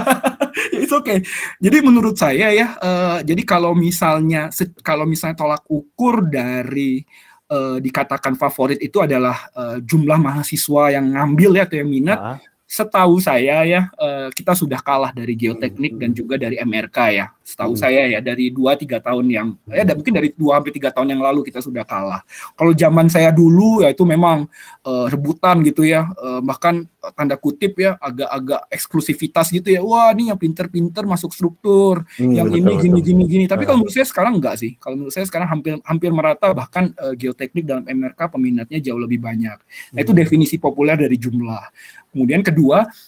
It's 0.83 0.90
okay. 0.90 1.22
Jadi 1.62 1.78
menurut 1.78 2.18
saya 2.18 2.50
ya, 2.50 2.74
uh, 2.83 3.18
jadi 3.22 3.46
kalau 3.46 3.70
misalnya 3.70 4.50
kalau 4.83 5.06
misalnya 5.06 5.38
tolak 5.38 5.62
ukur 5.70 6.26
dari 6.26 7.06
uh, 7.50 7.76
dikatakan 7.82 8.38
favorit 8.38 8.78
itu 8.80 9.02
adalah 9.02 9.50
uh, 9.52 9.76
jumlah 9.82 10.16
mahasiswa 10.16 10.94
yang 10.94 11.10
ngambil 11.12 11.60
ya 11.60 11.62
atau 11.66 11.76
yang 11.82 11.90
minat. 11.90 12.18
Uh 12.18 12.49
setahu 12.70 13.18
saya 13.18 13.66
ya 13.66 13.90
uh, 13.98 14.30
kita 14.30 14.54
sudah 14.54 14.78
kalah 14.78 15.11
dari 15.11 15.35
geoteknik 15.35 15.98
dan 15.98 16.14
juga 16.14 16.38
dari 16.38 16.54
MRK 16.62 16.98
ya. 17.11 17.26
Setahu 17.42 17.74
hmm. 17.74 17.83
saya 17.83 18.06
ya 18.06 18.22
dari 18.22 18.54
dua 18.54 18.78
tiga 18.78 19.02
tahun 19.02 19.26
yang 19.26 19.59
ya 19.66 19.83
mungkin 19.90 20.14
dari 20.14 20.30
dua 20.30 20.62
sampai 20.62 20.70
tiga 20.78 20.94
tahun 20.94 21.18
yang 21.18 21.18
lalu 21.18 21.42
kita 21.50 21.59
sudah 21.59 21.83
kalah. 21.83 22.22
Kalau 22.54 22.70
zaman 22.70 23.11
saya 23.11 23.35
dulu 23.35 23.83
ya 23.83 23.90
itu 23.90 24.06
memang 24.06 24.46
uh, 24.87 25.11
rebutan 25.11 25.66
gitu 25.66 25.83
ya. 25.83 26.14
Uh, 26.14 26.38
bahkan 26.46 26.87
tanda 27.18 27.35
kutip 27.35 27.74
ya 27.74 27.98
agak-agak 27.98 28.70
eksklusivitas 28.70 29.50
gitu 29.50 29.66
ya. 29.74 29.83
Wah 29.83 30.14
ini 30.14 30.30
yang 30.30 30.38
pinter-pinter 30.38 31.02
masuk 31.11 31.35
struktur 31.35 32.06
hmm, 32.22 32.38
yang 32.38 32.46
betul, 32.54 32.62
ini 32.62 32.70
betul. 32.70 32.83
gini 32.87 33.00
gini. 33.02 33.24
Gini 33.26 33.44
tapi 33.50 33.66
kalau 33.66 33.83
menurut 33.83 33.98
saya 33.98 34.06
sekarang 34.06 34.38
enggak 34.38 34.62
sih. 34.62 34.78
Kalau 34.78 34.94
menurut 34.94 35.11
saya 35.11 35.26
sekarang 35.26 35.50
hampir 35.50 35.74
hampir 35.83 36.14
merata 36.14 36.54
bahkan 36.54 36.94
uh, 37.02 37.18
geoteknik 37.18 37.66
dalam 37.66 37.83
MRK 37.83 38.30
peminatnya 38.30 38.78
jauh 38.78 39.02
lebih 39.02 39.18
banyak. 39.18 39.59
Nah 39.90 39.98
itu 39.98 40.14
hmm. 40.14 40.20
definisi 40.22 40.54
populer 40.62 40.94
dari 40.94 41.18
jumlah. 41.18 41.66
Kemudian 42.11 42.42
kedua 42.42 42.60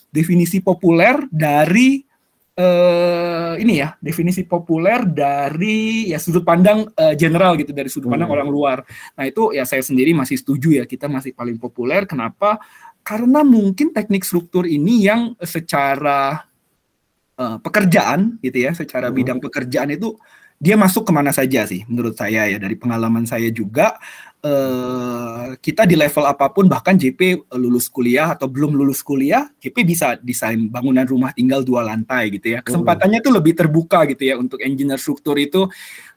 definisi 0.08 0.64
populer 0.64 1.28
dari 1.28 2.00
uh, 2.56 3.54
ini 3.56 3.80
ya 3.80 3.96
definisi 4.00 4.44
populer 4.44 5.04
dari 5.08 6.10
ya 6.12 6.18
sudut 6.20 6.44
pandang 6.44 6.88
uh, 6.96 7.14
general 7.16 7.56
gitu 7.56 7.72
dari 7.72 7.88
sudut 7.88 8.12
pandang 8.12 8.28
hmm. 8.28 8.36
orang 8.40 8.48
luar. 8.48 8.78
Nah 9.16 9.24
itu 9.28 9.52
ya 9.56 9.64
saya 9.64 9.80
sendiri 9.84 10.12
masih 10.12 10.36
setuju 10.40 10.82
ya 10.82 10.84
kita 10.84 11.08
masih 11.08 11.32
paling 11.32 11.56
populer. 11.56 12.04
Kenapa? 12.04 12.60
Karena 13.02 13.42
mungkin 13.42 13.90
teknik 13.90 14.22
struktur 14.22 14.68
ini 14.68 15.06
yang 15.06 15.34
secara 15.42 16.46
uh, 17.36 17.58
pekerjaan 17.58 18.38
gitu 18.44 18.58
ya, 18.62 18.70
secara 18.76 19.10
hmm. 19.10 19.16
bidang 19.16 19.38
pekerjaan 19.42 19.90
itu 19.90 20.14
dia 20.62 20.78
masuk 20.78 21.02
ke 21.02 21.10
mana 21.10 21.34
saja 21.34 21.66
sih 21.66 21.82
menurut 21.90 22.14
saya 22.14 22.46
ya 22.46 22.54
dari 22.54 22.78
pengalaman 22.78 23.26
saya 23.26 23.50
juga 23.50 23.98
uh, 24.42 25.54
kita 25.58 25.86
di 25.86 25.94
level 25.94 26.24
apa 26.26 26.50
pun 26.50 26.66
bahkan 26.66 26.98
JP 26.98 27.50
lulus 27.54 27.86
kuliah 27.86 28.34
atau 28.34 28.50
belum 28.50 28.74
lulus 28.74 29.00
kuliah 29.00 29.48
JP 29.62 29.76
bisa 29.86 30.18
desain 30.20 30.58
bangunan 30.68 31.06
rumah 31.06 31.30
tinggal 31.32 31.62
dua 31.62 31.86
lantai 31.86 32.34
gitu 32.34 32.58
ya 32.58 32.60
kesempatannya 32.60 33.22
itu 33.22 33.30
lebih 33.30 33.54
terbuka 33.56 34.04
gitu 34.10 34.22
ya 34.26 34.34
untuk 34.38 34.58
engineer 34.60 34.98
struktur 34.98 35.38
itu 35.38 35.66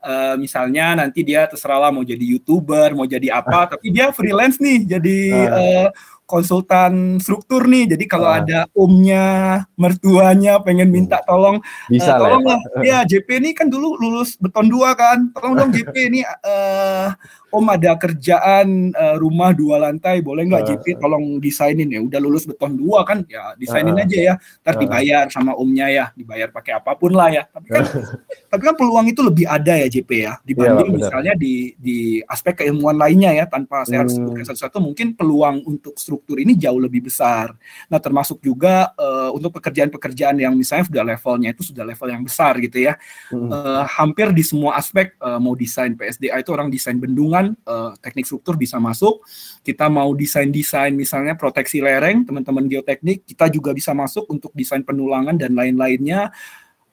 uh, 0.01 0.35
misalnya 0.35 1.05
nanti 1.05 1.21
dia 1.21 1.45
terserah 1.45 1.87
lah 1.87 1.91
mau 1.93 2.03
jadi 2.03 2.21
youtuber 2.21 2.93
mau 2.97 3.05
jadi 3.05 3.39
apa 3.39 3.77
tapi 3.77 3.93
dia 3.93 4.09
freelance 4.11 4.57
nih 4.57 4.97
jadi 4.97 5.17
uh, 5.49 5.89
konsultan 6.25 7.21
struktur 7.21 7.69
nih. 7.69 7.95
Jadi 7.95 8.05
kalau 8.09 8.29
uh. 8.29 8.41
ada 8.41 8.65
omnya, 8.73 9.63
mertuanya 9.77 10.59
pengen 10.59 10.89
minta 10.89 11.21
hmm. 11.21 11.27
tolong, 11.29 11.57
bisa 11.87 12.17
uh, 12.17 12.19
tolong 12.19 12.43
lah. 12.43 12.59
Ya, 12.81 13.05
JP 13.05 13.29
ini 13.39 13.49
kan 13.53 13.69
dulu 13.69 13.95
lulus 14.01 14.35
beton 14.35 14.67
dua 14.67 14.97
kan. 14.97 15.31
Tolong 15.31 15.53
dong 15.55 15.71
JP 15.71 15.95
ini 15.95 16.21
uh, 16.25 17.13
Om 17.55 17.71
ada 17.71 17.95
kerjaan 17.95 18.91
uh, 18.91 19.15
rumah 19.15 19.55
dua 19.55 19.79
lantai, 19.79 20.19
boleh 20.19 20.43
nggak 20.43 20.63
uh, 20.63 20.67
JP 20.75 20.85
tolong 20.99 21.39
desainin 21.39 21.87
ya? 21.87 22.03
Udah 22.03 22.19
lulus 22.19 22.43
beton 22.43 22.75
dua 22.75 23.07
kan, 23.07 23.23
ya 23.31 23.55
desainin 23.55 23.95
uh, 23.95 24.03
aja 24.03 24.17
ya. 24.19 24.33
Ntar 24.67 24.75
uh, 24.75 24.79
dibayar 24.83 25.25
sama 25.31 25.55
omnya 25.55 25.87
ya, 25.87 26.05
dibayar 26.11 26.51
pakai 26.51 26.75
apa 26.75 26.91
pun 26.99 27.15
lah 27.15 27.31
ya. 27.31 27.47
Tapi 27.47 27.67
kan, 27.71 27.83
tapi 28.51 28.61
kan 28.67 28.75
peluang 28.75 29.07
itu 29.07 29.21
lebih 29.23 29.45
ada 29.47 29.73
ya 29.79 29.87
JP 29.87 30.11
ya, 30.11 30.33
dibanding 30.43 30.91
ya, 30.91 30.95
misalnya 30.99 31.33
di 31.39 31.71
di 31.79 32.19
aspek 32.27 32.65
keilmuan 32.65 32.99
lainnya 32.99 33.31
ya. 33.31 33.45
Tanpa 33.47 33.87
saya 33.87 34.03
harus 34.03 34.19
sebutkan 34.19 34.43
hmm. 34.43 34.49
satu-satu, 34.51 34.77
mungkin 34.83 35.07
peluang 35.15 35.63
untuk 35.63 35.95
struktur 35.95 36.35
ini 36.43 36.59
jauh 36.59 36.81
lebih 36.81 37.07
besar. 37.07 37.55
Nah 37.87 38.03
termasuk 38.03 38.43
juga 38.43 38.91
uh, 38.99 39.31
untuk 39.31 39.55
pekerjaan-pekerjaan 39.61 40.35
yang 40.41 40.57
misalnya 40.57 40.91
sudah 40.91 41.03
levelnya 41.05 41.55
itu 41.55 41.63
sudah 41.71 41.87
level 41.87 42.09
yang 42.11 42.23
besar 42.25 42.57
gitu 42.59 42.83
ya. 42.83 42.99
Hmm. 43.31 43.47
Uh, 43.47 43.83
hampir 43.85 44.33
di 44.33 44.41
semua 44.41 44.75
aspek 44.81 45.13
uh, 45.21 45.37
mau 45.37 45.53
desain 45.53 45.93
PSDA 45.93 46.41
itu 46.41 46.49
orang 46.49 46.73
desain 46.73 46.97
bendungan 46.97 47.44
uh, 47.53 47.93
teknik 48.01 48.25
struktur 48.25 48.57
bisa 48.57 48.81
masuk. 48.81 49.21
Kita 49.61 49.85
mau 49.91 50.09
desain-desain 50.17 50.95
misalnya 50.95 51.37
proteksi 51.37 51.83
lereng, 51.83 52.25
teman-teman 52.25 52.65
geoteknik, 52.65 53.27
kita 53.27 53.53
juga 53.53 53.75
bisa 53.75 53.93
masuk 53.93 54.25
untuk 54.33 54.49
desain 54.57 54.81
penulangan 54.81 55.37
dan 55.37 55.53
lain-lainnya. 55.53 56.33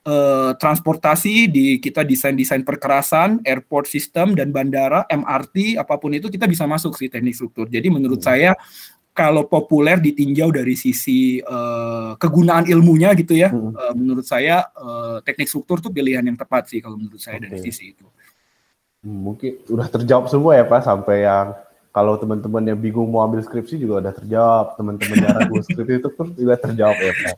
Uh, 0.03 0.51
transportasi 0.59 1.47
di 1.47 1.79
kita 1.79 2.03
desain-desain 2.03 2.67
perkerasan, 2.67 3.39
airport 3.47 3.87
system 3.87 4.35
dan 4.35 4.51
bandara, 4.51 5.07
MRT, 5.07 5.79
apa 5.79 5.95
pun 5.95 6.11
itu 6.11 6.27
kita 6.27 6.43
bisa 6.43 6.67
masuk 6.67 6.99
sih 6.99 7.07
teknik 7.07 7.31
struktur. 7.31 7.71
Jadi 7.71 7.87
menurut 7.87 8.19
hmm. 8.19 8.27
saya 8.27 8.51
kalau 9.13 9.45
populer 9.45 10.01
ditinjau 10.01 10.49
dari 10.49 10.73
sisi 10.73 11.37
uh, 11.37 12.17
kegunaan 12.17 12.65
ilmunya 12.65 13.13
gitu 13.13 13.37
ya, 13.37 13.53
hmm. 13.53 13.71
uh, 13.77 13.93
menurut 13.93 14.25
saya 14.25 14.65
uh, 14.73 15.21
teknik 15.21 15.45
struktur 15.45 15.77
tuh 15.79 15.93
pilihan 15.93 16.25
yang 16.25 16.35
tepat 16.35 16.67
sih 16.67 16.81
kalau 16.81 16.97
menurut 16.97 17.21
saya 17.21 17.37
okay. 17.37 17.45
dari 17.47 17.57
sisi 17.61 17.93
itu. 17.93 18.09
Mungkin 19.03 19.67
udah 19.67 19.87
terjawab 19.91 20.31
semua 20.31 20.55
ya 20.55 20.63
Pak 20.63 20.81
sampai 20.87 21.27
yang 21.27 21.51
kalau 21.93 22.17
teman-teman 22.17 22.73
yang 22.73 22.79
bingung 22.81 23.05
mau 23.05 23.21
ambil 23.21 23.45
skripsi 23.45 23.77
juga 23.77 24.01
udah 24.01 24.13
terjawab, 24.17 24.65
teman-teman 24.79 25.17
yang 25.21 25.35
ragu 25.37 25.61
skripsi 25.69 26.01
itu 26.01 26.09
pun 26.09 26.33
juga 26.33 26.57
terjawab 26.57 26.97
ya 26.97 27.13
Pak. 27.13 27.35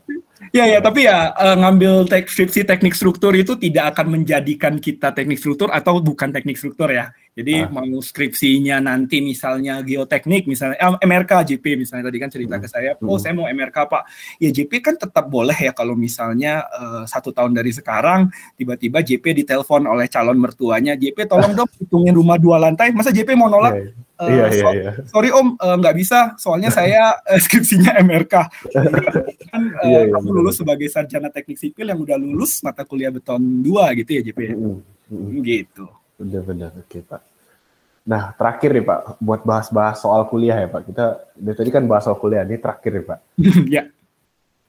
Ya 0.55 0.63
ya, 0.63 0.79
tapi 0.79 1.09
ya 1.09 1.35
uh, 1.35 1.59
ngambil 1.59 2.07
skripsi 2.07 2.63
teknik 2.63 2.95
struktur 2.95 3.35
itu 3.35 3.59
tidak 3.59 3.91
akan 3.91 4.15
menjadikan 4.15 4.79
kita 4.79 5.11
teknik 5.11 5.43
struktur 5.43 5.67
atau 5.75 5.99
bukan 5.99 6.31
teknik 6.31 6.55
struktur 6.55 6.87
ya. 6.87 7.11
Jadi 7.35 7.53
ah. 7.59 7.67
mau 7.67 7.83
skripsinya 7.99 8.79
nanti 8.79 9.19
misalnya 9.19 9.83
geoteknik, 9.83 10.47
misalnya 10.47 10.79
eh, 10.79 11.03
MRK 11.03 11.43
JP 11.51 11.83
misalnya 11.83 12.07
tadi 12.07 12.17
kan 12.23 12.31
cerita 12.31 12.55
hmm. 12.55 12.63
ke 12.63 12.67
saya, 12.71 12.91
oh 13.03 13.19
hmm. 13.19 13.19
saya 13.19 13.33
mau 13.35 13.51
MRK 13.51 13.77
Pak. 13.91 14.03
Ya 14.39 14.49
JP 14.55 14.71
kan 14.79 14.95
tetap 14.95 15.27
boleh 15.27 15.55
ya 15.59 15.75
kalau 15.75 15.99
misalnya 15.99 16.63
uh, 16.71 17.03
satu 17.03 17.35
tahun 17.35 17.51
dari 17.51 17.75
sekarang 17.75 18.31
tiba-tiba 18.55 19.03
JP 19.03 19.43
ditelepon 19.43 19.83
oleh 19.83 20.07
calon 20.07 20.39
mertuanya, 20.39 20.95
JP 20.95 21.27
tolong 21.27 21.51
dong 21.59 21.67
hitungin 21.75 22.15
rumah 22.15 22.39
dua 22.39 22.55
lantai. 22.55 22.95
Masa 22.95 23.11
JP 23.11 23.35
mau 23.35 23.51
nolak? 23.51 23.83
Yeah. 23.83 23.91
Uh, 24.15 24.31
iya, 24.31 24.45
iya, 24.47 24.71
iya. 24.71 24.91
Sorry 25.11 25.27
Om, 25.27 25.59
nggak 25.59 25.91
uh, 25.91 25.99
bisa. 25.99 26.19
Soalnya 26.39 26.71
saya 26.79 27.19
uh, 27.19 27.35
skripsinya 27.35 27.99
MRK. 27.99 28.33
kan 29.51 29.63
uh, 29.83 29.83
iya, 29.91 30.07
iya, 30.07 30.15
kamu 30.15 30.39
lulus 30.39 30.63
sebagai 30.63 30.87
sarjana 30.87 31.27
teknik 31.27 31.59
sipil 31.59 31.91
yang 31.91 31.99
udah 31.99 32.15
lulus 32.15 32.63
mata 32.63 32.87
kuliah 32.87 33.11
beton 33.11 33.43
dua 33.59 33.91
gitu 33.91 34.15
ya 34.15 34.21
JP. 34.23 34.39
Mm 34.55 34.79
-hmm. 35.11 35.43
Gitu. 35.43 35.83
Benar-benar, 36.15 36.71
oke 36.79 36.99
Pak. 37.03 37.21
Nah, 38.05 38.37
terakhir 38.37 38.69
nih 38.69 38.85
Pak, 38.85 38.99
buat 39.17 39.41
bahas-bahas 39.41 39.97
soal 39.97 40.29
kuliah 40.29 40.61
ya 40.61 40.69
Pak. 40.69 40.81
Kita 40.85 41.05
dari 41.33 41.55
tadi 41.57 41.69
kan 41.73 41.83
bahas 41.89 42.05
soal 42.05 42.21
kuliah, 42.21 42.45
ini 42.45 42.61
terakhir 42.61 42.91
nih 43.01 43.05
Pak. 43.05 43.19
ya. 43.75 43.83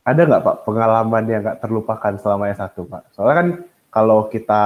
Ada 0.07 0.21
nggak 0.25 0.43
Pak 0.43 0.57
pengalaman 0.65 1.25
yang 1.29 1.41
nggak 1.45 1.61
terlupakan 1.61 2.13
selama 2.17 2.49
S1 2.49 2.73
Pak? 2.73 3.03
Soalnya 3.13 3.37
kan 3.37 3.49
kalau 3.93 4.31
kita, 4.33 4.63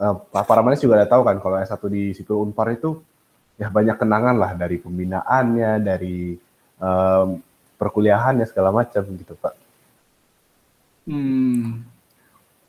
eh, 0.00 0.16
para 0.32 0.60
manis 0.64 0.80
juga 0.80 1.02
udah 1.02 1.10
tahu 1.10 1.22
kan 1.28 1.36
kalau 1.42 1.56
S1 1.60 1.82
di 1.92 2.02
Sipil 2.16 2.40
Unpar 2.40 2.72
itu 2.72 2.96
ya 3.56 3.68
banyak 3.72 3.96
kenangan 3.96 4.36
lah 4.36 4.52
dari 4.56 4.76
pembinaannya, 4.80 5.80
dari 5.80 6.36
um, 6.80 7.40
perkuliahannya 7.76 8.44
segala 8.48 8.72
macam 8.72 9.04
gitu 9.16 9.32
Pak. 9.36 9.54
Hmm, 11.06 11.86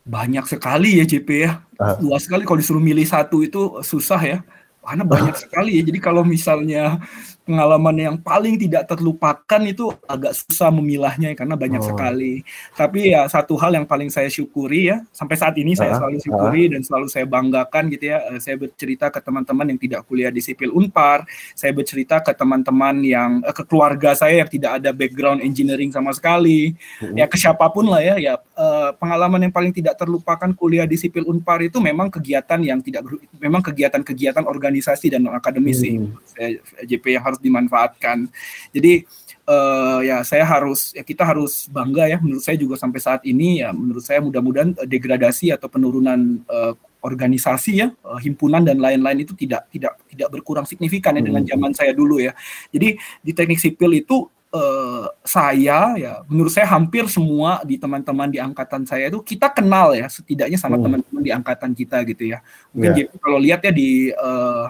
banyak 0.08 0.48
sekali 0.48 1.04
ya 1.04 1.06
JP 1.06 1.30
ya. 1.30 1.52
Uh. 1.78 2.00
Luas 2.08 2.24
sekali 2.24 2.48
kalau 2.48 2.64
disuruh 2.64 2.82
milih 2.82 3.04
satu 3.04 3.44
itu 3.44 3.84
susah 3.84 4.22
ya. 4.24 4.40
Karena 4.80 5.04
banyak 5.04 5.36
sekali 5.36 5.78
ya. 5.78 5.84
Jadi 5.84 6.00
kalau 6.00 6.24
misalnya 6.24 7.04
pengalaman 7.48 7.96
yang 7.96 8.16
paling 8.20 8.60
tidak 8.60 8.92
terlupakan 8.92 9.62
itu 9.64 9.88
agak 10.04 10.36
susah 10.36 10.68
memilahnya 10.68 11.32
karena 11.32 11.56
banyak 11.56 11.80
oh. 11.80 11.88
sekali. 11.96 12.44
Tapi 12.76 13.16
ya 13.16 13.24
satu 13.32 13.56
hal 13.56 13.80
yang 13.80 13.88
paling 13.88 14.12
saya 14.12 14.28
syukuri 14.28 14.92
ya 14.92 15.00
sampai 15.16 15.40
saat 15.40 15.56
ini 15.56 15.72
saya 15.72 15.96
selalu 15.96 16.20
syukuri 16.20 16.64
dan 16.76 16.84
selalu 16.84 17.08
saya 17.08 17.24
banggakan 17.24 17.88
gitu 17.96 18.12
ya. 18.12 18.20
Eh, 18.36 18.44
saya 18.44 18.60
bercerita 18.60 19.08
ke 19.08 19.24
teman-teman 19.24 19.72
yang 19.72 19.80
tidak 19.80 20.04
kuliah 20.04 20.28
di 20.28 20.44
sipil 20.44 20.76
Unpar, 20.76 21.24
saya 21.56 21.72
bercerita 21.72 22.20
ke 22.20 22.36
teman-teman 22.36 23.00
yang 23.08 23.40
eh, 23.40 23.56
ke 23.56 23.64
keluarga 23.64 24.12
saya 24.12 24.44
yang 24.44 24.50
tidak 24.52 24.84
ada 24.84 24.92
background 24.92 25.40
engineering 25.40 25.96
sama 25.96 26.12
sekali. 26.12 26.76
Ya 27.16 27.32
ke 27.32 27.40
siapa 27.40 27.72
pun 27.72 27.88
lah 27.88 28.04
ya 28.04 28.20
ya 28.20 28.34
eh, 28.36 28.90
pengalaman 29.00 29.48
yang 29.48 29.54
paling 29.56 29.72
tidak 29.72 29.96
terlupakan 29.96 30.52
kuliah 30.52 30.84
di 30.84 31.00
sipil 31.00 31.24
Unpar 31.24 31.64
itu 31.64 31.80
memang 31.80 32.12
kegiatan 32.12 32.60
yang 32.60 32.84
tidak 32.84 33.08
memang 33.40 33.64
kegiatan-kegiatan 33.64 34.44
organisasi 34.44 35.16
dan 35.16 35.24
akademisi. 35.32 36.04
Saya, 36.28 36.60
JP 36.84 37.06
yang 37.16 37.24
harus 37.24 37.37
harus 37.38 37.46
dimanfaatkan. 37.46 38.26
Jadi 38.74 39.06
uh, 39.46 40.00
ya 40.02 40.26
saya 40.26 40.44
harus 40.44 40.92
ya 40.98 41.06
kita 41.06 41.22
harus 41.22 41.70
bangga 41.70 42.10
ya 42.10 42.18
menurut 42.18 42.44
saya 42.44 42.58
juga 42.58 42.76
sampai 42.76 43.00
saat 43.00 43.22
ini 43.24 43.62
ya 43.62 43.70
menurut 43.72 44.02
saya 44.02 44.20
mudah-mudahan 44.20 44.74
uh, 44.74 44.88
degradasi 44.90 45.54
atau 45.54 45.70
penurunan 45.70 46.42
uh, 46.50 46.74
organisasi 47.06 47.86
ya 47.86 47.88
uh, 48.04 48.20
himpunan 48.20 48.66
dan 48.66 48.82
lain-lain 48.82 49.24
itu 49.24 49.38
tidak 49.38 49.70
tidak 49.72 49.96
tidak 50.10 50.28
berkurang 50.34 50.66
signifikan 50.68 51.16
ya 51.16 51.24
dengan 51.24 51.46
hmm. 51.46 51.52
zaman 51.56 51.72
saya 51.78 51.92
dulu 51.96 52.20
ya. 52.20 52.36
Jadi 52.74 53.00
di 53.24 53.32
teknik 53.32 53.62
sipil 53.62 54.04
itu 54.04 54.28
uh, 54.52 55.08
saya 55.24 55.96
ya 55.96 56.12
menurut 56.28 56.52
saya 56.52 56.68
hampir 56.68 57.08
semua 57.08 57.64
di 57.64 57.80
teman-teman 57.80 58.28
di 58.28 58.42
angkatan 58.44 58.84
saya 58.84 59.08
itu 59.08 59.24
kita 59.24 59.48
kenal 59.54 59.96
ya 59.96 60.12
setidaknya 60.12 60.60
sama 60.60 60.76
hmm. 60.76 60.84
teman-teman 60.84 61.22
di 61.24 61.32
angkatan 61.32 61.72
kita 61.72 62.04
gitu 62.04 62.36
ya. 62.36 62.44
Mungkin 62.76 63.08
yeah. 63.08 63.22
kalau 63.24 63.40
lihat 63.40 63.64
ya 63.64 63.72
di 63.72 64.12
uh, 64.12 64.68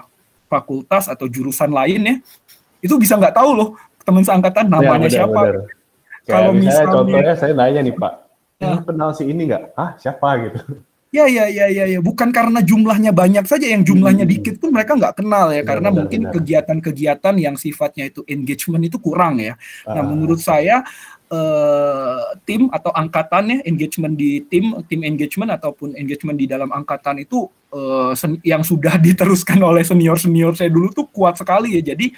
fakultas 0.48 1.12
atau 1.12 1.28
jurusan 1.28 1.68
lain 1.68 2.00
ya 2.04 2.16
itu 2.82 2.94
bisa 2.96 3.18
nggak 3.18 3.34
tahu 3.34 3.50
loh 3.54 3.68
teman 4.06 4.24
seangkatan 4.24 4.66
ya, 4.66 4.72
namanya 4.72 5.08
ya, 5.08 5.14
siapa. 5.22 5.40
Kalau 6.28 6.52
misalnya 6.52 6.92
contohnya 6.92 7.34
saya 7.36 7.52
nanya 7.56 7.80
nih 7.84 7.94
Pak, 7.96 8.12
ya. 8.60 8.76
kenal 8.84 9.10
si 9.16 9.22
ini 9.28 9.42
nggak? 9.48 9.62
Ah 9.76 9.96
siapa 9.96 10.28
gitu? 10.44 10.60
Ya, 11.08 11.24
ya, 11.24 11.48
ya, 11.48 11.72
ya, 11.72 11.88
ya. 11.88 12.00
Bukan 12.04 12.28
karena 12.28 12.60
jumlahnya 12.60 13.16
banyak 13.16 13.48
saja, 13.48 13.64
yang 13.64 13.80
jumlahnya 13.80 14.28
hmm. 14.28 14.32
dikit 14.36 14.54
pun 14.60 14.76
mereka 14.76 14.92
nggak 14.92 15.24
kenal 15.24 15.48
ya, 15.48 15.60
ya 15.60 15.62
karena 15.64 15.88
benar, 15.88 15.98
mungkin 16.04 16.20
kegiatan-kegiatan 16.28 17.34
yang 17.40 17.56
sifatnya 17.56 18.12
itu 18.12 18.20
engagement 18.28 18.84
itu 18.84 19.00
kurang 19.00 19.40
ya. 19.40 19.56
Nah, 19.88 20.04
ah. 20.04 20.04
menurut 20.04 20.36
saya 20.36 20.84
uh, 21.32 22.36
tim 22.44 22.68
atau 22.68 22.92
angkatannya 22.92 23.64
engagement 23.64 24.20
di 24.20 24.44
tim, 24.52 24.76
tim 24.84 25.00
engagement 25.00 25.48
ataupun 25.56 25.96
engagement 25.96 26.36
di 26.36 26.44
dalam 26.44 26.68
angkatan 26.76 27.24
itu 27.24 27.48
uh, 27.72 28.12
yang 28.44 28.60
sudah 28.60 29.00
diteruskan 29.06 29.64
oleh 29.64 29.88
senior 29.88 30.20
senior 30.20 30.52
saya 30.60 30.68
dulu 30.68 30.92
tuh 30.92 31.08
kuat 31.08 31.40
sekali 31.40 31.80
ya. 31.80 31.96
Jadi 31.96 32.12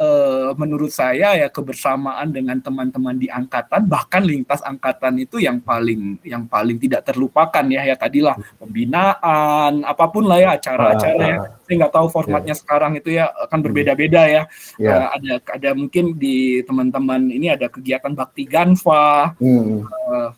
uh, 0.00 0.50
menurut 0.56 0.90
saya 0.90 1.36
ya 1.36 1.48
kebersamaan 1.52 2.32
dengan 2.32 2.58
teman-teman 2.58 3.20
di 3.20 3.28
angkatan 3.28 3.84
bahkan 3.86 4.24
lintas 4.24 4.64
angkatan 4.64 5.20
itu 5.20 5.38
yang 5.38 5.60
paling 5.60 6.16
yang 6.24 6.48
paling 6.48 6.80
tidak 6.80 7.04
terlupakan 7.04 7.64
ya 7.68 7.84
ya 7.84 7.94
tadilah 7.94 8.34
pembinaan 8.56 9.84
apa 9.84 10.04
pun 10.08 10.24
lah 10.26 10.40
ya 10.40 10.48
acara-acara 10.56 11.24
ya. 11.28 11.38
Saya 11.68 11.74
nggak 11.86 11.94
tahu 11.94 12.06
formatnya 12.10 12.56
yeah. 12.56 12.62
sekarang 12.64 12.92
itu 12.98 13.08
ya 13.14 13.30
akan 13.46 13.58
berbeda-beda 13.62 14.22
ya. 14.26 14.42
Yeah. 14.80 14.88
Iya. 14.90 14.96
Uh, 14.96 15.08
ada 15.14 15.34
ada 15.54 15.70
mungkin 15.76 16.18
di 16.18 16.64
teman-teman 16.66 17.30
ini 17.30 17.52
ada 17.52 17.70
kegiatan 17.70 18.16
bakti 18.16 18.48
Ganva. 18.48 19.36
Mm. 19.38 19.86
Uh, 19.86 20.00
Eh, 20.10 20.28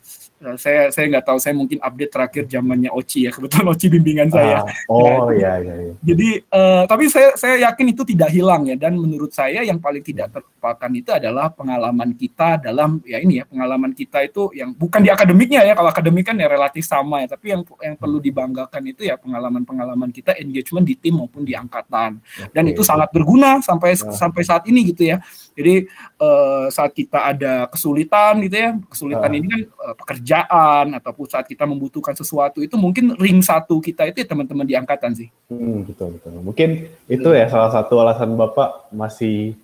saya 0.58 0.90
saya 0.90 1.04
nggak 1.08 1.26
tahu 1.26 1.38
saya 1.38 1.54
mungkin 1.54 1.78
update 1.78 2.12
terakhir 2.12 2.42
zamannya 2.50 2.90
Oci 2.90 3.26
ya 3.26 3.30
kebetulan 3.34 3.66
Oci 3.70 3.86
bimbingan 3.88 4.28
saya. 4.28 4.66
Ah, 4.66 4.90
oh 4.90 5.30
nah, 5.30 5.34
iya 5.34 5.52
iya. 5.62 5.74
iya. 5.88 5.94
Jadi 6.02 6.28
uh, 6.50 6.82
tapi 6.90 7.04
saya 7.06 7.34
saya 7.38 7.54
yakin 7.70 7.86
itu 7.94 8.02
tidak 8.02 8.30
hilang 8.34 8.66
ya 8.66 8.76
dan 8.76 8.98
menurut 8.98 9.30
saya 9.30 9.62
yang 9.62 9.78
paling 9.78 10.02
tidak 10.02 10.34
terlupakan 10.34 10.90
itu 10.90 11.10
adalah 11.14 11.50
pengalaman 11.54 12.14
kita 12.18 12.58
dalam 12.58 12.98
ya 13.06 13.22
ini 13.22 13.40
ya 13.40 13.44
pengalaman 13.46 13.94
kita 13.94 14.26
itu 14.26 14.50
yang 14.58 14.74
bukan 14.74 15.00
di 15.00 15.10
akademiknya 15.10 15.62
ya 15.62 15.72
kalau 15.78 15.90
akademik 15.90 16.26
kan 16.26 16.36
ya 16.38 16.50
relatif 16.50 16.82
sama 16.82 17.22
ya 17.22 17.30
tapi 17.30 17.54
yang 17.54 17.62
yang 17.78 17.94
perlu 17.94 18.18
dibanggakan 18.18 18.82
itu 18.90 19.06
ya 19.06 19.14
pengalaman-pengalaman 19.18 20.10
kita 20.10 20.34
engagement 20.38 20.86
di 20.86 20.94
tim 20.98 21.22
maupun 21.22 21.46
di 21.46 21.54
angkatan 21.54 22.18
dan 22.50 22.64
itu 22.66 22.82
sangat 22.82 23.14
berguna 23.14 23.62
sampai 23.62 23.94
nah. 23.94 24.10
sampai 24.12 24.42
saat 24.42 24.66
ini 24.66 24.90
gitu 24.90 25.06
ya. 25.14 25.22
Jadi 25.52 25.86
uh, 26.18 26.66
saat 26.72 26.96
kita 26.96 27.36
ada 27.36 27.68
kesulitan 27.68 28.42
gitu 28.42 28.56
ya 28.56 28.70
kesulitan 28.88 29.30
nah. 29.30 29.38
ini 29.38 29.46
kan 29.46 29.60
uh, 29.76 29.94
pekerja 29.96 30.22
pekerjaan 30.22 30.96
ataupun 30.96 31.26
saat 31.28 31.46
kita 31.50 31.66
membutuhkan 31.68 32.14
sesuatu 32.16 32.62
itu 32.62 32.78
mungkin 32.78 33.18
ring 33.18 33.42
satu 33.42 33.82
kita 33.82 34.08
itu 34.08 34.22
ya 34.22 34.26
teman-teman 34.30 34.64
di 34.64 34.78
angkatan 34.78 35.12
sih. 35.12 35.28
Hmm, 35.50 35.84
betul 35.84 36.16
betul. 36.16 36.40
Mungkin 36.40 36.88
itu 37.10 37.28
ya 37.34 37.50
salah 37.50 37.74
satu 37.74 38.00
alasan 38.00 38.32
bapak 38.38 38.88
masih 38.94 39.58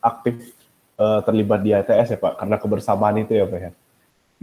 aktif 0.00 0.54
uh, 0.96 1.20
terlibat 1.26 1.60
di 1.60 1.74
ITS 1.74 2.16
ya 2.16 2.18
Pak, 2.22 2.40
karena 2.40 2.56
kebersamaan 2.56 3.16
itu 3.20 3.34
ya 3.34 3.44
Pak 3.44 3.60
ya. 3.60 3.70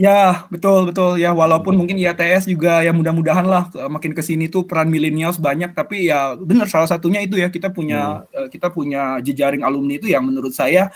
Ya, 0.01 0.49
betul 0.49 0.89
betul 0.89 1.21
ya 1.21 1.29
walaupun 1.29 1.77
mungkin 1.77 1.93
IATS 1.93 2.49
juga 2.49 2.81
ya 2.81 2.89
mudah-mudahan 2.89 3.45
lah 3.45 3.69
makin 3.85 4.17
ke 4.17 4.25
sini 4.25 4.49
tuh 4.49 4.65
peran 4.65 4.89
milenials 4.89 5.37
banyak 5.37 5.77
tapi 5.77 6.09
ya 6.09 6.33
benar 6.33 6.65
salah 6.73 6.89
satunya 6.89 7.21
itu 7.21 7.37
ya 7.37 7.53
kita 7.53 7.69
punya 7.69 8.25
hmm. 8.33 8.49
kita 8.49 8.73
punya 8.73 9.21
jejaring 9.21 9.61
alumni 9.61 10.01
itu 10.01 10.09
yang 10.09 10.25
menurut 10.25 10.57
saya 10.57 10.89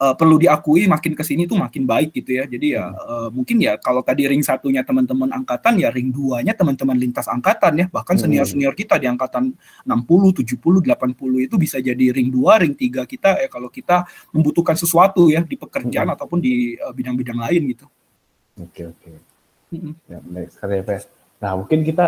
uh, 0.00 0.14
perlu 0.16 0.40
diakui 0.40 0.88
makin 0.88 1.12
ke 1.12 1.20
sini 1.20 1.44
tuh 1.44 1.60
makin 1.60 1.84
baik 1.84 2.16
gitu 2.16 2.40
ya. 2.40 2.44
Jadi 2.48 2.80
ya 2.80 2.96
uh, 2.96 3.28
mungkin 3.28 3.60
ya 3.60 3.76
kalau 3.76 4.00
tadi 4.00 4.24
ring 4.24 4.40
satunya 4.40 4.80
teman-teman 4.80 5.32
angkatan 5.36 5.76
ya 5.76 5.92
ring 5.92 6.08
duanya 6.08 6.56
teman-teman 6.56 6.96
lintas 6.96 7.28
angkatan 7.28 7.76
ya. 7.76 7.86
Bahkan 7.92 8.16
senior-senior 8.24 8.72
kita 8.72 8.96
di 8.96 9.04
angkatan 9.04 9.52
60, 9.84 10.48
70, 10.48 10.80
80 10.80 11.44
itu 11.44 11.54
bisa 11.60 11.76
jadi 11.76 12.06
ring 12.08 12.32
dua, 12.32 12.60
ring 12.64 12.72
tiga 12.72 13.04
kita 13.04 13.36
ya 13.36 13.48
kalau 13.52 13.68
kita 13.68 14.08
membutuhkan 14.32 14.76
sesuatu 14.76 15.28
ya 15.28 15.44
di 15.44 15.60
pekerjaan 15.60 16.08
hmm. 16.08 16.16
ataupun 16.16 16.38
di 16.40 16.76
bidang-bidang 16.76 17.36
uh, 17.36 17.44
lain 17.48 17.64
gitu. 17.76 17.86
Oke 18.56 18.88
oke. 18.88 19.12
Mm-hmm. 19.74 19.92
Ya 20.08 20.18
baik 20.22 20.48
sekali 20.52 20.72
ya 20.80 20.82
Pak. 20.84 20.96
Nah 21.42 21.50
mungkin 21.60 21.80
kita 21.84 22.06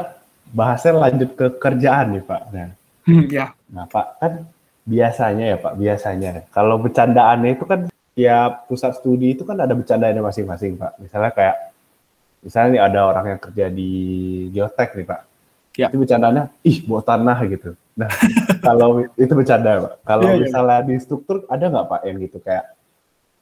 bahasnya 0.52 0.92
lanjut 0.96 1.30
ke 1.36 1.46
kerjaan 1.60 2.16
nih 2.16 2.24
Pak. 2.24 2.42
Nah, 2.54 2.70
hmm, 3.04 3.24
ya. 3.28 3.46
Nah 3.68 3.84
Pak 3.84 4.06
kan 4.20 4.32
biasanya 4.88 5.44
ya 5.52 5.56
Pak 5.60 5.74
biasanya 5.76 6.30
kalau 6.48 6.80
bercandaannya 6.80 7.50
itu 7.52 7.64
kan 7.68 7.80
tiap 8.16 8.64
pusat 8.66 8.96
studi 8.96 9.36
itu 9.36 9.44
kan 9.44 9.60
ada 9.60 9.76
bercandaannya 9.76 10.24
masing-masing 10.24 10.80
Pak. 10.80 10.96
Misalnya 10.98 11.32
kayak 11.36 11.56
misalnya 12.40 12.68
nih 12.72 12.82
ada 12.82 13.00
orang 13.04 13.26
yang 13.36 13.40
kerja 13.40 13.66
di 13.68 13.90
geotek 14.54 14.96
nih 14.96 15.06
Pak. 15.06 15.20
Ya. 15.78 15.86
Itu 15.92 16.02
bercandanya, 16.02 16.50
ih 16.66 16.82
buat 16.88 17.06
tanah 17.06 17.38
gitu. 17.46 17.78
Nah 17.94 18.10
kalau 18.66 19.04
itu 19.14 19.32
bercanda 19.36 19.70
Pak. 19.84 19.94
Kalau 20.02 20.26
ya, 20.32 20.40
misalnya 20.40 20.78
ya. 20.82 20.86
di 20.88 20.94
struktur 20.98 21.44
ada 21.46 21.64
nggak 21.68 21.86
Pak 21.86 22.00
yang 22.08 22.16
gitu 22.24 22.38
kayak 22.40 22.77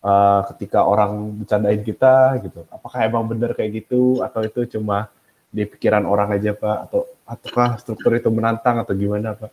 uh, 0.03 0.41
ketika 0.55 0.85
orang 0.85 1.43
bercandain 1.43 1.83
kita 1.83 2.41
gitu. 2.43 2.67
Apakah 2.69 3.07
emang 3.07 3.25
benar 3.27 3.53
kayak 3.57 3.85
gitu? 3.85 4.21
Atau 4.21 4.45
itu 4.45 4.79
cuma 4.79 5.09
di 5.49 5.65
pikiran 5.65 6.05
orang 6.05 6.37
aja 6.37 6.53
pak? 6.53 6.91
Atau 6.91 7.01
ataukah 7.27 7.81
struktur 7.81 8.15
itu 8.15 8.29
menantang 8.31 8.83
atau 8.83 8.95
gimana 8.95 9.35
pak? 9.35 9.51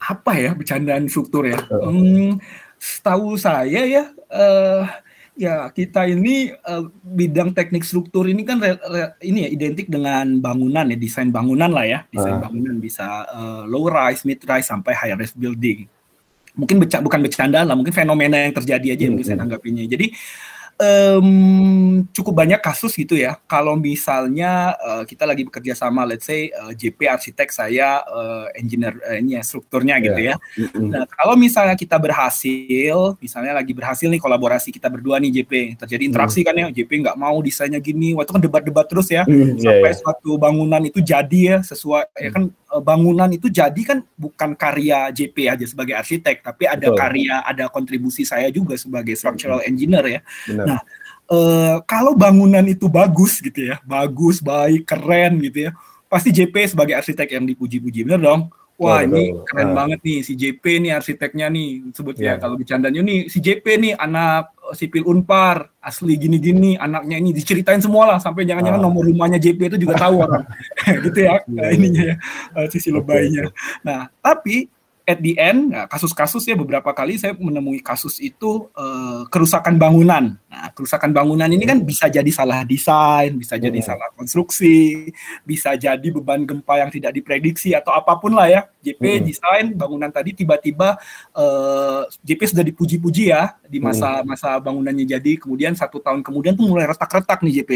Apa 0.00 0.36
ya 0.36 0.50
bercandaan 0.52 1.06
struktur 1.06 1.46
ya? 1.48 1.58
Uh. 1.70 1.90
hmm, 1.90 2.30
setahu 2.80 3.36
saya 3.36 3.84
ya 3.86 4.04
uh, 4.32 4.84
ya 5.38 5.68
kita 5.72 6.04
ini 6.10 6.52
uh, 6.68 6.90
bidang 7.00 7.56
teknik 7.56 7.86
struktur 7.86 8.28
ini 8.28 8.44
kan 8.44 8.60
re, 8.60 8.76
re, 8.76 9.14
ini 9.24 9.46
ya 9.46 9.48
identik 9.48 9.86
dengan 9.88 10.36
bangunan 10.42 10.84
ya 10.90 10.96
desain 10.98 11.30
bangunan 11.32 11.70
lah 11.70 11.86
ya. 11.86 11.98
Desain 12.10 12.36
uh. 12.36 12.42
bangunan 12.42 12.76
bisa 12.76 13.06
uh, 13.30 13.62
low 13.64 13.88
rise 13.88 14.26
mid 14.26 14.42
rise 14.44 14.68
sampai 14.68 14.92
high 14.92 15.14
rise 15.16 15.34
building 15.34 15.88
mungkin 16.58 16.82
beca 16.82 16.98
bukan 17.02 17.20
bercanda 17.22 17.62
lah, 17.62 17.74
mungkin 17.74 17.94
fenomena 17.94 18.40
yang 18.40 18.54
terjadi 18.54 18.96
aja 18.98 19.02
yang 19.06 19.16
bisa 19.18 19.32
hmm. 19.34 19.40
tanggapinya. 19.44 19.84
Jadi 19.86 20.06
um, 20.80 22.02
cukup 22.10 22.34
banyak 22.42 22.60
kasus 22.64 22.96
gitu 22.96 23.14
ya. 23.14 23.36
Kalau 23.44 23.76
misalnya 23.76 24.74
uh, 24.80 25.04
kita 25.04 25.28
lagi 25.28 25.44
bekerja 25.44 25.76
sama, 25.76 26.08
let's 26.08 26.26
say 26.26 26.48
uh, 26.56 26.72
JP 26.72 27.06
arsitek, 27.06 27.52
saya 27.52 28.00
uh, 28.08 28.48
engineer 28.56 28.96
uh, 29.04 29.16
ini 29.20 29.36
ya 29.36 29.42
strukturnya 29.44 30.00
gitu 30.00 30.18
yeah. 30.18 30.36
ya. 30.40 30.66
Mm-hmm. 30.66 30.88
Nah 30.90 31.04
kalau 31.06 31.34
misalnya 31.36 31.76
kita 31.76 32.00
berhasil, 32.00 32.96
misalnya 33.20 33.52
lagi 33.60 33.72
berhasil 33.76 34.08
nih 34.08 34.20
kolaborasi 34.20 34.72
kita 34.72 34.88
berdua 34.88 35.20
nih 35.20 35.42
JP, 35.42 35.52
terjadi 35.86 36.02
interaksi 36.08 36.40
mm. 36.42 36.46
kan 36.48 36.54
ya, 36.56 36.66
JP 36.72 36.90
nggak 37.06 37.16
mau 37.20 37.36
desainnya 37.44 37.78
gini, 37.78 38.16
waktu 38.16 38.32
kan 38.32 38.42
debat-debat 38.42 38.86
terus 38.88 39.12
ya, 39.12 39.22
mm, 39.28 39.60
sampai 39.60 39.92
yeah. 39.92 40.00
suatu 40.00 40.40
bangunan 40.40 40.82
itu 40.82 40.98
jadi 41.04 41.40
ya 41.40 41.58
sesuai 41.60 42.08
mm. 42.08 42.24
ya 42.24 42.30
kan 42.32 42.44
bangunan 42.78 43.26
itu 43.34 43.50
jadi 43.50 43.82
kan 43.82 43.98
bukan 44.14 44.54
karya 44.54 45.10
JP 45.10 45.36
aja 45.50 45.66
sebagai 45.66 45.98
arsitek, 45.98 46.46
tapi 46.46 46.70
ada 46.70 46.86
Betul. 46.86 46.98
karya, 47.02 47.42
ada 47.42 47.66
kontribusi 47.66 48.22
saya 48.22 48.46
juga 48.54 48.78
sebagai 48.78 49.18
structural 49.18 49.66
engineer 49.66 50.06
ya. 50.06 50.20
Benar. 50.46 50.66
Nah, 50.70 50.80
uh, 51.26 51.76
kalau 51.82 52.14
bangunan 52.14 52.62
itu 52.62 52.86
bagus 52.86 53.42
gitu 53.42 53.74
ya, 53.74 53.82
bagus, 53.82 54.38
baik, 54.38 54.86
keren 54.86 55.42
gitu 55.42 55.66
ya, 55.66 55.70
pasti 56.06 56.30
JP 56.30 56.54
sebagai 56.70 56.94
arsitek 56.94 57.34
yang 57.34 57.44
dipuji-puji, 57.50 58.06
bener 58.06 58.22
dong? 58.22 58.54
Wah 58.80 59.04
ini 59.04 59.36
keren 59.44 59.70
uh. 59.70 59.74
banget 59.76 60.00
nih 60.00 60.18
si 60.24 60.32
JP 60.40 60.64
nih 60.64 60.92
arsiteknya 60.96 61.52
nih 61.52 61.92
sebutnya 61.92 62.32
yeah. 62.32 62.40
kalau 62.40 62.56
bercandanya 62.56 63.04
nih 63.04 63.28
si 63.28 63.36
JP 63.44 63.64
nih 63.76 63.92
anak 63.92 64.56
eh, 64.56 64.72
sipil 64.72 65.04
Unpar 65.04 65.68
asli 65.84 66.16
gini-gini 66.16 66.80
anaknya 66.80 67.20
ini 67.20 67.36
diceritain 67.36 67.84
semua 67.84 68.16
lah 68.16 68.18
sampai 68.24 68.48
jangan-jangan 68.48 68.80
uh. 68.80 68.84
nomor 68.88 69.04
rumahnya 69.04 69.36
JP 69.36 69.76
itu 69.76 69.84
juga 69.84 70.00
tahu 70.00 70.24
orang 70.24 70.48
gitu 71.04 71.20
ya 71.20 71.44
yeah. 71.44 71.70
ininya 71.76 72.02
ya 72.08 72.16
sisi 72.72 72.88
lebaynya. 72.88 73.52
Okay. 73.52 73.84
Nah 73.84 74.08
tapi 74.24 74.64
at 75.06 75.18
the 75.18 75.34
end 75.36 75.72
nah, 75.72 75.86
kasus-kasus 75.88 76.44
ya 76.46 76.54
beberapa 76.54 76.90
kali 76.94 77.16
saya 77.16 77.34
menemui 77.36 77.80
kasus 77.82 78.20
itu 78.22 78.68
uh, 78.76 79.26
kerusakan 79.28 79.76
bangunan. 79.80 80.36
Nah, 80.50 80.68
kerusakan 80.74 81.10
bangunan 81.14 81.48
ini 81.50 81.64
kan 81.66 81.78
hmm. 81.80 81.88
bisa 81.88 82.06
jadi 82.06 82.30
salah 82.30 82.62
desain, 82.62 83.34
bisa 83.34 83.56
jadi 83.56 83.78
hmm. 83.80 83.86
salah 83.86 84.08
konstruksi, 84.14 85.10
bisa 85.42 85.74
jadi 85.74 86.08
beban 86.10 86.44
gempa 86.44 86.80
yang 86.80 86.90
tidak 86.92 87.14
diprediksi 87.16 87.72
atau 87.74 87.94
apa 87.94 88.18
pun 88.18 88.34
lah 88.36 88.50
ya. 88.50 88.62
JP 88.80 89.02
hmm. 89.02 89.24
desain 89.26 89.66
bangunan 89.76 90.10
tadi 90.12 90.32
tiba-tiba 90.32 90.96
uh, 91.36 92.04
eh, 92.08 92.16
JP 92.24 92.40
sudah 92.56 92.64
dipuji-puji 92.64 93.32
ya 93.32 93.56
di 93.66 93.78
masa-masa 93.82 94.56
bangunannya 94.62 95.04
jadi, 95.04 95.32
kemudian 95.36 95.72
satu 95.76 96.00
tahun 96.00 96.24
kemudian 96.24 96.56
tuh 96.56 96.66
mulai 96.68 96.88
retak-retak 96.88 97.40
nih 97.44 97.62
JP. 97.62 97.70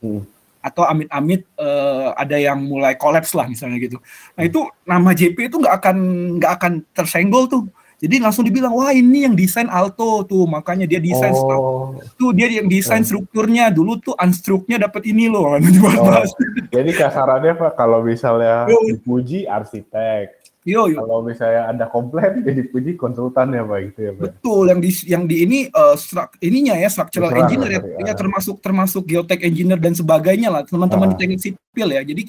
Hmm 0.00 0.39
atau 0.60 0.84
amit-amit 0.84 1.48
uh, 1.56 2.12
ada 2.14 2.36
yang 2.36 2.60
mulai 2.60 2.94
kolaps 2.94 3.32
lah 3.32 3.48
misalnya 3.48 3.80
gitu. 3.80 3.96
Nah 4.36 4.44
itu 4.44 4.60
nama 4.84 5.10
JP 5.16 5.36
itu 5.48 5.56
nggak 5.56 5.74
akan 5.80 5.96
nggak 6.36 6.52
akan 6.60 6.72
tersenggol 6.92 7.48
tuh. 7.48 7.64
Jadi 8.00 8.16
langsung 8.16 8.48
dibilang 8.48 8.72
wah 8.72 8.96
ini 8.96 9.28
yang 9.28 9.36
desain 9.36 9.68
Alto 9.68 10.24
tuh 10.24 10.48
makanya 10.48 10.88
dia 10.88 10.96
desain 11.04 11.36
oh. 11.36 11.92
tuh 12.16 12.32
dia 12.32 12.48
yang 12.48 12.64
desain 12.64 13.04
strukturnya 13.04 13.68
dulu 13.68 14.00
tuh 14.00 14.16
unstruknya 14.16 14.88
dapat 14.88 15.04
ini 15.12 15.28
loh. 15.28 15.52
Oh. 16.00 16.24
Jadi 16.72 16.96
kasarannya 16.96 17.60
pak 17.60 17.76
kalau 17.76 18.00
misalnya 18.00 18.64
dipuji 18.64 19.44
arsitek, 19.44 20.39
Yo, 20.70 20.86
yo. 20.86 21.02
Kalau 21.02 21.26
misalnya 21.26 21.62
ada 21.66 21.84
komplain 21.90 22.40
jadi 22.48 22.62
puji 22.70 22.94
konsultan 22.94 23.50
ya 23.50 23.66
Pak 23.66 23.78
gitu 23.90 24.00
ya 24.06 24.12
Pak. 24.14 24.22
Betul 24.22 24.64
yang 24.70 24.80
di 24.80 24.90
yang 25.10 25.22
di 25.26 25.36
ini 25.42 25.58
uh, 25.74 25.98
stru, 25.98 26.22
ininya 26.38 26.78
ya 26.78 26.88
structural 26.88 27.34
Betul, 27.34 27.42
engineer 27.42 27.70
ya, 27.74 27.80
ya, 28.10 28.14
termasuk 28.14 28.56
termasuk 28.62 29.02
geotech 29.04 29.42
engineer 29.42 29.82
dan 29.82 29.92
sebagainya 29.98 30.48
lah 30.48 30.62
teman-teman 30.62 31.10
ah. 31.10 31.12
di 31.12 31.16
teknik 31.18 31.40
sipil 31.42 31.88
ya. 31.90 32.02
Jadi 32.06 32.22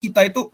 kita 0.00 0.20
itu 0.28 0.52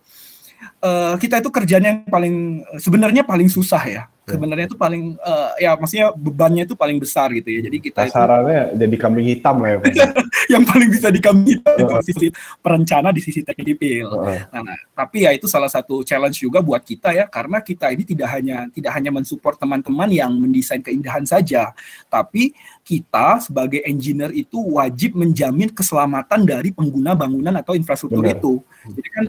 uh, 0.86 1.14
kita 1.18 1.42
itu 1.42 1.50
kerjanya 1.50 1.88
yang 1.98 2.00
paling 2.06 2.34
sebenarnya 2.78 3.22
paling 3.26 3.50
susah 3.50 3.82
Ya. 3.86 4.02
Sebenarnya 4.26 4.66
itu 4.66 4.74
paling 4.74 5.14
uh, 5.22 5.54
ya 5.54 5.78
maksudnya 5.78 6.10
bebannya 6.10 6.66
itu 6.66 6.74
paling 6.74 6.98
besar 6.98 7.30
gitu 7.30 7.46
ya. 7.46 7.60
Jadi 7.62 7.78
kita 7.78 8.10
sasarannya 8.10 8.74
itu, 8.74 8.82
jadi 8.82 8.96
kambing 8.98 9.26
hitam 9.30 9.56
lah 9.62 9.78
ya 9.78 9.78
yang 10.58 10.62
paling 10.66 10.88
bisa 10.90 11.08
di 11.14 11.20
kambing 11.22 11.48
hitam 11.54 11.74
itu 11.78 11.94
sisi 12.10 12.26
perencana 12.58 13.14
di 13.14 13.22
sisi 13.22 13.40
uh. 13.46 14.18
nah, 14.50 14.62
nah, 14.66 14.78
tapi 14.98 15.24
ya 15.24 15.30
itu 15.30 15.46
salah 15.46 15.70
satu 15.70 16.02
challenge 16.02 16.42
juga 16.42 16.58
buat 16.58 16.82
kita 16.82 17.14
ya 17.14 17.24
karena 17.30 17.62
kita 17.62 17.94
ini 17.94 18.02
tidak 18.02 18.28
hanya 18.34 18.66
tidak 18.74 18.92
hanya 18.98 19.14
mensupport 19.14 19.54
teman-teman 19.62 20.10
yang 20.10 20.34
mendesain 20.34 20.82
keindahan 20.82 21.22
saja 21.22 21.70
tapi 22.10 22.50
kita 22.86 23.42
sebagai 23.42 23.82
engineer 23.82 24.30
itu 24.30 24.62
wajib 24.62 25.18
menjamin 25.18 25.74
keselamatan 25.74 26.46
dari 26.46 26.70
pengguna 26.70 27.18
bangunan 27.18 27.50
atau 27.58 27.74
infrastruktur 27.74 28.22
Benar. 28.22 28.38
itu. 28.38 28.62
Jadi 28.86 29.08
kan 29.10 29.24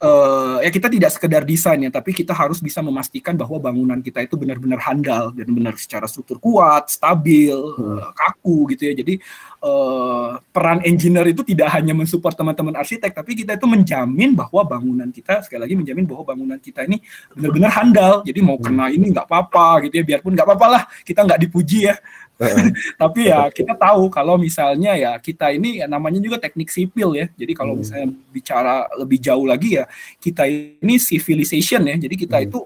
uh, 0.00 0.58
ya 0.64 0.70
kita 0.72 0.88
tidak 0.88 1.10
sekedar 1.12 1.42
desain 1.44 1.80
ya, 1.80 1.92
tapi 1.92 2.16
kita 2.16 2.32
harus 2.32 2.58
bisa 2.58 2.80
memastikan 2.80 3.36
bahwa 3.36 3.60
bangunan 3.60 4.00
kita 4.00 4.24
itu 4.24 4.34
benar-benar 4.34 4.80
handal 4.80 5.30
dan 5.36 5.48
benar 5.52 5.76
secara 5.76 6.08
struktur 6.08 6.40
kuat, 6.40 6.88
stabil, 6.88 7.54
hmm. 7.54 8.00
uh, 8.00 8.10
kaku 8.16 8.72
gitu 8.74 8.90
ya. 8.90 8.94
Jadi 8.96 9.14
uh, 9.62 10.40
peran 10.50 10.80
engineer 10.82 11.28
itu 11.30 11.44
tidak 11.44 11.68
hanya 11.76 11.92
mensupport 11.92 12.34
teman-teman 12.34 12.74
arsitek, 12.80 13.12
tapi 13.12 13.36
kita 13.36 13.54
itu 13.60 13.66
menjamin 13.68 14.32
bahwa 14.34 14.64
bangunan 14.64 15.08
kita 15.12 15.44
sekali 15.44 15.68
lagi 15.68 15.74
menjamin 15.76 16.04
bahwa 16.08 16.34
bangunan 16.34 16.58
kita 16.58 16.88
ini 16.88 16.98
benar-benar 17.36 17.70
handal. 17.76 18.14
Jadi 18.24 18.40
mau 18.40 18.56
kena 18.56 18.88
ini 18.88 19.12
nggak 19.12 19.28
apa-apa 19.28 19.86
gitu 19.88 20.00
ya, 20.00 20.04
biarpun 20.04 20.32
nggak 20.32 20.48
apa-apa 20.48 20.66
lah, 20.66 20.82
kita 21.04 21.22
nggak 21.24 21.40
dipuji 21.46 21.92
ya. 21.92 21.96
Tapi 23.02 23.20
ya 23.28 23.52
kita 23.52 23.76
tahu 23.76 24.08
kalau 24.08 24.40
misalnya 24.40 24.96
ya 24.96 25.12
kita 25.20 25.52
ini 25.52 25.84
ya 25.84 25.86
namanya 25.86 26.18
juga 26.18 26.40
teknik 26.40 26.72
sipil 26.72 27.12
ya. 27.16 27.26
Jadi 27.36 27.52
kalau 27.52 27.76
hmm. 27.76 27.80
misalnya 27.84 28.08
bicara 28.32 28.88
lebih 28.96 29.18
jauh 29.20 29.44
lagi 29.44 29.80
ya 29.80 29.84
kita 30.18 30.48
ini 30.48 30.96
civilization 30.96 31.84
ya. 31.84 31.96
Jadi 32.00 32.14
kita 32.16 32.40
hmm. 32.40 32.46
itu 32.48 32.58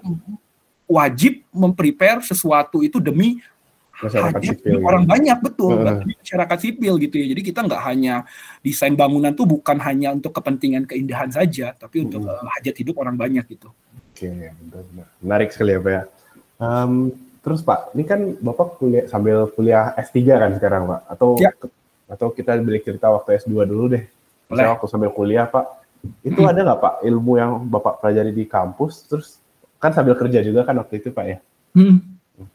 wajib 0.85 1.43
memprepare 1.49 2.21
sesuatu 2.21 2.85
itu 2.85 3.01
demi 3.01 3.41
masyarakat 3.95 4.41
sipil 4.43 4.83
orang 4.83 5.03
ya. 5.07 5.09
banyak 5.09 5.37
betul 5.39 5.79
uh. 5.79 6.03
masyarakat 6.03 6.57
sipil 6.59 6.99
gitu 6.99 7.15
ya 7.15 7.25
jadi 7.31 7.41
kita 7.41 7.59
nggak 7.63 7.81
hanya 7.87 8.15
desain 8.59 8.91
bangunan 8.91 9.31
tuh 9.31 9.47
bukan 9.47 9.79
hanya 9.79 10.11
untuk 10.11 10.35
kepentingan 10.35 10.83
keindahan 10.83 11.31
saja 11.31 11.71
tapi 11.79 12.03
untuk 12.03 12.27
uh, 12.27 12.43
hajat 12.59 12.75
hidup 12.75 12.99
orang 12.99 13.15
banyak 13.15 13.47
gitu 13.47 13.71
oke 13.71 14.11
okay, 14.11 14.51
menarik 15.23 15.55
sekali 15.55 15.79
ya 15.79 15.79
pak 15.79 15.91
ya 15.91 16.03
um, 16.59 17.15
Terus 17.45 17.61
Pak, 17.61 17.93
ini 17.93 18.03
kan 18.09 18.19
Bapak 18.41 18.81
kuliah 18.81 19.05
sambil 19.05 19.45
kuliah 19.53 19.93
S3 19.93 20.17
kan 20.25 20.51
sekarang 20.57 20.89
Pak? 20.89 21.01
Atau 21.13 21.37
ya. 21.37 21.53
atau 22.09 22.33
kita 22.33 22.57
beli 22.57 22.81
cerita 22.81 23.13
waktu 23.13 23.37
S2 23.37 23.69
dulu 23.69 23.93
deh. 23.93 24.01
Misalnya 24.49 24.73
waktu 24.73 24.89
sambil 24.89 25.13
kuliah 25.13 25.45
Pak, 25.45 25.85
itu 26.25 26.41
hmm. 26.41 26.49
ada 26.49 26.59
nggak 26.65 26.81
Pak 26.81 26.93
ilmu 27.05 27.37
yang 27.37 27.61
Bapak 27.69 28.01
pelajari 28.01 28.33
di 28.33 28.49
kampus, 28.49 29.05
terus 29.05 29.37
kan 29.77 29.93
sambil 29.93 30.17
kerja 30.17 30.41
juga 30.41 30.65
kan 30.65 30.73
waktu 30.81 30.97
itu 30.97 31.13
Pak 31.13 31.25
ya? 31.29 31.37
Hmm. 31.77 32.01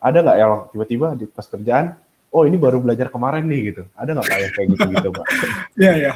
Ada 0.02 0.18
nggak 0.26 0.36
yang 0.42 0.52
tiba-tiba 0.74 1.06
di 1.14 1.24
pas 1.30 1.46
kerjaan, 1.46 1.94
oh 2.34 2.42
ini 2.42 2.58
baru 2.58 2.82
belajar 2.82 3.14
kemarin 3.14 3.46
nih 3.46 3.60
gitu. 3.70 3.82
Ada 3.94 4.10
nggak 4.18 4.26
Pak 4.26 4.38
yang 4.42 4.52
kayak 4.58 4.68
gitu-gitu 4.74 5.08
Pak? 5.14 5.26
ya 5.86 5.92
ya. 5.94 6.12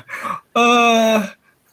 Uh, 0.51 1.23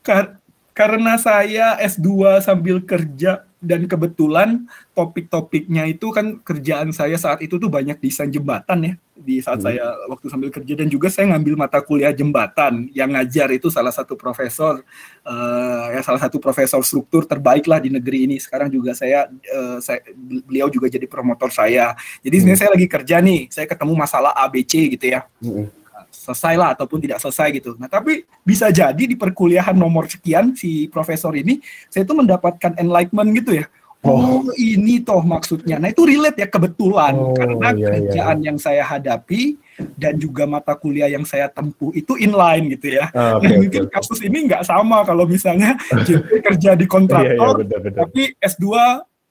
kar 0.06 0.38
karena 0.78 1.18
saya 1.18 1.82
S2 1.82 2.42
sambil 2.46 2.78
kerja 2.86 3.42
dan 3.62 3.86
kebetulan 3.86 4.66
topik-topiknya 4.98 5.86
itu 5.86 6.10
kan 6.10 6.42
kerjaan 6.42 6.90
saya 6.90 7.14
saat 7.14 7.46
itu 7.46 7.62
tuh 7.62 7.70
banyak 7.70 8.02
desain 8.02 8.34
jembatan 8.34 8.80
ya 8.82 8.94
di 9.14 9.38
saat 9.38 9.62
hmm. 9.62 9.66
saya 9.70 9.86
waktu 10.10 10.26
sambil 10.34 10.50
kerja 10.50 10.74
dan 10.74 10.90
juga 10.90 11.14
saya 11.14 11.30
ngambil 11.30 11.54
mata 11.54 11.78
kuliah 11.86 12.10
jembatan 12.10 12.90
yang 12.90 13.14
ngajar 13.14 13.54
itu 13.54 13.70
salah 13.70 13.94
satu 13.94 14.18
profesor 14.18 14.82
uh, 15.22 15.86
ya 15.94 16.02
salah 16.02 16.18
satu 16.18 16.42
profesor 16.42 16.82
struktur 16.82 17.30
terbaik 17.30 17.70
lah 17.70 17.78
di 17.78 17.94
negeri 17.94 18.26
ini 18.26 18.42
sekarang 18.42 18.74
juga 18.74 18.98
saya, 18.98 19.30
uh, 19.30 19.78
saya 19.78 20.02
beliau 20.18 20.74
juga 20.74 20.90
jadi 20.90 21.06
promotor 21.06 21.54
saya 21.54 21.94
jadi 22.26 22.34
hmm. 22.34 22.42
sebenarnya 22.42 22.62
saya 22.66 22.72
lagi 22.74 22.88
kerja 22.90 23.16
nih 23.22 23.42
saya 23.54 23.66
ketemu 23.70 23.94
masalah 23.94 24.34
ABC 24.34 24.98
gitu 24.98 25.06
ya 25.06 25.22
hmm. 25.38 25.81
Selesai 26.22 26.54
lah 26.54 26.78
ataupun 26.78 27.02
tidak 27.02 27.18
selesai 27.18 27.50
gitu 27.58 27.74
nah 27.82 27.90
tapi 27.90 28.22
bisa 28.46 28.70
jadi 28.70 29.04
di 29.10 29.18
perkuliahan 29.18 29.74
nomor 29.74 30.06
sekian 30.06 30.54
si 30.54 30.86
profesor 30.86 31.34
ini 31.34 31.58
saya 31.90 32.06
tuh 32.06 32.22
mendapatkan 32.22 32.78
enlightenment 32.78 33.34
gitu 33.34 33.58
ya 33.58 33.66
Oh, 34.02 34.42
oh 34.42 34.50
ini 34.58 34.98
toh 35.06 35.22
maksudnya. 35.22 35.78
Nah 35.78 35.94
itu 35.94 36.02
relate 36.02 36.42
ya 36.42 36.50
kebetulan 36.50 37.14
oh, 37.14 37.38
karena 37.38 37.70
iya, 37.70 37.78
iya. 37.78 37.86
kerjaan 37.94 38.38
iya. 38.42 38.46
yang 38.50 38.58
saya 38.58 38.82
hadapi 38.82 39.62
dan 39.94 40.18
juga 40.18 40.50
mata 40.50 40.74
kuliah 40.74 41.06
yang 41.06 41.22
saya 41.22 41.46
tempuh 41.46 41.94
itu 41.94 42.18
inline 42.18 42.74
gitu 42.74 42.98
ya. 42.98 43.14
Oh, 43.14 43.38
okay, 43.38 43.54
nah, 43.54 43.58
mungkin 43.62 43.84
okay. 43.86 43.94
kasus 43.94 44.20
ini 44.26 44.50
nggak 44.50 44.66
sama 44.66 45.06
kalau 45.06 45.30
misalnya 45.30 45.78
kerja 46.50 46.74
di 46.74 46.90
kontraktor, 46.90 47.62
iya, 47.62 47.62
iya, 47.62 47.62
betul, 47.62 47.80
betul. 47.86 48.00
tapi 48.02 48.22
S2 48.42 48.66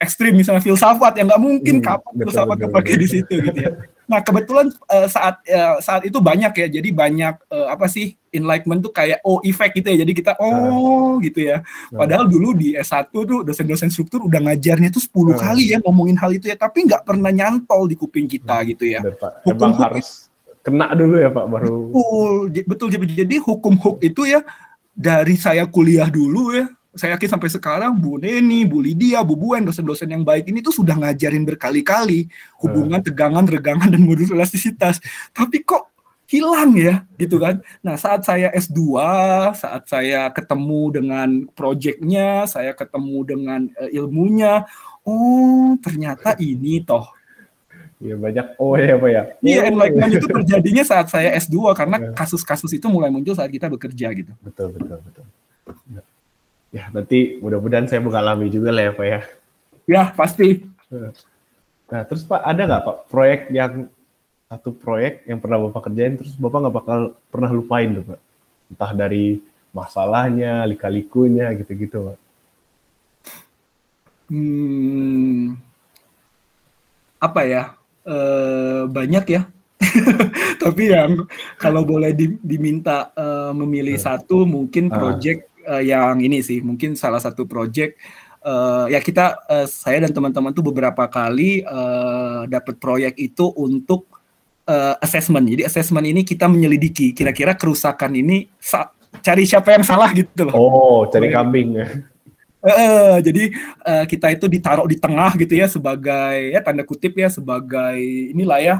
ekstrim 0.00 0.32
misalnya 0.38 0.62
filsafat 0.62 1.12
yang 1.18 1.26
nggak 1.28 1.42
mungkin 1.42 1.76
hmm, 1.82 1.84
kapan 1.84 2.12
betul, 2.14 2.24
filsafat 2.30 2.56
kepake 2.62 2.92
di 2.94 3.08
situ 3.10 3.34
gitu 3.50 3.58
ya. 3.58 3.72
Nah 4.10 4.20
kebetulan 4.26 4.74
uh, 4.90 5.06
saat 5.06 5.38
uh, 5.46 5.78
saat 5.78 6.02
itu 6.02 6.18
banyak 6.18 6.50
ya, 6.50 6.66
jadi 6.66 6.90
banyak 6.90 7.46
uh, 7.46 7.70
apa 7.70 7.86
sih 7.86 8.18
enlightenment 8.34 8.82
tuh 8.82 8.90
kayak 8.90 9.22
oh 9.22 9.38
effect 9.46 9.78
gitu 9.78 9.86
ya, 9.94 10.02
jadi 10.02 10.12
kita 10.18 10.32
oh 10.42 10.50
uh, 10.50 11.10
gitu 11.22 11.46
ya. 11.46 11.62
Nah. 11.94 12.02
Padahal 12.02 12.26
dulu 12.26 12.58
di 12.58 12.74
S1 12.74 13.06
tuh 13.14 13.46
dosen-dosen 13.46 13.94
struktur 13.94 14.26
udah 14.26 14.50
ngajarnya 14.50 14.90
tuh 14.90 14.98
10 14.98 15.14
uh, 15.14 15.38
kali 15.38 15.64
ya 15.70 15.78
ngomongin 15.78 16.18
hal 16.18 16.34
itu 16.34 16.50
ya, 16.50 16.58
tapi 16.58 16.90
nggak 16.90 17.06
pernah 17.06 17.30
nyantol 17.30 17.86
di 17.86 17.94
kuping 17.94 18.26
kita 18.26 18.66
gitu 18.66 18.90
ya. 18.90 18.98
Hukum 19.46 19.70
Emang 19.70 19.78
harus 19.78 20.26
kena 20.66 20.90
dulu 20.98 21.16
ya 21.22 21.30
Pak 21.30 21.46
baru. 21.46 21.94
Betul, 21.94 22.34
betul 22.66 22.88
jadi 23.14 23.36
hukum 23.38 23.78
hook 23.78 24.02
itu 24.02 24.26
ya 24.26 24.42
dari 24.90 25.38
saya 25.38 25.70
kuliah 25.70 26.10
dulu 26.10 26.58
ya 26.58 26.66
saya 26.90 27.14
yakin 27.14 27.38
sampai 27.38 27.48
sekarang 27.50 27.92
Bu 27.94 28.18
Neni, 28.18 28.66
Bu 28.66 28.82
Lydia, 28.82 29.22
Bu 29.22 29.38
Buen, 29.38 29.62
dosen-dosen 29.62 30.10
yang 30.10 30.26
baik 30.26 30.50
ini 30.50 30.58
tuh 30.58 30.74
sudah 30.74 30.98
ngajarin 30.98 31.46
berkali-kali 31.46 32.26
hubungan, 32.58 32.98
hmm. 32.98 33.06
tegangan, 33.06 33.46
regangan, 33.46 33.88
dan 33.94 34.02
modus 34.02 34.34
elastisitas. 34.34 34.98
Tapi 35.30 35.62
kok 35.62 35.86
hilang 36.26 36.74
ya, 36.74 37.06
gitu 37.14 37.38
kan? 37.38 37.62
Nah, 37.82 37.94
saat 37.94 38.26
saya 38.26 38.50
S2, 38.50 38.78
saat 39.54 39.86
saya 39.86 40.30
ketemu 40.34 40.82
dengan 40.90 41.28
proyeknya, 41.54 42.50
saya 42.50 42.74
ketemu 42.74 43.18
dengan 43.22 43.60
uh, 43.78 43.90
ilmunya, 43.90 44.66
oh 45.06 45.78
ternyata 45.78 46.34
ini 46.42 46.82
toh 46.82 47.06
Iya 48.00 48.16
banyak 48.16 48.56
oh 48.56 48.80
ya 48.80 48.96
pak 48.96 49.10
ya. 49.12 49.22
Iya 49.44 49.60
enlightenment 49.68 50.12
itu 50.16 50.24
terjadinya 50.24 50.84
saat 50.88 51.12
saya 51.12 51.36
S2 51.36 51.76
karena 51.76 51.96
iya. 52.00 52.16
kasus-kasus 52.16 52.72
itu 52.72 52.88
mulai 52.88 53.12
muncul 53.12 53.36
saat 53.36 53.52
kita 53.52 53.68
bekerja 53.68 54.08
gitu. 54.16 54.32
Betul 54.40 54.72
betul 54.72 55.04
betul 55.04 55.24
ya 56.70 56.86
nanti 56.94 57.38
mudah-mudahan 57.42 57.90
saya 57.90 58.00
mengalami 58.02 58.46
juga 58.46 58.70
lah 58.70 58.90
ya 58.90 58.92
Pak 58.94 59.06
ya. 59.06 59.20
Ya 59.90 60.02
pasti. 60.14 60.62
Nah 61.90 62.02
terus 62.06 62.22
Pak 62.22 62.40
ada 62.42 62.62
nggak 62.66 62.82
Pak 62.86 62.96
proyek 63.10 63.40
yang 63.50 63.90
satu 64.50 64.74
proyek 64.74 65.26
yang 65.26 65.38
pernah 65.38 65.62
Bapak 65.66 65.90
kerjain 65.90 66.18
terus 66.18 66.34
Bapak 66.38 66.58
nggak 66.66 66.76
bakal 66.82 66.98
pernah 67.30 67.50
lupain 67.50 67.90
tuh 67.90 68.04
Pak? 68.14 68.20
Entah 68.70 68.92
dari 68.94 69.42
masalahnya, 69.70 70.66
lika-likunya 70.66 71.54
gitu-gitu 71.58 72.10
Pak. 72.10 72.18
Hmm, 74.30 75.58
apa 77.18 77.40
ya? 77.46 77.62
E, 78.06 78.16
banyak 78.86 79.24
ya. 79.26 79.42
Tapi 80.62 80.82
yang 80.94 81.26
kalau 81.58 81.82
boleh 81.82 82.14
di, 82.14 82.38
diminta 82.38 83.10
e, 83.10 83.26
memilih 83.58 83.98
hmm. 83.98 84.06
satu 84.06 84.46
mungkin 84.46 84.86
ah. 84.90 84.94
proyek 84.94 85.46
uh, 85.46 85.49
yang 85.82 86.20
ini 86.24 86.40
sih 86.40 86.64
mungkin 86.64 86.96
salah 86.96 87.20
satu 87.20 87.44
project 87.44 88.00
uh, 88.44 88.86
ya 88.88 89.00
kita 89.00 89.40
uh, 89.48 89.66
saya 89.68 90.04
dan 90.04 90.12
teman-teman 90.12 90.52
tuh 90.52 90.64
beberapa 90.64 91.04
kali 91.08 91.64
uh, 91.64 92.48
dapat 92.48 92.76
proyek 92.80 93.14
itu 93.20 93.48
untuk 93.56 94.08
uh, 94.68 94.96
assessment. 95.00 95.44
Jadi 95.48 95.62
assessment 95.66 96.06
ini 96.06 96.24
kita 96.24 96.48
menyelidiki 96.48 97.12
kira-kira 97.12 97.56
kerusakan 97.56 98.16
ini 98.16 98.48
cari 99.20 99.44
siapa 99.44 99.76
yang 99.76 99.84
salah 99.84 100.10
gitu 100.14 100.48
loh. 100.48 100.54
Oh, 100.56 101.00
cari 101.08 101.28
kambing 101.32 101.80
ya. 101.80 101.86
Uh, 102.60 103.16
jadi 103.24 103.56
uh, 103.88 104.04
kita 104.04 104.36
itu 104.36 104.44
ditaruh 104.44 104.84
di 104.84 105.00
tengah 105.00 105.32
gitu 105.40 105.56
ya 105.56 105.64
sebagai 105.64 106.52
ya 106.52 106.60
tanda 106.60 106.84
kutip 106.84 107.16
ya 107.16 107.32
sebagai 107.32 107.96
inilah 108.36 108.60
ya 108.60 108.76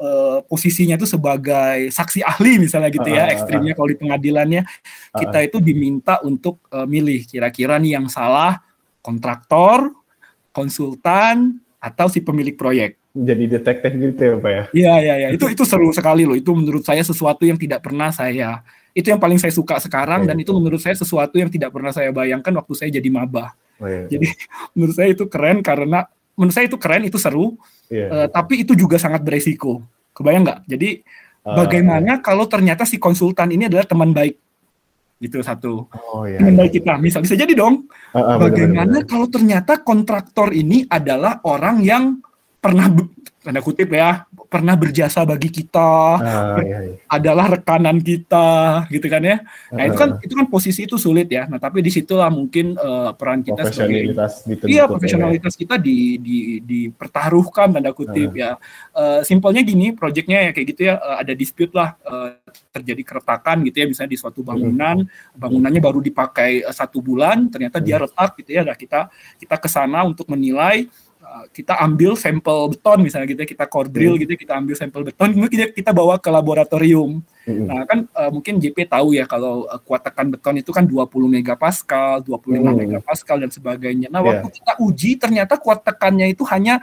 uh, 0.00 0.44
posisinya 0.44 0.96
itu 0.96 1.08
sebagai 1.08 1.90
saksi 1.92 2.20
ahli 2.24 2.62
misalnya 2.62 2.92
gitu 2.92 3.08
ya, 3.08 3.28
uh, 3.28 3.32
ekstrimnya 3.32 3.72
kalau 3.76 3.88
di 3.88 3.98
pengadilannya 3.98 4.62
kita 5.16 5.38
itu 5.44 5.58
diminta 5.60 6.20
untuk 6.24 6.64
uh, 6.72 6.84
milih 6.88 7.24
kira-kira 7.24 7.80
nih 7.80 7.98
yang 8.00 8.06
salah 8.08 8.60
kontraktor, 9.04 9.92
konsultan 10.50 11.60
atau 11.78 12.06
si 12.10 12.24
pemilik 12.24 12.56
proyek. 12.58 12.98
Jadi 13.16 13.44
detektif 13.48 13.92
gitu 13.96 14.20
ya 14.20 14.34
Pak 14.36 14.50
ya? 14.52 14.64
Iya 14.76 14.94
iya 15.00 15.14
iya 15.16 15.28
itu 15.32 15.48
itu 15.48 15.64
seru 15.64 15.88
sekali 15.88 16.28
loh. 16.28 16.36
Itu 16.36 16.52
menurut 16.52 16.84
saya 16.84 17.00
sesuatu 17.00 17.48
yang 17.48 17.56
tidak 17.56 17.80
pernah 17.80 18.12
saya 18.12 18.60
itu 18.96 19.12
yang 19.12 19.20
paling 19.20 19.36
saya 19.36 19.52
suka 19.52 19.76
sekarang 19.76 20.24
oh, 20.24 20.26
dan 20.26 20.36
itu 20.40 20.48
menurut 20.56 20.80
saya 20.80 20.96
sesuatu 20.96 21.36
yang 21.36 21.52
tidak 21.52 21.68
pernah 21.68 21.92
saya 21.92 22.08
bayangkan 22.16 22.48
waktu 22.56 22.72
saya 22.72 22.88
jadi 22.96 23.08
maba. 23.12 23.52
Oh, 23.76 23.84
iya, 23.84 24.08
iya. 24.08 24.16
Jadi 24.16 24.28
menurut 24.76 24.94
saya 24.96 25.08
itu 25.12 25.24
keren 25.28 25.60
karena 25.60 26.08
menurut 26.36 26.54
saya 26.54 26.68
itu 26.68 26.76
keren, 26.76 27.08
itu 27.08 27.16
seru, 27.16 27.56
yeah. 27.88 28.08
uh, 28.12 28.26
tapi 28.28 28.62
itu 28.62 28.76
juga 28.76 29.00
sangat 29.00 29.24
beresiko. 29.24 29.80
Kebayang 30.12 30.44
nggak? 30.44 30.60
Jadi 30.68 31.00
uh, 31.48 31.56
bagaimana 31.56 32.20
yeah. 32.20 32.22
kalau 32.22 32.44
ternyata 32.44 32.84
si 32.84 33.00
konsultan 33.00 33.50
ini 33.50 33.66
adalah 33.66 33.88
teman 33.88 34.12
baik? 34.12 34.36
Gitu 35.16 35.40
satu. 35.40 35.88
Oh, 36.12 36.28
yeah, 36.28 36.38
teman 36.38 36.54
yeah. 36.54 36.60
baik 36.60 36.72
kita. 36.76 36.92
Misal 37.00 37.24
bisa 37.24 37.34
jadi 37.34 37.52
dong. 37.56 37.88
Uh, 38.12 38.20
uh, 38.20 38.36
bagaimana 38.36 38.84
bener, 38.84 39.02
bener. 39.02 39.10
kalau 39.10 39.26
ternyata 39.32 39.80
kontraktor 39.80 40.52
ini 40.52 40.84
adalah 40.92 41.40
orang 41.48 41.80
yang 41.80 42.20
pernah 42.60 42.88
tanda 43.46 43.62
kutip 43.62 43.94
ya 43.94 44.26
pernah 44.50 44.74
berjasa 44.74 45.22
bagi 45.22 45.54
kita 45.54 46.18
uh, 46.18 46.58
iya, 46.58 46.78
iya. 46.82 46.94
adalah 47.06 47.54
rekanan 47.54 48.02
kita 48.02 48.82
gitu 48.90 49.06
kan 49.06 49.22
ya 49.22 49.38
nah 49.70 49.86
uh, 49.86 49.86
itu 49.86 49.94
kan 49.94 50.10
itu 50.18 50.34
kan 50.34 50.46
posisi 50.50 50.82
itu 50.82 50.98
sulit 50.98 51.30
ya 51.30 51.46
nah 51.46 51.62
tapi 51.62 51.78
di 51.78 51.94
situlah 51.94 52.26
mungkin 52.26 52.74
uh, 52.74 53.14
peran 53.14 53.46
kita 53.46 53.70
sebagai 53.70 54.10
iya 54.66 54.90
profesionalitas 54.90 55.54
ya. 55.54 55.58
kita 55.62 55.74
di, 55.78 56.18
di 56.18 56.38
dipertaruhkan 56.58 57.78
tanda 57.78 57.94
kutip 57.94 58.34
uh. 58.34 58.38
ya 58.38 58.50
uh, 58.98 59.22
simpelnya 59.22 59.62
gini 59.62 59.94
proyeknya 59.94 60.50
ya 60.50 60.50
kayak 60.50 60.66
gitu 60.74 60.82
ya 60.90 60.98
uh, 60.98 61.22
ada 61.22 61.30
dispute 61.30 61.70
lah 61.70 61.94
uh, 62.02 62.34
terjadi 62.74 63.02
keretakan 63.06 63.62
gitu 63.70 63.76
ya 63.78 63.86
misalnya 63.86 64.10
di 64.10 64.18
suatu 64.18 64.42
bangunan 64.42 65.06
bangunannya 65.38 65.78
baru 65.78 66.02
dipakai 66.02 66.66
uh, 66.66 66.74
satu 66.74 66.98
bulan 66.98 67.46
ternyata 67.46 67.78
dia 67.78 68.02
retak 68.02 68.34
gitu 68.42 68.58
ya 68.58 68.66
nah 68.66 68.74
kita 68.74 69.06
kita 69.38 69.54
ke 69.54 69.68
sana 69.70 70.02
untuk 70.02 70.26
menilai 70.26 70.90
kita 71.52 71.76
ambil 71.80 72.16
sampel 72.16 72.72
beton 72.72 72.98
misalnya 73.04 73.26
gitu 73.28 73.40
ya, 73.44 73.48
kita 73.48 73.64
core 73.68 73.90
drill 73.92 74.14
hmm. 74.16 74.22
gitu 74.24 74.30
ya, 74.32 74.38
kita 74.40 74.54
ambil 74.56 74.74
sampel 74.74 75.02
beton 75.04 75.28
kemudian 75.36 75.52
kita, 75.52 75.64
kita 75.74 75.90
bawa 75.92 76.16
ke 76.16 76.28
laboratorium. 76.32 77.20
Hmm. 77.46 77.66
Nah, 77.70 77.82
kan 77.86 77.98
uh, 78.10 78.30
mungkin 78.32 78.58
JP 78.58 78.90
tahu 78.90 79.14
ya 79.14 79.24
kalau 79.28 79.70
uh, 79.70 79.80
kuat 79.84 80.02
tekan 80.02 80.32
beton 80.32 80.58
itu 80.58 80.70
kan 80.74 80.82
20 80.82 81.06
megapascal, 81.30 82.24
25 82.24 82.58
hmm. 82.58 82.74
megapascal 82.74 83.36
dan 83.38 83.50
sebagainya. 83.52 84.08
Nah, 84.10 84.24
waktu 84.24 84.48
yeah. 84.50 84.56
kita 84.56 84.72
uji 84.82 85.10
ternyata 85.20 85.54
kuat 85.60 85.86
tekannya 85.86 86.32
itu 86.32 86.42
hanya 86.48 86.82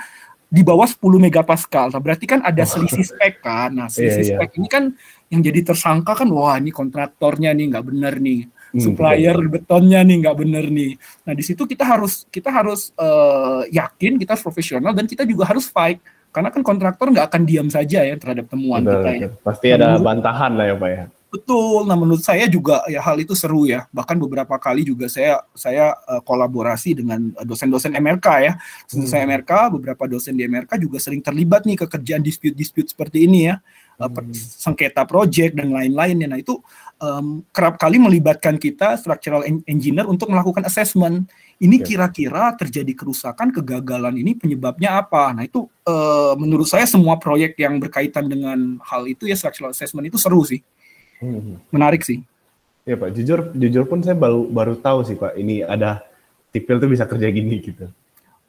di 0.53 0.61
bawah 0.61 0.85
10 0.85 1.01
megapascal. 1.17 1.89
Nah, 1.89 1.97
berarti 1.97 2.29
kan 2.29 2.45
ada 2.45 2.61
selisih 2.61 3.01
spek 3.01 3.41
kan. 3.41 3.73
Nah, 3.73 3.89
selisih 3.93 4.21
yeah, 4.21 4.29
yeah. 4.37 4.39
spek 4.39 4.51
ini 4.61 4.67
kan 4.69 4.83
yang 5.33 5.41
jadi 5.41 5.65
tersangka 5.65 6.13
kan 6.13 6.29
wah 6.29 6.53
ini 6.61 6.69
kontraktornya 6.69 7.57
nih 7.57 7.73
nggak 7.73 7.85
benar 7.89 8.21
nih 8.21 8.45
Hmm, 8.74 8.82
supplier 8.82 9.38
betonnya 9.53 10.01
nih 10.01 10.26
nggak 10.26 10.38
bener 10.41 10.65
nih. 10.74 10.97
Nah 11.30 11.34
di 11.38 11.43
situ 11.45 11.69
kita 11.69 11.86
harus 11.86 12.26
kita 12.34 12.49
harus 12.49 12.89
uh, 12.97 13.61
yakin 13.69 14.17
kita 14.17 14.34
harus 14.34 14.41
profesional 14.41 14.97
dan 14.97 15.05
kita 15.05 15.30
juga 15.30 15.45
harus 15.45 15.69
fight 15.69 16.01
karena 16.34 16.49
kan 16.49 16.65
kontraktor 16.65 17.13
nggak 17.13 17.30
akan 17.30 17.41
diam 17.45 17.69
saja 17.69 18.01
ya 18.01 18.17
terhadap 18.17 18.49
temuan 18.49 18.82
betul, 18.82 19.05
kita 19.05 19.09
ya. 19.13 19.30
Pasti 19.45 19.67
ada 19.69 20.01
bantahan 20.01 20.57
lah 20.57 20.65
ya 20.74 20.76
pak 20.76 20.89
ya. 20.89 21.03
Betul. 21.34 21.89
Nah, 21.89 21.97
menurut 21.97 22.21
saya 22.21 22.45
juga 22.45 22.86
ya 22.86 23.01
hal 23.01 23.17
itu 23.17 23.34
seru 23.34 23.65
ya. 23.65 23.89
Bahkan 23.89 24.21
beberapa 24.21 24.53
kali 24.61 24.86
juga 24.86 25.09
saya 25.09 25.41
saya 25.57 25.97
uh, 26.05 26.21
kolaborasi 26.21 27.01
dengan 27.01 27.34
dosen-dosen 27.41 27.97
MRK 27.97 28.28
ya. 28.45 28.53
Dosen 28.86 29.17
hmm. 29.17 29.30
MRK, 29.34 29.51
beberapa 29.74 30.05
dosen 30.05 30.38
di 30.38 30.45
MRK 30.45 30.78
juga 30.78 31.01
sering 31.01 31.26
terlibat 31.26 31.65
nih 31.65 31.82
ke 31.82 31.86
kerjaan 31.89 32.21
dispute-dispute 32.21 32.93
seperti 32.93 33.26
ini 33.26 33.49
ya. 33.49 33.57
Eh, 33.97 34.05
hmm. 34.05 34.30
sengketa 34.34 35.09
project 35.09 35.57
dan 35.57 35.74
lain-lainnya. 35.74 36.30
Nah, 36.30 36.38
itu 36.38 36.61
um, 37.03 37.43
kerap 37.51 37.75
kali 37.75 37.99
melibatkan 37.99 38.55
kita 38.55 38.95
structural 38.95 39.43
engineer 39.67 40.07
untuk 40.07 40.31
melakukan 40.31 40.63
assessment. 40.63 41.27
Ini 41.59 41.79
kira-kira 41.79 42.55
terjadi 42.59 42.91
kerusakan, 42.91 43.51
kegagalan 43.51 44.15
ini 44.19 44.35
penyebabnya 44.35 44.99
apa? 44.99 45.31
Nah, 45.31 45.43
itu 45.47 45.63
uh, 45.87 46.35
menurut 46.35 46.67
saya 46.67 46.83
semua 46.83 47.15
proyek 47.19 47.55
yang 47.59 47.79
berkaitan 47.79 48.27
dengan 48.27 48.79
hal 48.83 49.07
itu 49.07 49.27
ya 49.27 49.35
structural 49.35 49.71
assessment 49.71 50.07
itu 50.07 50.19
seru 50.19 50.43
sih. 50.43 50.59
Hmm. 51.23 51.59
Menarik 51.71 52.03
sih. 52.03 52.19
Ya 52.83 52.99
Pak, 52.99 53.15
jujur 53.15 53.55
jujur 53.55 53.83
pun 53.87 54.03
saya 54.03 54.15
baru 54.15 54.43
baru 54.43 54.75
tahu 54.75 55.07
sih 55.07 55.15
Pak, 55.15 55.39
ini 55.39 55.63
ada 55.63 56.03
tipil 56.51 56.83
tuh 56.83 56.91
bisa 56.91 57.07
kerja 57.07 57.31
gini 57.31 57.63
gitu. 57.63 57.87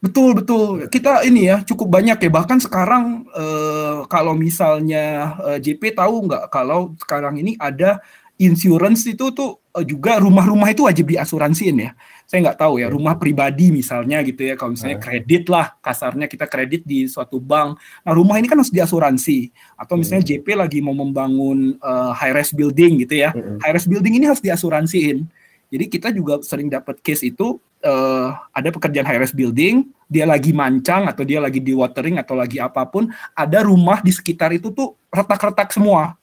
Betul 0.04 0.36
betul. 0.36 0.84
Kita 0.92 1.24
ini 1.24 1.48
ya 1.48 1.64
cukup 1.64 1.88
banyak 1.88 2.20
ya. 2.20 2.30
Bahkan 2.34 2.58
sekarang 2.60 3.24
eh, 3.32 3.98
kalau 4.12 4.36
misalnya 4.36 5.32
eh, 5.48 5.58
JP 5.64 5.96
tahu 5.96 6.28
nggak 6.28 6.52
kalau 6.52 6.92
sekarang 7.00 7.40
ini 7.40 7.56
ada 7.56 8.04
insurance 8.38 9.06
itu 9.06 9.30
tuh 9.30 9.62
eh, 9.78 9.86
juga 9.86 10.18
rumah-rumah 10.18 10.74
itu 10.74 10.86
wajib 10.86 11.14
diasuransiin 11.14 11.76
ya. 11.78 11.90
Saya 12.24 12.50
nggak 12.50 12.58
tahu 12.58 12.80
ya 12.82 12.88
rumah 12.90 13.14
pribadi 13.14 13.70
misalnya 13.70 14.24
gitu 14.26 14.42
ya. 14.42 14.54
Kalau 14.58 14.74
misalnya 14.74 14.98
kredit 14.98 15.46
lah 15.46 15.76
kasarnya 15.78 16.26
kita 16.26 16.50
kredit 16.50 16.82
di 16.82 17.06
suatu 17.06 17.38
bank. 17.38 17.78
Nah 18.02 18.12
rumah 18.16 18.40
ini 18.40 18.50
kan 18.50 18.58
harus 18.58 18.74
diasuransi. 18.74 19.54
Atau 19.78 20.00
misalnya 20.00 20.24
JP 20.34 20.46
lagi 20.56 20.78
mau 20.82 20.96
membangun 20.96 21.78
uh, 21.78 22.10
high 22.16 22.34
res 22.34 22.50
building 22.50 23.06
gitu 23.06 23.22
ya. 23.22 23.30
High 23.62 23.74
res 23.76 23.86
building 23.86 24.18
ini 24.18 24.26
harus 24.26 24.42
diasuransiin. 24.42 25.26
Jadi 25.70 25.84
kita 25.90 26.08
juga 26.14 26.38
sering 26.42 26.70
dapat 26.70 27.02
case 27.02 27.26
itu 27.28 27.58
uh, 27.82 28.28
ada 28.50 28.68
pekerjaan 28.70 29.04
high 29.06 29.20
res 29.20 29.34
building, 29.34 29.90
dia 30.06 30.24
lagi 30.24 30.54
mancang 30.54 31.10
atau 31.10 31.26
dia 31.26 31.42
lagi 31.42 31.58
di 31.58 31.74
watering 31.74 32.22
atau 32.22 32.38
lagi 32.38 32.62
apa 32.62 32.86
pun, 32.86 33.10
ada 33.34 33.58
rumah 33.66 33.98
di 33.98 34.14
sekitar 34.14 34.54
itu 34.54 34.70
tuh 34.70 34.94
retak-retak 35.10 35.74
semua 35.74 36.14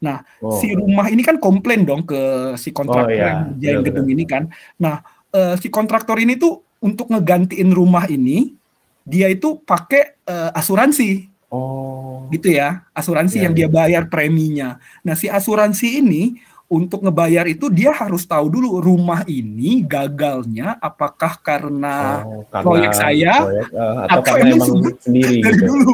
Nah, 0.00 0.24
oh. 0.40 0.56
si 0.56 0.72
rumah 0.72 1.06
ini 1.12 1.20
kan 1.20 1.36
komplain 1.36 1.84
dong 1.84 2.08
ke 2.08 2.52
si 2.56 2.72
kontraktor 2.72 3.12
oh, 3.12 3.14
iya. 3.14 3.52
yang 3.60 3.84
gedung 3.84 4.08
ini 4.08 4.24
kan. 4.24 4.48
Nah, 4.80 5.04
uh, 5.36 5.54
si 5.60 5.68
kontraktor 5.68 6.16
ini 6.16 6.40
tuh 6.40 6.64
untuk 6.80 7.12
ngegantiin 7.12 7.70
rumah 7.76 8.08
ini, 8.08 8.56
dia 9.04 9.28
itu 9.28 9.60
pakai 9.60 10.16
uh, 10.24 10.56
asuransi. 10.56 11.28
Oh. 11.52 12.24
Gitu 12.32 12.56
ya, 12.56 12.88
asuransi 12.96 13.38
yeah, 13.38 13.44
yang 13.48 13.54
yeah. 13.54 13.68
dia 13.68 13.68
bayar 13.68 14.02
preminya. 14.08 14.80
Nah, 15.04 15.12
si 15.12 15.28
asuransi 15.28 16.00
ini 16.00 16.40
untuk 16.70 17.02
ngebayar 17.02 17.50
itu 17.50 17.66
dia 17.66 17.90
harus 17.90 18.22
tahu 18.22 18.46
dulu 18.46 18.78
rumah 18.78 19.26
ini 19.26 19.82
gagalnya 19.82 20.78
apakah 20.78 21.34
karena, 21.42 22.22
oh, 22.22 22.46
karena 22.46 22.62
proyek 22.62 22.92
saya 22.94 23.32
proyek, 23.42 23.66
uh, 23.74 24.06
atau, 24.06 24.06
atau 24.06 24.22
karena 24.22 24.54
emang 24.54 24.70
sendiri 25.02 25.36
dari 25.44 25.58
gitu. 25.58 25.66
dulu 25.66 25.90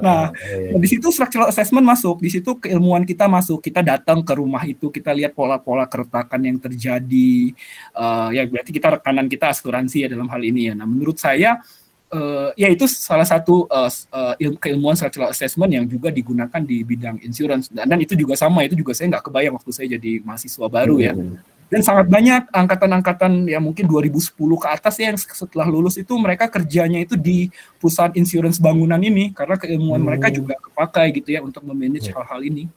Nah, 0.00 0.32
nah, 0.32 0.78
di 0.80 0.88
situ 0.88 1.10
structural 1.12 1.50
assessment 1.50 1.84
masuk, 1.84 2.22
di 2.22 2.30
situ 2.32 2.56
keilmuan 2.56 3.04
kita 3.04 3.28
masuk. 3.28 3.60
Kita 3.60 3.84
datang 3.84 4.24
ke 4.24 4.32
rumah 4.32 4.62
itu, 4.64 4.88
kita 4.88 5.12
lihat 5.12 5.36
pola-pola 5.36 5.84
keretakan 5.84 6.40
yang 6.46 6.56
terjadi. 6.56 7.52
Uh, 7.92 8.32
ya 8.32 8.46
berarti 8.48 8.70
kita 8.72 9.00
rekanan 9.00 9.26
kita 9.28 9.52
asuransi 9.52 10.06
ya 10.06 10.08
dalam 10.08 10.30
hal 10.30 10.40
ini 10.40 10.72
ya. 10.72 10.74
Nah, 10.78 10.86
menurut 10.88 11.20
saya 11.20 11.60
uh, 12.12 12.50
ya 12.54 12.68
itu 12.68 12.84
salah 12.86 13.26
satu 13.26 13.66
uh, 13.66 13.90
uh, 13.90 14.34
keilmuan 14.60 14.94
structural 14.94 15.32
assessment 15.32 15.72
yang 15.72 15.84
juga 15.88 16.12
digunakan 16.12 16.60
di 16.60 16.84
bidang 16.84 17.18
insurance 17.24 17.72
dan, 17.72 17.88
dan 17.88 17.98
itu 17.98 18.14
juga 18.14 18.36
sama 18.36 18.62
itu 18.62 18.76
juga 18.76 18.92
saya 18.92 19.16
nggak 19.16 19.24
kebayang 19.28 19.54
waktu 19.56 19.70
saya 19.72 19.88
jadi 19.98 20.20
mahasiswa 20.22 20.66
baru 20.68 20.96
ya. 21.00 21.12
Dan 21.72 21.80
sangat 21.80 22.04
banyak 22.12 22.52
angkatan-angkatan 22.52 23.48
yang 23.48 23.64
mungkin 23.64 23.88
2010 23.88 24.36
ke 24.36 24.68
atas 24.68 25.00
ya 25.00 25.08
yang 25.08 25.16
setelah 25.16 25.64
lulus 25.64 25.96
itu 25.96 26.12
mereka 26.20 26.44
kerjanya 26.52 27.00
itu 27.00 27.16
di 27.16 27.48
perusahaan 27.80 28.12
insurance 28.12 28.60
bangunan 28.60 29.00
ini 29.00 29.32
karena 29.32 29.56
keilmuan 29.56 29.96
hmm. 29.96 30.04
mereka 30.04 30.28
juga 30.28 30.60
kepakai 30.60 31.16
gitu 31.16 31.32
ya 31.32 31.40
untuk 31.40 31.64
memanage 31.64 32.12
ya. 32.12 32.20
hal-hal 32.20 32.44
ini. 32.44 32.68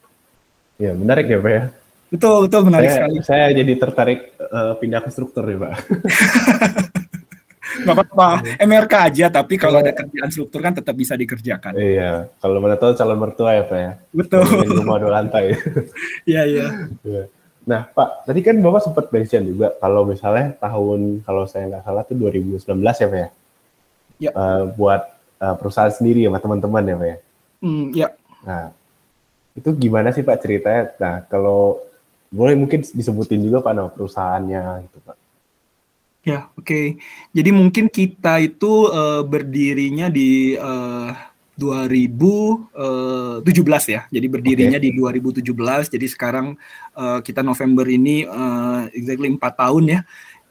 Ya 0.80 0.96
menarik 0.96 1.28
ya 1.28 1.44
Pak 1.44 1.52
ya. 1.52 1.64
Betul 2.08 2.48
betul 2.48 2.62
menarik 2.72 2.88
saya, 2.88 2.96
sekali. 2.96 3.16
Saya 3.28 3.46
jadi 3.52 3.74
tertarik 3.76 4.20
uh, 4.40 4.74
pindah 4.80 5.04
ke 5.04 5.10
struktur 5.12 5.44
ya 5.44 5.58
Pak. 5.60 5.74
Gak 7.76 7.92
apa-apa, 7.92 8.30
MRK 8.64 8.94
aja, 9.12 9.26
tapi 9.28 9.60
kalau 9.60 9.84
ada 9.84 9.92
kerjaan 9.92 10.32
struktur 10.32 10.64
kan 10.64 10.72
tetap 10.72 10.96
bisa 10.96 11.20
dikerjakan. 11.20 11.76
Iya, 11.76 12.32
kalau 12.40 12.64
mana 12.64 12.80
tahu 12.80 12.96
calon 12.96 13.20
mertua 13.20 13.52
ya 13.52 13.64
Pak 13.68 13.78
ya. 13.78 13.92
Betul. 14.16 14.48
Rumah 14.64 14.98
dua 15.04 15.12
lantai. 15.20 15.52
Iya, 16.30 16.42
iya. 16.48 16.68
Nah, 17.66 17.90
Pak, 17.90 18.30
tadi 18.30 18.40
kan 18.46 18.62
Bapak 18.62 18.82
sempat 18.86 19.06
mention 19.10 19.42
juga 19.42 19.74
kalau 19.82 20.06
misalnya 20.06 20.54
tahun 20.62 21.26
kalau 21.26 21.50
saya 21.50 21.66
nggak 21.66 21.84
salah 21.84 22.06
tuh 22.06 22.14
2019 22.14 22.62
ya, 22.62 23.08
Pak 23.10 23.20
ya? 23.20 23.30
Ya. 24.16 24.32
Uh, 24.32 24.64
buat 24.78 25.02
uh, 25.42 25.56
perusahaan 25.58 25.90
sendiri 25.90 26.30
ya, 26.30 26.32
teman-teman 26.38 26.86
ya, 26.86 26.96
Pak 26.96 27.08
ya? 27.10 27.18
Mm, 27.66 27.86
ya. 27.98 28.08
Nah, 28.46 28.70
itu 29.58 29.70
gimana 29.82 30.14
sih 30.14 30.22
Pak 30.22 30.38
ceritanya? 30.46 30.84
Nah, 31.02 31.16
kalau 31.26 31.82
boleh 32.30 32.54
mungkin 32.54 32.86
disebutin 32.86 33.42
juga 33.42 33.66
Pak 33.66 33.74
nama 33.74 33.90
perusahaannya 33.90 34.86
gitu, 34.86 34.98
Pak. 35.02 35.18
Ya, 36.26 36.50
oke. 36.58 36.66
Okay. 36.66 36.86
Jadi 37.34 37.50
mungkin 37.50 37.86
kita 37.90 38.42
itu 38.42 38.90
uh, 38.90 39.22
berdirinya 39.26 40.10
di 40.10 40.54
uh, 40.58 41.14
2017 41.56 42.72
eh, 42.76 43.96
ya. 43.96 44.02
Jadi 44.12 44.28
berdirinya 44.28 44.80
okay. 44.80 44.92
di 44.92 45.00
2017. 45.00 45.96
Jadi 45.96 46.08
sekarang 46.12 46.60
uh, 47.00 47.20
kita 47.24 47.40
November 47.42 47.88
ini 47.88 48.28
uh, 48.28 48.92
exactly 48.92 49.32
4 49.32 49.40
tahun 49.40 49.84
ya. 49.88 50.00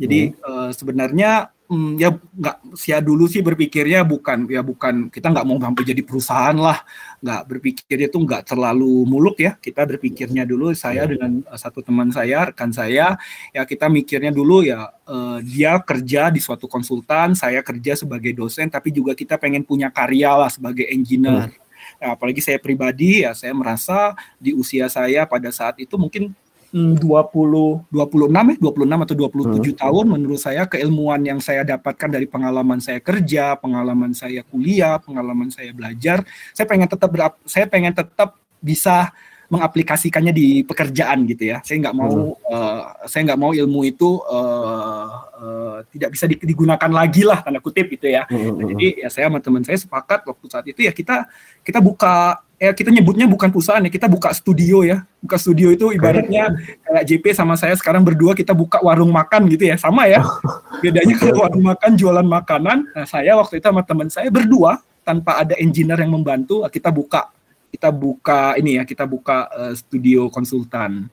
Jadi 0.00 0.20
hmm. 0.32 0.40
uh, 0.42 0.70
sebenarnya 0.72 1.54
hmm, 1.74 1.98
ya 1.98 2.14
nggak 2.14 2.56
sia 2.78 3.02
dulu 3.02 3.26
sih 3.26 3.42
berpikirnya 3.42 4.06
bukan 4.06 4.46
ya 4.46 4.62
bukan 4.62 5.10
kita 5.10 5.34
nggak 5.34 5.46
mau 5.46 5.58
sampai 5.58 5.82
jadi 5.82 6.02
perusahaan 6.06 6.54
lah 6.54 6.78
nggak 7.18 7.42
berpikirnya 7.50 8.08
tuh 8.08 8.22
nggak 8.22 8.42
terlalu 8.46 9.02
muluk 9.02 9.42
ya 9.42 9.58
kita 9.58 9.82
berpikirnya 9.82 10.46
dulu 10.46 10.70
saya 10.72 11.04
iya. 11.04 11.10
dengan 11.10 11.42
uh, 11.50 11.58
satu 11.58 11.82
teman 11.82 12.14
saya 12.14 12.54
rekan 12.54 12.70
saya 12.70 13.18
ya 13.50 13.62
kita 13.66 13.90
mikirnya 13.90 14.30
dulu 14.30 14.62
ya 14.62 14.86
uh, 15.10 15.42
dia 15.42 15.82
kerja 15.82 16.30
di 16.30 16.38
suatu 16.38 16.70
konsultan 16.70 17.34
saya 17.34 17.58
kerja 17.66 17.98
sebagai 17.98 18.30
dosen 18.30 18.70
tapi 18.70 18.94
juga 18.94 19.18
kita 19.18 19.34
pengen 19.34 19.66
punya 19.66 19.90
karya 19.90 20.32
lah 20.38 20.50
sebagai 20.50 20.86
engineer 20.86 21.50
hmm. 21.50 21.62
Ya, 22.00 22.16
apalagi 22.16 22.40
saya 22.40 22.56
pribadi 22.56 23.22
ya 23.22 23.36
saya 23.36 23.52
merasa 23.52 24.16
di 24.40 24.56
usia 24.56 24.88
saya 24.88 25.28
pada 25.28 25.52
saat 25.52 25.76
itu 25.76 25.94
mungkin 26.00 26.32
20 26.74 27.86
26 27.94 28.34
ya 28.34 28.56
26 28.58 29.04
atau 29.06 29.14
27 29.14 29.30
hmm. 29.30 29.78
tahun 29.78 30.04
menurut 30.10 30.40
saya 30.42 30.66
keilmuan 30.66 31.22
yang 31.22 31.38
saya 31.38 31.62
dapatkan 31.62 32.10
dari 32.10 32.26
pengalaman 32.26 32.82
saya 32.82 32.98
kerja, 32.98 33.54
pengalaman 33.54 34.10
saya 34.10 34.42
kuliah, 34.42 34.98
pengalaman 34.98 35.54
saya 35.54 35.70
belajar, 35.70 36.26
saya 36.50 36.66
pengen 36.66 36.90
tetap 36.90 37.14
saya 37.46 37.70
pengen 37.70 37.94
tetap 37.94 38.34
bisa 38.58 39.14
mengaplikasikannya 39.52 40.32
di 40.32 40.64
pekerjaan 40.64 41.28
gitu 41.28 41.52
ya. 41.52 41.58
Saya 41.64 41.84
nggak 41.84 41.96
mau 41.96 42.36
hmm. 42.36 42.48
uh, 42.48 42.82
saya 43.04 43.22
nggak 43.32 43.40
mau 43.40 43.52
ilmu 43.52 43.80
itu 43.84 44.20
uh, 44.24 45.06
uh, 45.36 45.76
tidak 45.92 46.16
bisa 46.16 46.24
digunakan 46.26 46.90
lagi 46.90 47.22
lah 47.26 47.44
tanda 47.44 47.60
kutip 47.60 47.92
gitu 47.92 48.08
ya. 48.08 48.24
Hmm. 48.28 48.56
Nah, 48.56 48.64
jadi 48.74 49.04
ya 49.04 49.08
saya 49.12 49.28
sama 49.28 49.38
teman 49.40 49.62
saya 49.62 49.78
sepakat 49.78 50.24
waktu 50.24 50.44
saat 50.48 50.66
itu 50.68 50.80
ya 50.84 50.92
kita 50.92 51.28
kita 51.60 51.78
buka 51.80 52.40
ya 52.56 52.72
kita 52.72 52.88
nyebutnya 52.88 53.28
bukan 53.28 53.52
perusahaan 53.52 53.84
ya 53.84 53.92
kita 53.92 54.08
buka 54.08 54.32
studio 54.32 54.80
ya. 54.86 55.04
Buka 55.20 55.36
studio 55.36 55.68
itu 55.72 55.92
ibaratnya 55.92 56.52
kayak 56.84 57.04
JP 57.04 57.24
sama 57.36 57.54
saya 57.60 57.76
sekarang 57.76 58.04
berdua 58.04 58.32
kita 58.32 58.56
buka 58.56 58.80
warung 58.80 59.12
makan 59.12 59.48
gitu 59.52 59.68
ya. 59.68 59.76
Sama 59.76 60.08
ya. 60.08 60.24
Bedanya 60.82 61.14
kalau 61.20 61.44
warung 61.44 61.64
makan 61.64 61.96
jualan 61.96 62.26
makanan, 62.26 62.92
nah 62.92 63.06
saya 63.08 63.36
waktu 63.40 63.60
itu 63.60 63.66
sama 63.68 63.82
teman 63.84 64.08
saya 64.12 64.28
berdua 64.28 64.80
tanpa 65.04 65.44
ada 65.44 65.54
engineer 65.60 66.00
yang 66.00 66.16
membantu 66.16 66.64
kita 66.72 66.88
buka 66.88 67.28
kita 67.74 67.90
buka 67.90 68.54
ini 68.54 68.78
ya, 68.78 68.86
kita 68.86 69.02
buka 69.02 69.50
uh, 69.50 69.74
studio 69.74 70.30
konsultan. 70.30 71.10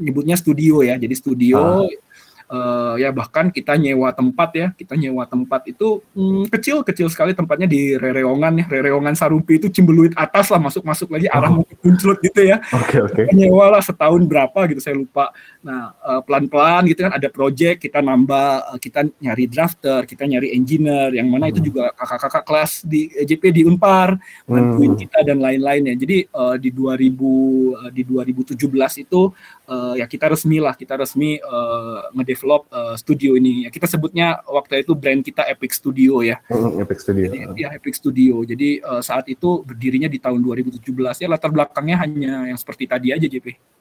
Nyebutnya 0.00 0.40
studio 0.40 0.80
ya. 0.80 0.96
Jadi 0.96 1.12
studio 1.12 1.60
ah 1.60 2.09
uh, 2.50 2.94
ya 2.98 3.14
bahkan 3.14 3.48
kita 3.48 3.78
nyewa 3.78 4.10
tempat 4.10 4.50
ya 4.52 4.68
kita 4.74 4.98
nyewa 4.98 5.24
tempat 5.24 5.70
itu 5.70 6.02
hmm, 6.12 6.50
kecil 6.50 6.82
kecil 6.82 7.06
sekali 7.08 7.32
tempatnya 7.32 7.70
di 7.70 7.94
rereongan 7.94 8.60
ya 8.60 8.66
rereongan 8.66 9.14
Sarumpi 9.14 9.62
itu 9.62 9.70
Cimbeluit 9.70 10.12
atas 10.18 10.50
lah 10.50 10.58
masuk 10.58 10.82
masuk 10.82 11.08
lagi 11.14 11.30
arah 11.30 11.54
oh. 11.54 11.64
Kunclut 11.80 12.18
gitu 12.20 12.42
ya 12.42 12.58
okay, 12.74 13.00
okay. 13.00 13.24
nyewa 13.32 13.78
lah 13.78 13.82
setahun 13.82 14.26
berapa 14.26 14.66
gitu 14.68 14.82
saya 14.82 14.98
lupa 14.98 15.30
nah 15.62 15.94
uh, 16.02 16.18
eh, 16.18 16.20
pelan 16.26 16.44
pelan 16.50 16.82
gitu 16.90 17.06
kan 17.06 17.14
ada 17.14 17.28
project 17.30 17.84
kita 17.84 18.02
nambah 18.02 18.74
uh, 18.74 18.78
kita 18.82 19.06
nyari 19.22 19.44
drafter 19.46 20.04
kita 20.04 20.26
nyari 20.26 20.52
engineer 20.56 21.14
yang 21.14 21.30
mana 21.30 21.48
hmm. 21.48 21.52
itu 21.56 21.60
juga 21.70 21.94
kakak-kakak 21.94 22.44
kelas 22.44 22.72
di 22.84 23.08
JP 23.24 23.42
di 23.54 23.62
Unpar 23.68 24.18
bantuin 24.48 24.96
hmm. 24.96 25.00
kita 25.06 25.18
dan 25.22 25.38
lain-lain 25.38 25.92
ya 25.92 25.94
jadi 25.94 26.16
uh, 26.34 26.56
di 26.58 26.72
2000 26.72 27.86
uh, 27.86 27.90
di 27.92 28.02
2017 28.02 29.04
itu 29.04 29.22
uh, 29.70 29.94
ya 29.94 30.08
kita 30.08 30.32
resmi 30.32 30.58
lah 30.58 30.74
kita 30.74 30.98
resmi 30.98 31.38
uh, 31.38 32.08
ngedevelop 32.40 32.62
uh, 32.72 32.96
studio 32.96 33.36
ini 33.36 33.68
ya 33.68 33.70
kita 33.70 33.84
sebutnya 33.84 34.40
waktu 34.48 34.80
itu 34.80 34.96
brand 34.96 35.20
kita 35.20 35.44
Epic 35.44 35.76
Studio 35.76 36.24
ya 36.24 36.40
hmm, 36.48 36.80
Epic 36.80 37.04
Studio 37.04 37.28
jadi, 37.28 37.52
ya 37.52 37.68
Epic 37.76 37.94
Studio 38.00 38.40
jadi 38.48 38.80
uh, 38.80 39.02
saat 39.04 39.28
itu 39.28 39.60
berdirinya 39.60 40.08
di 40.08 40.16
tahun 40.16 40.40
2017 40.40 40.80
ya 41.20 41.28
latar 41.28 41.52
belakangnya 41.52 42.00
hanya 42.00 42.48
yang 42.48 42.56
seperti 42.56 42.88
tadi 42.88 43.12
aja 43.12 43.28
JP 43.28 43.76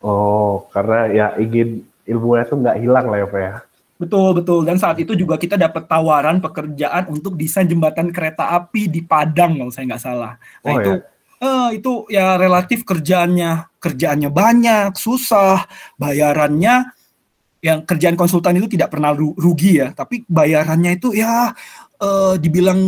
Oh, 0.00 0.64
karena 0.72 1.12
ya 1.12 1.26
ingin 1.36 1.84
ilmunya 2.08 2.48
tuh 2.48 2.56
nggak 2.56 2.80
hilang 2.80 3.12
lah 3.12 3.20
ya 3.20 3.28
Pak 3.28 3.40
ya. 3.44 3.54
Betul, 4.00 4.32
betul. 4.32 4.64
Dan 4.64 4.80
saat 4.80 4.96
itu 4.96 5.12
juga 5.12 5.36
kita 5.36 5.60
dapat 5.60 5.84
tawaran 5.84 6.40
pekerjaan 6.40 7.12
untuk 7.12 7.36
desain 7.36 7.68
jembatan 7.68 8.08
kereta 8.08 8.48
api 8.48 8.88
di 8.88 9.04
Padang 9.04 9.60
kalau 9.60 9.68
saya 9.68 9.92
nggak 9.92 10.00
salah. 10.00 10.40
Nah, 10.64 10.72
oh, 10.72 10.76
itu 10.80 10.92
ya? 10.96 11.00
uh, 11.44 11.68
itu 11.76 11.92
ya 12.08 12.26
relatif 12.40 12.80
kerjaannya 12.88 13.68
kerjaannya 13.76 14.32
banyak, 14.32 14.96
susah, 14.96 15.68
bayarannya 16.00 16.96
yang 17.60 17.84
kerjaan 17.84 18.16
konsultan 18.16 18.56
itu 18.56 18.72
tidak 18.76 18.92
pernah 18.92 19.12
rugi 19.16 19.84
ya, 19.84 19.92
tapi 19.92 20.24
bayarannya 20.24 20.96
itu 20.96 21.12
ya 21.12 21.52
uh, 22.00 22.34
dibilang 22.40 22.80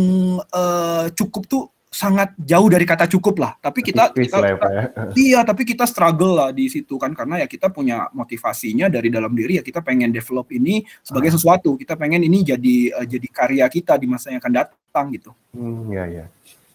uh, 0.49 1.05
cukup 1.13 1.45
tuh 1.45 1.63
sangat 1.93 2.33
jauh 2.41 2.65
dari 2.73 2.89
kata 2.89 3.05
cukup 3.05 3.37
lah. 3.37 3.53
Tapi 3.61 3.85
kita, 3.85 4.09
kita, 4.17 4.41
lah 4.41 4.49
ya, 4.49 4.57
ya. 4.57 4.83
iya, 5.29 5.39
tapi 5.45 5.61
kita 5.61 5.85
struggle 5.85 6.33
lah 6.41 6.49
di 6.49 6.65
situ 6.65 6.97
kan 6.97 7.13
karena 7.13 7.45
ya 7.45 7.47
kita 7.47 7.69
punya 7.69 8.09
motivasinya 8.17 8.89
dari 8.89 9.13
dalam 9.13 9.29
diri 9.37 9.61
ya 9.61 9.63
kita 9.63 9.85
pengen 9.85 10.09
develop 10.09 10.49
ini 10.49 10.81
sebagai 11.05 11.29
ah. 11.29 11.33
sesuatu. 11.37 11.77
Kita 11.77 11.93
pengen 11.93 12.25
ini 12.25 12.41
jadi 12.41 12.97
uh, 12.97 13.05
jadi 13.05 13.27
karya 13.29 13.65
kita 13.69 14.01
di 14.01 14.09
masa 14.09 14.33
yang 14.33 14.41
akan 14.41 14.53
datang 14.57 15.05
gitu. 15.13 15.29
Hmm, 15.53 15.93
ya 15.93 16.09
ya. 16.09 16.25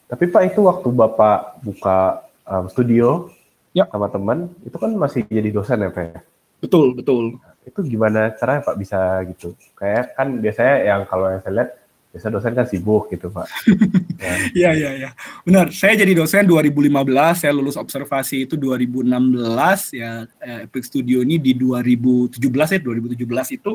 Tapi 0.09 0.31
Pak 0.31 0.55
itu 0.55 0.65
waktu 0.65 0.89
Bapak 0.89 1.61
buka 1.67 2.23
um, 2.47 2.65
studio 2.71 3.29
ya. 3.75 3.85
sama 3.91 4.09
teman 4.09 4.49
itu 4.65 4.77
kan 4.79 4.95
masih 4.95 5.27
jadi 5.27 5.51
dosen 5.51 5.83
ya 5.83 5.91
Pak 5.91 6.05
ya? 6.15 6.19
Betul, 6.63 6.95
betul. 6.95 7.39
Itu 7.69 7.85
gimana 7.85 8.33
caranya 8.33 8.65
Pak 8.65 8.77
bisa 8.81 9.21
gitu? 9.29 9.53
Kayak 9.77 10.17
kan 10.17 10.41
biasanya 10.41 10.75
yang 10.89 11.01
kalau 11.05 11.29
yang 11.29 11.45
saya 11.45 11.55
lihat 11.61 11.71
biasa 12.09 12.33
dosen 12.33 12.53
kan 12.57 12.67
sibuk 12.67 13.13
gitu 13.13 13.29
Pak. 13.29 13.47
Iya, 14.51 14.75
iya, 14.75 14.91
iya. 14.99 15.11
Benar, 15.47 15.71
saya 15.71 15.95
jadi 15.95 16.11
dosen 16.19 16.43
2015, 16.43 16.91
saya 17.39 17.55
lulus 17.55 17.79
observasi 17.79 18.51
itu 18.51 18.59
2016 18.59 19.95
ya 19.95 20.27
eh, 20.43 20.67
Epic 20.67 20.91
Studio 20.91 21.23
ini 21.23 21.39
di 21.39 21.55
2017 21.55 22.43
ya, 22.43 22.81
2017 22.83 23.63
itu 23.63 23.73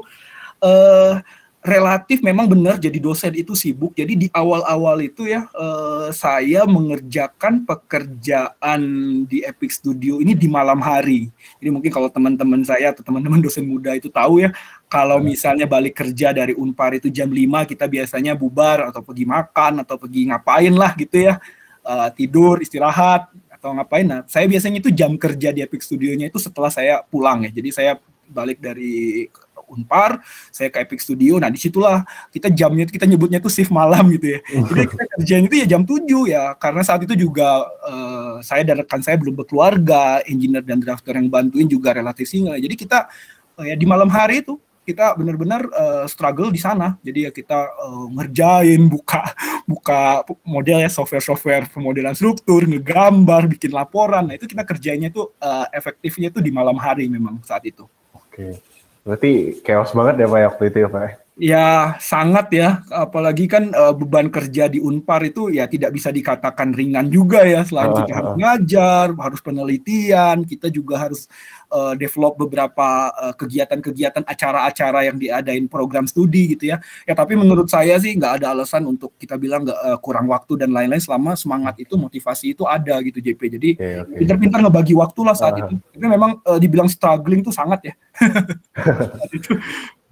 eh 0.60 1.16
relatif 1.64 2.20
memang 2.20 2.46
benar 2.52 2.76
jadi 2.76 3.00
dosen 3.00 3.32
itu 3.40 3.56
sibuk. 3.56 3.96
Jadi 3.96 4.14
di 4.20 4.28
awal-awal 4.36 5.00
itu 5.00 5.32
ya 5.32 5.48
eh, 5.48 6.12
saya 6.12 6.68
mengerjakan 6.68 7.64
pekerjaan 7.64 8.82
di 9.26 9.48
Epic 9.48 9.80
Studio 9.80 10.20
ini 10.20 10.36
di 10.36 10.52
malam 10.52 10.84
hari. 10.84 11.32
Jadi 11.64 11.70
mungkin 11.72 11.90
kalau 11.90 12.12
teman-teman 12.12 12.68
saya 12.68 12.92
atau 12.92 13.02
teman-teman 13.02 13.40
dosen 13.40 13.64
muda 13.64 13.96
itu 13.96 14.12
tahu 14.12 14.44
ya, 14.44 14.52
kalau 14.92 15.24
misalnya 15.24 15.64
balik 15.64 15.96
kerja 16.04 16.36
dari 16.36 16.52
Unpar 16.52 17.00
itu 17.00 17.08
jam 17.08 17.32
5 17.32 17.72
kita 17.72 17.88
biasanya 17.88 18.36
bubar 18.36 18.92
atau 18.92 19.00
pergi 19.00 19.24
makan 19.24 19.88
atau 19.88 19.96
pergi 19.96 20.28
ngapain 20.30 20.76
lah 20.76 20.92
gitu 21.00 21.32
ya. 21.32 21.40
Uh, 21.84 22.08
tidur, 22.16 22.64
istirahat 22.64 23.28
atau 23.52 23.76
ngapain. 23.76 24.08
Nah, 24.08 24.24
saya 24.28 24.48
biasanya 24.48 24.80
itu 24.84 24.92
jam 24.92 25.16
kerja 25.16 25.52
di 25.56 25.64
Epic 25.64 25.84
Studionya 25.84 26.28
itu 26.28 26.40
setelah 26.40 26.72
saya 26.72 27.04
pulang 27.04 27.44
ya. 27.48 27.52
Jadi 27.52 27.70
saya 27.76 28.00
balik 28.28 28.60
dari 28.64 29.28
Unpar, 29.74 30.22
saya 30.54 30.70
ke 30.70 30.78
Epic 30.80 31.02
Studio. 31.02 31.42
Nah, 31.42 31.50
di 31.50 31.58
situlah 31.58 32.06
kita 32.30 32.54
jamnya 32.54 32.86
kita 32.86 33.10
nyebutnya 33.10 33.42
itu 33.42 33.50
shift 33.50 33.74
malam 33.74 34.14
gitu 34.14 34.38
ya. 34.38 34.40
Jadi 34.70 34.84
kita 34.94 35.04
kerjanya 35.18 35.46
itu 35.50 35.58
ya 35.58 35.68
jam 35.68 35.82
7 35.84 36.06
ya, 36.30 36.44
karena 36.62 36.82
saat 36.86 37.02
itu 37.04 37.14
juga 37.18 37.66
uh, 37.84 38.38
saya 38.46 38.62
dan 38.62 38.86
rekan 38.86 39.02
saya 39.02 39.18
belum 39.18 39.34
berkeluarga, 39.34 40.22
engineer 40.30 40.62
dan 40.62 40.78
drafter 40.78 41.18
yang 41.18 41.28
bantuin 41.28 41.66
juga 41.66 41.92
relatif 41.98 42.30
single. 42.30 42.56
Jadi 42.62 42.76
kita 42.78 43.10
uh, 43.58 43.66
ya 43.66 43.74
di 43.74 43.86
malam 43.90 44.08
hari 44.08 44.46
itu 44.46 44.62
kita 44.84 45.16
benar-benar 45.16 45.64
uh, 45.72 46.06
struggle 46.12 46.52
di 46.52 46.60
sana. 46.60 47.00
Jadi 47.00 47.28
ya 47.28 47.32
kita 47.32 47.72
uh, 47.72 48.08
ngerjain 48.20 48.84
buka 48.92 49.32
buka 49.72 50.28
model 50.44 50.84
ya 50.84 50.92
software-software 50.92 51.72
pemodelan 51.72 52.14
struktur, 52.14 52.68
ngegambar, 52.68 53.48
bikin 53.48 53.72
laporan. 53.72 54.28
Nah, 54.28 54.36
itu 54.36 54.46
kita 54.46 54.68
kerjanya 54.68 55.08
itu 55.08 55.24
uh, 55.40 55.66
efektifnya 55.72 56.30
itu 56.30 56.44
di 56.44 56.52
malam 56.52 56.76
hari 56.76 57.08
memang 57.08 57.40
saat 57.48 57.64
itu. 57.64 57.88
Oke. 58.12 58.60
Berarti 59.04 59.60
chaos 59.64 59.92
banget 59.92 60.24
ya 60.24 60.28
Pak 60.32 60.40
ya, 60.40 60.48
waktu 60.48 60.64
itu 60.72 60.78
ya 60.84 60.90
Pak? 60.90 61.23
Ya 61.34 61.98
sangat 61.98 62.54
ya, 62.54 62.86
apalagi 62.94 63.50
kan 63.50 63.74
uh, 63.74 63.90
beban 63.90 64.30
kerja 64.30 64.70
di 64.70 64.78
Unpar 64.78 65.18
itu 65.26 65.50
ya 65.50 65.66
tidak 65.66 65.90
bisa 65.98 66.14
dikatakan 66.14 66.78
ringan 66.78 67.10
juga 67.10 67.42
ya. 67.42 67.66
Selain 67.66 67.90
uh, 67.90 68.06
kita 68.06 68.14
harus 68.14 68.34
ngajar, 68.38 69.06
harus 69.18 69.42
penelitian, 69.42 70.46
kita 70.46 70.70
juga 70.70 71.02
harus 71.02 71.26
uh, 71.74 71.98
develop 71.98 72.38
beberapa 72.38 73.10
kegiatan-kegiatan 73.34 74.22
uh, 74.22 74.30
acara-acara 74.30 75.10
yang 75.10 75.18
diadain 75.18 75.66
program 75.66 76.06
studi 76.06 76.54
gitu 76.54 76.70
ya. 76.70 76.78
Ya 77.10 77.18
tapi 77.18 77.34
menurut 77.34 77.66
saya 77.66 77.98
sih 77.98 78.14
nggak 78.14 78.38
ada 78.38 78.54
alasan 78.54 78.86
untuk 78.86 79.18
kita 79.18 79.34
bilang 79.34 79.66
nggak 79.66 79.80
uh, 79.90 79.98
kurang 80.06 80.30
waktu 80.30 80.54
dan 80.62 80.70
lain-lain 80.70 81.02
selama 81.02 81.34
semangat 81.34 81.82
itu, 81.82 81.98
motivasi 81.98 82.54
itu 82.54 82.70
ada 82.70 83.02
gitu 83.02 83.18
JP. 83.18 83.42
Jadi 83.58 83.70
okay, 83.82 84.06
okay. 84.06 84.18
pintar-pintar 84.22 84.62
ngebagi 84.70 84.94
waktu 84.94 85.22
lah 85.26 85.34
saat 85.34 85.58
uh. 85.58 85.66
itu. 85.66 85.82
Tapi 85.82 86.06
memang 86.06 86.38
uh, 86.46 86.62
dibilang 86.62 86.86
struggling 86.86 87.42
tuh 87.42 87.50
sangat 87.50 87.90
ya. 87.90 87.94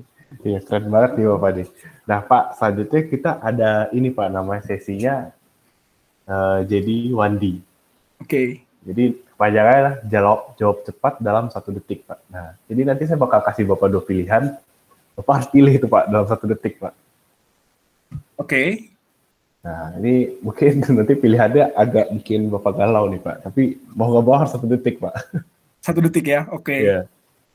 Iya 0.42 0.60
keren 0.66 0.90
banget 0.90 1.12
nih 1.22 1.26
Bapak 1.38 1.50
nih. 1.54 1.68
Nah 2.10 2.20
Pak 2.26 2.44
selanjutnya 2.58 3.02
kita 3.06 3.32
ada 3.42 3.72
ini 3.94 4.10
Pak 4.10 4.28
namanya 4.34 4.62
sesinya 4.66 5.30
uh, 6.26 6.60
jadi 6.66 7.14
Wandi. 7.14 7.62
Oke. 8.22 8.26
Okay. 8.26 8.48
Jadi 8.82 9.04
kepanjangannya 9.14 9.82
lah 9.86 9.96
jawab 10.10 10.40
jawab 10.58 10.78
cepat 10.82 11.14
dalam 11.22 11.54
satu 11.54 11.70
detik 11.70 12.10
Pak. 12.10 12.20
Nah 12.34 12.58
jadi 12.66 12.82
nanti 12.90 13.06
saya 13.06 13.22
bakal 13.22 13.46
kasih 13.46 13.70
Bapak 13.70 13.88
dua 13.94 14.02
pilihan. 14.02 14.58
Bapak 15.14 15.34
harus 15.38 15.50
pilih 15.54 15.74
itu 15.78 15.86
Pak 15.86 16.10
dalam 16.10 16.26
satu 16.26 16.50
detik 16.50 16.82
Pak. 16.82 16.94
Oke. 18.42 18.50
Okay. 18.50 18.70
Nah 19.62 19.94
ini 20.02 20.42
mungkin 20.42 20.82
nanti 20.98 21.14
pilihannya 21.14 21.78
agak 21.78 22.10
bikin 22.18 22.50
Bapak 22.50 22.82
galau 22.82 23.06
nih 23.14 23.22
Pak. 23.22 23.46
Tapi 23.46 23.78
mau 23.94 24.10
nggak 24.10 24.24
mau 24.26 24.36
harus 24.42 24.50
satu 24.50 24.66
detik 24.66 24.98
Pak. 24.98 25.14
Satu 25.82 25.98
detik 25.98 26.30
ya, 26.30 26.46
oke. 26.54 26.70
Okay. 26.70 26.80
Iya. 26.86 27.00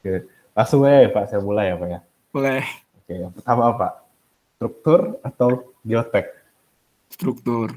Oke. 0.03 0.27
Langsung 0.51 0.83
aja 0.83 1.07
Pak, 1.15 1.25
saya 1.31 1.39
mulai 1.39 1.71
ya 1.71 1.79
Pak 1.79 1.89
ya. 1.95 2.01
Boleh. 2.37 2.69
Oke, 3.01 3.17
yang 3.17 3.33
pertama 3.33 3.73
apa? 3.73 4.05
Struktur 4.61 5.17
atau 5.25 5.73
geotek? 5.89 6.37
Struktur. 7.09 7.73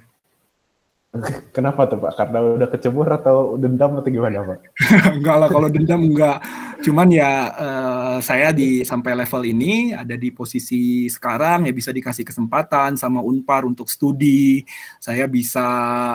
Kenapa 1.55 1.89
tuh 1.89 1.97
Pak? 1.97 2.13
Karena 2.13 2.37
udah 2.37 2.69
kecebur 2.69 3.07
atau 3.09 3.57
dendam 3.57 3.97
atau 3.97 4.09
gimana 4.13 4.45
Pak? 4.45 4.59
enggak 5.17 5.35
lah, 5.41 5.49
kalau 5.49 5.67
dendam 5.67 6.01
enggak. 6.05 6.37
Cuman 6.79 7.11
ya 7.11 7.51
uh, 7.59 8.17
saya 8.23 8.55
di 8.55 8.87
sampai 8.87 9.11
level 9.11 9.43
ini 9.43 9.91
ada 9.91 10.15
di 10.15 10.31
posisi 10.31 11.11
sekarang 11.11 11.67
ya 11.67 11.75
bisa 11.75 11.91
dikasih 11.91 12.23
kesempatan 12.23 12.95
sama 12.95 13.19
Unpar 13.19 13.67
untuk 13.67 13.91
studi. 13.91 14.63
Saya 15.01 15.27
bisa 15.27 15.65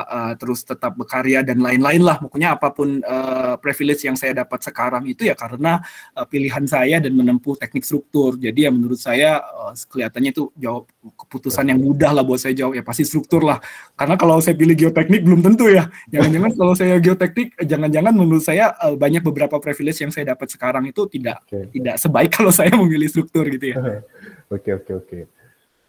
uh, 0.07 0.33
terus 0.41 0.65
tetap 0.65 0.97
berkarya 0.97 1.45
dan 1.45 1.61
lain-lain 1.61 2.01
lah. 2.01 2.17
Pokoknya 2.23 2.57
apa 2.57 2.73
pun 2.73 3.03
uh, 3.03 3.61
privilege 3.61 4.09
yang 4.09 4.17
saya 4.17 4.33
dapat 4.33 4.63
sekarang 4.65 5.05
itu 5.05 5.29
ya 5.29 5.37
karena 5.37 5.85
uh, 6.17 6.25
pilihan 6.25 6.65
saya 6.65 6.97
dan 7.03 7.13
menempuh 7.13 7.59
teknik 7.61 7.85
struktur. 7.85 8.41
Jadi 8.41 8.65
ya 8.65 8.71
menurut 8.73 9.03
saya 9.03 9.45
uh, 9.45 9.75
kelihatannya 9.75 10.31
itu 10.33 10.49
jawab 10.57 10.89
keputusan 11.19 11.77
yang 11.77 11.83
mudah 11.83 12.15
lah 12.15 12.25
buat 12.25 12.41
saya 12.41 12.57
jawab 12.57 12.79
ya 12.79 12.83
pasti 12.87 13.05
struktur 13.05 13.45
lah. 13.45 13.61
Karena 13.99 14.17
kalau 14.17 14.41
saya 14.41 14.57
pilih 14.57 14.84
geoteknik 14.85 15.23
belum 15.25 15.41
tentu 15.41 15.73
ya. 15.73 15.89
Jangan-jangan 16.13 16.51
kalau 16.61 16.75
saya 16.77 16.97
geoteknik 17.01 17.57
jangan-jangan 17.65 18.13
menurut 18.13 18.45
saya 18.45 18.77
uh, 18.77 18.93
banyak 18.93 19.25
beberapa 19.25 19.57
privilege 19.57 20.05
yang 20.05 20.13
saya 20.13 20.37
dapat 20.37 20.53
sekarang 20.53 20.85
itu 20.85 21.09
tidak 21.09 21.41
okay. 21.49 21.73
tidak 21.73 21.97
sebaik 21.97 22.31
kalau 22.37 22.53
saya 22.53 22.73
memilih 22.81 23.09
struktur 23.09 23.49
gitu 23.49 23.73
ya. 23.73 23.77
Oke 24.55 24.77
oke 24.77 24.93
oke. 24.93 25.19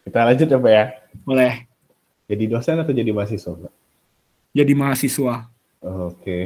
Kita 0.07 0.25
lanjut 0.25 0.47
ya 0.47 0.57
Pak 0.57 0.71
ya. 0.71 0.85
Boleh. 1.27 1.53
Jadi 2.25 2.43
dosen 2.49 2.79
atau 2.79 2.95
jadi 2.95 3.11
mahasiswa 3.11 3.51
Pak? 3.51 3.73
Jadi 4.55 4.73
mahasiswa. 4.73 5.35
Oke. 5.83 6.39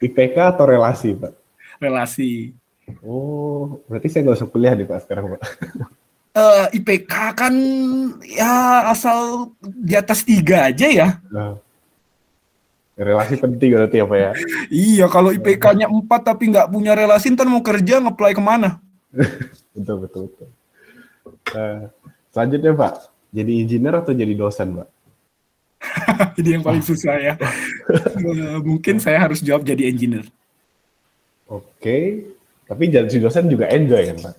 IPK 0.00 0.36
atau 0.56 0.64
relasi 0.64 1.12
Pak? 1.14 1.32
Relasi. 1.78 2.56
Oh, 3.04 3.84
berarti 3.86 4.10
saya 4.10 4.26
nggak 4.26 4.38
usah 4.42 4.50
kuliah 4.50 4.74
nih 4.74 4.88
Pak 4.88 5.06
sekarang 5.06 5.36
Pak. 5.36 5.42
Uh, 6.30 6.70
eh, 6.70 6.78
IPK 6.78 7.14
kan 7.34 7.54
ya 8.22 8.86
asal 8.94 9.50
di 9.62 9.98
atas 9.98 10.22
tiga 10.22 10.70
aja 10.70 10.86
ya. 10.86 11.08
Nah 11.26 11.58
Relasi 13.00 13.40
penting 13.40 13.72
berarti 13.72 13.96
apa 14.04 14.12
ya? 14.12 14.30
iya, 14.68 15.08
kalau 15.08 15.32
IPK-nya 15.32 15.88
4 15.88 16.04
tapi 16.20 16.52
nggak 16.52 16.68
punya 16.68 16.92
relasi, 16.92 17.32
ntar 17.32 17.48
mau 17.48 17.64
kerja 17.64 17.96
nge-apply 17.96 18.36
ke 18.36 18.42
mana? 18.44 18.76
betul, 19.72 20.04
betul, 20.04 20.22
betul. 20.28 20.48
Uh, 21.56 21.88
selanjutnya 22.28 22.76
Pak, 22.76 23.08
jadi 23.32 23.52
engineer 23.64 24.04
atau 24.04 24.12
jadi 24.12 24.36
dosen 24.36 24.84
Pak? 24.84 24.88
jadi 26.36 26.60
yang 26.60 26.62
paling 26.62 26.84
susah 26.84 27.16
ya. 27.16 27.34
uh, 27.40 28.60
mungkin 28.60 29.00
saya 29.00 29.24
harus 29.24 29.40
jawab 29.40 29.64
jadi 29.64 29.88
engineer. 29.88 30.28
Oke, 31.48 31.64
okay. 31.80 32.04
tapi 32.68 32.92
jadi 32.92 33.16
dosen 33.16 33.48
juga 33.48 33.64
enjoy 33.72 34.12
kan 34.12 34.28
Pak? 34.28 34.34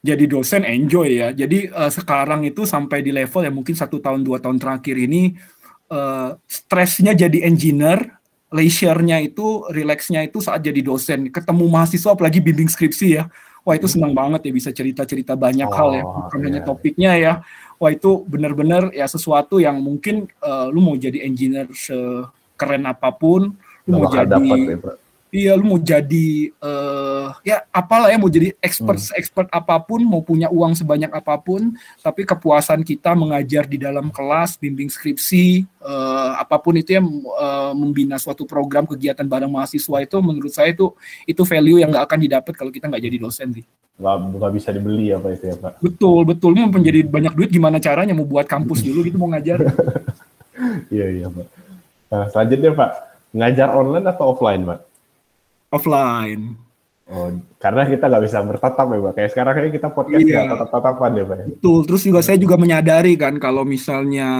Jadi 0.00 0.24
dosen 0.24 0.64
enjoy 0.64 1.20
ya. 1.20 1.28
Jadi 1.36 1.68
uh, 1.68 1.92
sekarang 1.92 2.48
itu 2.48 2.64
sampai 2.64 3.04
di 3.04 3.12
level 3.12 3.44
yang 3.44 3.52
mungkin 3.52 3.76
satu 3.76 4.00
tahun 4.00 4.24
dua 4.24 4.40
tahun 4.40 4.56
terakhir 4.56 4.96
ini 4.96 5.36
uh, 5.92 6.40
stresnya 6.48 7.12
jadi 7.12 7.44
engineer, 7.44 8.16
leisure-nya 8.48 9.20
itu, 9.20 9.68
relax-nya 9.68 10.24
itu 10.24 10.40
saat 10.40 10.64
jadi 10.64 10.80
dosen. 10.80 11.28
Ketemu 11.28 11.68
mahasiswa 11.68 12.16
apalagi 12.16 12.40
bimbing 12.40 12.72
skripsi 12.72 13.08
ya. 13.20 13.28
Wah 13.60 13.76
itu 13.76 13.84
senang 13.92 14.16
banget 14.16 14.48
ya 14.48 14.52
bisa 14.56 14.72
cerita-cerita 14.72 15.36
banyak 15.36 15.68
oh, 15.68 15.76
hal 15.76 15.88
ya, 15.92 16.04
bukan 16.08 16.38
yeah. 16.40 16.46
hanya 16.48 16.60
topiknya 16.64 17.12
ya. 17.20 17.32
Wah 17.76 17.92
itu 17.92 18.24
benar-benar 18.24 18.88
ya 18.96 19.04
sesuatu 19.04 19.60
yang 19.60 19.84
mungkin 19.84 20.32
uh, 20.40 20.72
lu 20.72 20.80
mau 20.80 20.96
jadi 20.96 21.28
engineer 21.28 21.68
sekeren 21.76 22.88
apa 22.88 23.12
pun, 23.12 23.52
lu 23.84 24.00
mau 24.00 24.08
jadi 24.08 24.32
dapat, 24.32 24.58
ya, 24.64 24.76
Iya, 25.30 25.54
lu 25.54 25.62
mau 25.62 25.78
jadi 25.78 26.50
uh, 26.58 27.30
ya 27.46 27.62
apalah 27.70 28.10
ya 28.10 28.18
mau 28.18 28.26
jadi 28.26 28.50
expert 28.58 28.98
hmm. 28.98 29.14
expert 29.14 29.48
apa 29.54 29.78
pun, 29.78 30.02
mau 30.02 30.26
punya 30.26 30.50
uang 30.50 30.74
sebanyak 30.74 31.06
apa 31.06 31.38
pun, 31.38 31.70
tapi 32.02 32.26
kepuasan 32.26 32.82
kita 32.82 33.14
mengajar 33.14 33.62
di 33.70 33.78
dalam 33.78 34.10
kelas, 34.10 34.58
bimbing 34.58 34.90
skripsi, 34.90 35.62
uh, 35.86 36.34
apa 36.34 36.58
pun 36.58 36.74
itu 36.82 36.98
yang 36.98 37.06
uh, 37.38 37.70
membina 37.78 38.18
suatu 38.18 38.42
program 38.42 38.90
kegiatan 38.90 39.22
bareng 39.22 39.54
mahasiswa 39.54 40.02
itu 40.02 40.18
menurut 40.18 40.50
saya 40.50 40.74
itu 40.74 40.90
itu 41.22 41.42
value 41.46 41.78
yang 41.78 41.94
nggak 41.94 42.10
akan 42.10 42.18
didapat 42.26 42.52
kalau 42.58 42.74
kita 42.74 42.90
nggak 42.90 43.02
jadi 43.06 43.16
dosen 43.22 43.54
sih. 43.54 43.64
Nggak, 44.02 44.16
nggak 44.34 44.52
bisa 44.58 44.68
dibeli 44.74 45.14
apa 45.14 45.30
itu 45.30 45.44
ya 45.46 45.56
Pak? 45.62 45.72
Betul, 45.78 46.20
betul. 46.26 46.58
Mau 46.58 46.74
menjadi 46.74 47.06
banyak 47.06 47.38
duit 47.38 47.50
gimana 47.54 47.78
caranya 47.78 48.18
mau 48.18 48.26
buat 48.26 48.50
kampus 48.50 48.82
dulu 48.82 49.06
gitu 49.06 49.14
mau 49.14 49.30
ngajar. 49.30 49.62
Iya, 50.92 51.06
iya 51.08 51.26
Pak. 51.32 51.46
Nah, 52.12 52.24
selanjutnya 52.28 52.76
Pak, 52.76 52.90
ngajar 53.32 53.68
online 53.72 54.06
atau 54.12 54.36
offline 54.36 54.60
Pak? 54.68 54.89
Offline. 55.70 56.58
Oh, 57.10 57.26
karena 57.58 57.82
kita 57.90 58.06
nggak 58.06 58.22
bisa 58.22 58.38
bertatap 58.46 58.86
ya, 58.86 58.98
Pak. 59.02 59.12
Kayak 59.18 59.30
sekarang 59.34 59.52
kayak 59.58 59.72
kita 59.74 59.88
podcast 59.90 60.22
iya. 60.22 60.46
tatap-tatapan 60.46 61.10
ya, 61.18 61.24
Pak. 61.26 61.36
Betul. 61.58 61.80
Terus 61.90 62.02
juga 62.06 62.20
saya 62.22 62.38
juga 62.38 62.54
menyadari 62.54 63.18
kan 63.18 63.34
kalau 63.42 63.66
misalnya 63.66 64.30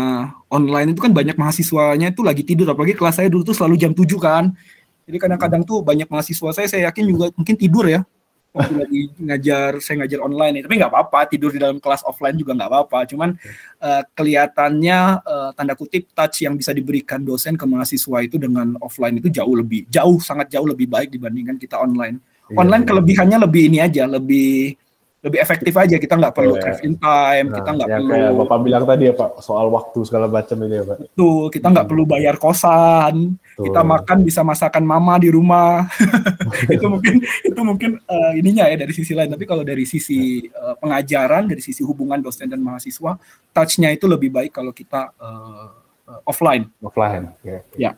online 0.47 0.95
itu 0.95 1.03
kan 1.03 1.11
banyak 1.11 1.35
mahasiswanya 1.35 2.15
itu 2.15 2.23
lagi 2.23 2.47
tidur. 2.47 2.71
Apalagi 2.71 2.95
kelas 2.95 3.19
saya 3.19 3.27
dulu 3.27 3.43
tuh 3.43 3.59
selalu 3.59 3.75
jam 3.75 3.91
7 3.91 4.07
kan. 4.23 4.55
Jadi 5.03 5.19
kadang-kadang 5.19 5.67
tuh 5.67 5.83
banyak 5.83 6.07
mahasiswa 6.07 6.51
saya, 6.55 6.67
saya 6.71 6.87
yakin 6.87 7.11
juga 7.11 7.35
mungkin 7.35 7.59
tidur 7.59 7.91
ya 7.91 8.07
waktu 8.51 8.75
lagi 8.83 9.01
ngajar 9.15 9.79
saya 9.79 10.03
ngajar 10.03 10.21
online 10.27 10.55
ya. 10.59 10.63
tapi 10.67 10.75
nggak 10.83 10.91
apa-apa 10.91 11.21
tidur 11.31 11.55
di 11.55 11.63
dalam 11.63 11.79
kelas 11.79 12.03
offline 12.03 12.35
juga 12.35 12.59
nggak 12.59 12.71
apa-apa 12.71 12.99
cuman 13.07 13.31
uh, 13.79 14.03
kelihatannya 14.11 14.99
uh, 15.23 15.51
tanda 15.55 15.79
kutip 15.79 16.11
touch 16.11 16.43
yang 16.43 16.59
bisa 16.59 16.75
diberikan 16.75 17.23
dosen 17.23 17.55
ke 17.55 17.63
mahasiswa 17.63 18.19
itu 18.27 18.43
dengan 18.43 18.75
offline 18.83 19.23
itu 19.23 19.31
jauh 19.31 19.55
lebih 19.55 19.87
jauh 19.87 20.19
sangat 20.19 20.51
jauh 20.51 20.67
lebih 20.67 20.91
baik 20.91 21.15
dibandingkan 21.15 21.63
kita 21.63 21.79
online 21.79 22.19
iya, 22.51 22.59
online 22.59 22.83
iya. 22.83 22.89
kelebihannya 22.91 23.39
lebih 23.39 23.63
ini 23.71 23.79
aja 23.79 24.05
lebih 24.11 24.75
lebih 25.21 25.37
efektif 25.37 25.77
aja 25.77 26.01
kita 26.01 26.17
nggak 26.17 26.33
perlu 26.33 26.57
yeah. 26.57 26.81
in 26.81 26.97
time 26.97 27.47
nah, 27.53 27.57
kita 27.61 27.71
nggak 27.77 27.89
ya, 27.93 27.97
perlu 28.01 28.13
kayak 28.17 28.31
bapak 28.41 28.59
bilang 28.65 28.85
tadi 28.89 29.05
ya 29.05 29.13
pak 29.13 29.31
soal 29.45 29.67
waktu 29.69 29.99
segala 30.09 30.27
macam 30.33 30.57
ini 30.65 30.75
ya 30.81 30.85
pak 30.89 30.97
tuh 31.13 31.53
kita 31.53 31.67
nggak 31.69 31.85
hmm. 31.85 31.93
perlu 31.93 32.05
bayar 32.09 32.35
kosan 32.41 33.37
Tuh. 33.37 33.65
kita 33.69 33.81
makan 33.85 34.19
bisa 34.25 34.41
masakan 34.41 34.85
mama 34.89 35.21
di 35.21 35.29
rumah 35.29 35.85
itu 36.75 36.87
mungkin 36.89 37.21
itu 37.21 37.61
mungkin 37.61 37.91
uh, 38.09 38.33
ininya 38.33 38.65
ya 38.73 38.81
dari 38.81 38.93
sisi 38.97 39.13
lain 39.13 39.29
tapi 39.29 39.45
kalau 39.45 39.61
dari 39.61 39.85
sisi 39.85 40.49
uh, 40.57 40.73
pengajaran 40.81 41.53
dari 41.53 41.61
sisi 41.61 41.85
hubungan 41.85 42.25
dosen 42.25 42.49
dan 42.49 42.65
mahasiswa 42.65 43.21
touchnya 43.53 43.93
itu 43.93 44.09
lebih 44.09 44.33
baik 44.33 44.57
kalau 44.57 44.73
kita 44.73 45.13
uh, 45.21 45.69
uh, 46.09 46.21
offline 46.25 46.65
offline 46.81 47.29
ya, 47.45 47.61
ya. 47.77 47.93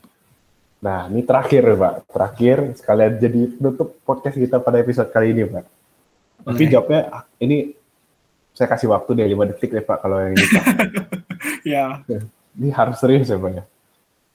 Nah, 0.83 1.07
ini 1.07 1.23
terakhir, 1.23 1.63
Pak. 1.79 2.11
Terakhir, 2.11 2.75
sekalian 2.75 3.15
jadi 3.23 3.41
tutup 3.55 4.03
podcast 4.03 4.35
kita 4.35 4.59
pada 4.59 4.83
episode 4.83 5.15
kali 5.15 5.31
ini, 5.31 5.47
Pak. 5.47 5.82
Tapi 6.43 6.63
jawabnya 6.67 7.27
ini 7.39 7.75
saya 8.53 8.69
kasih 8.69 8.93
waktu 8.93 9.17
deh 9.17 9.27
5 9.33 9.51
detik 9.55 9.71
deh 9.73 9.85
Pak 9.85 9.99
kalau 10.03 10.21
yang 10.21 10.35
ini 10.37 10.47
Pak. 10.47 10.65
ya. 11.73 11.85
Ini 12.59 12.69
harus 12.75 12.97
serius 13.01 13.33
ya 13.33 13.39
Pak 13.41 13.51
ya. 13.55 13.65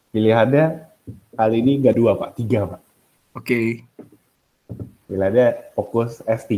Pilihannya 0.09 0.65
kali 1.37 1.55
ini 1.61 1.71
nggak 1.83 1.95
dua 1.95 2.17
Pak, 2.17 2.29
tiga 2.39 2.65
Pak. 2.65 2.81
Oke. 3.37 3.43
Okay. 3.43 3.67
Pilihannya 5.07 5.71
fokus 5.77 6.19
S3, 6.25 6.57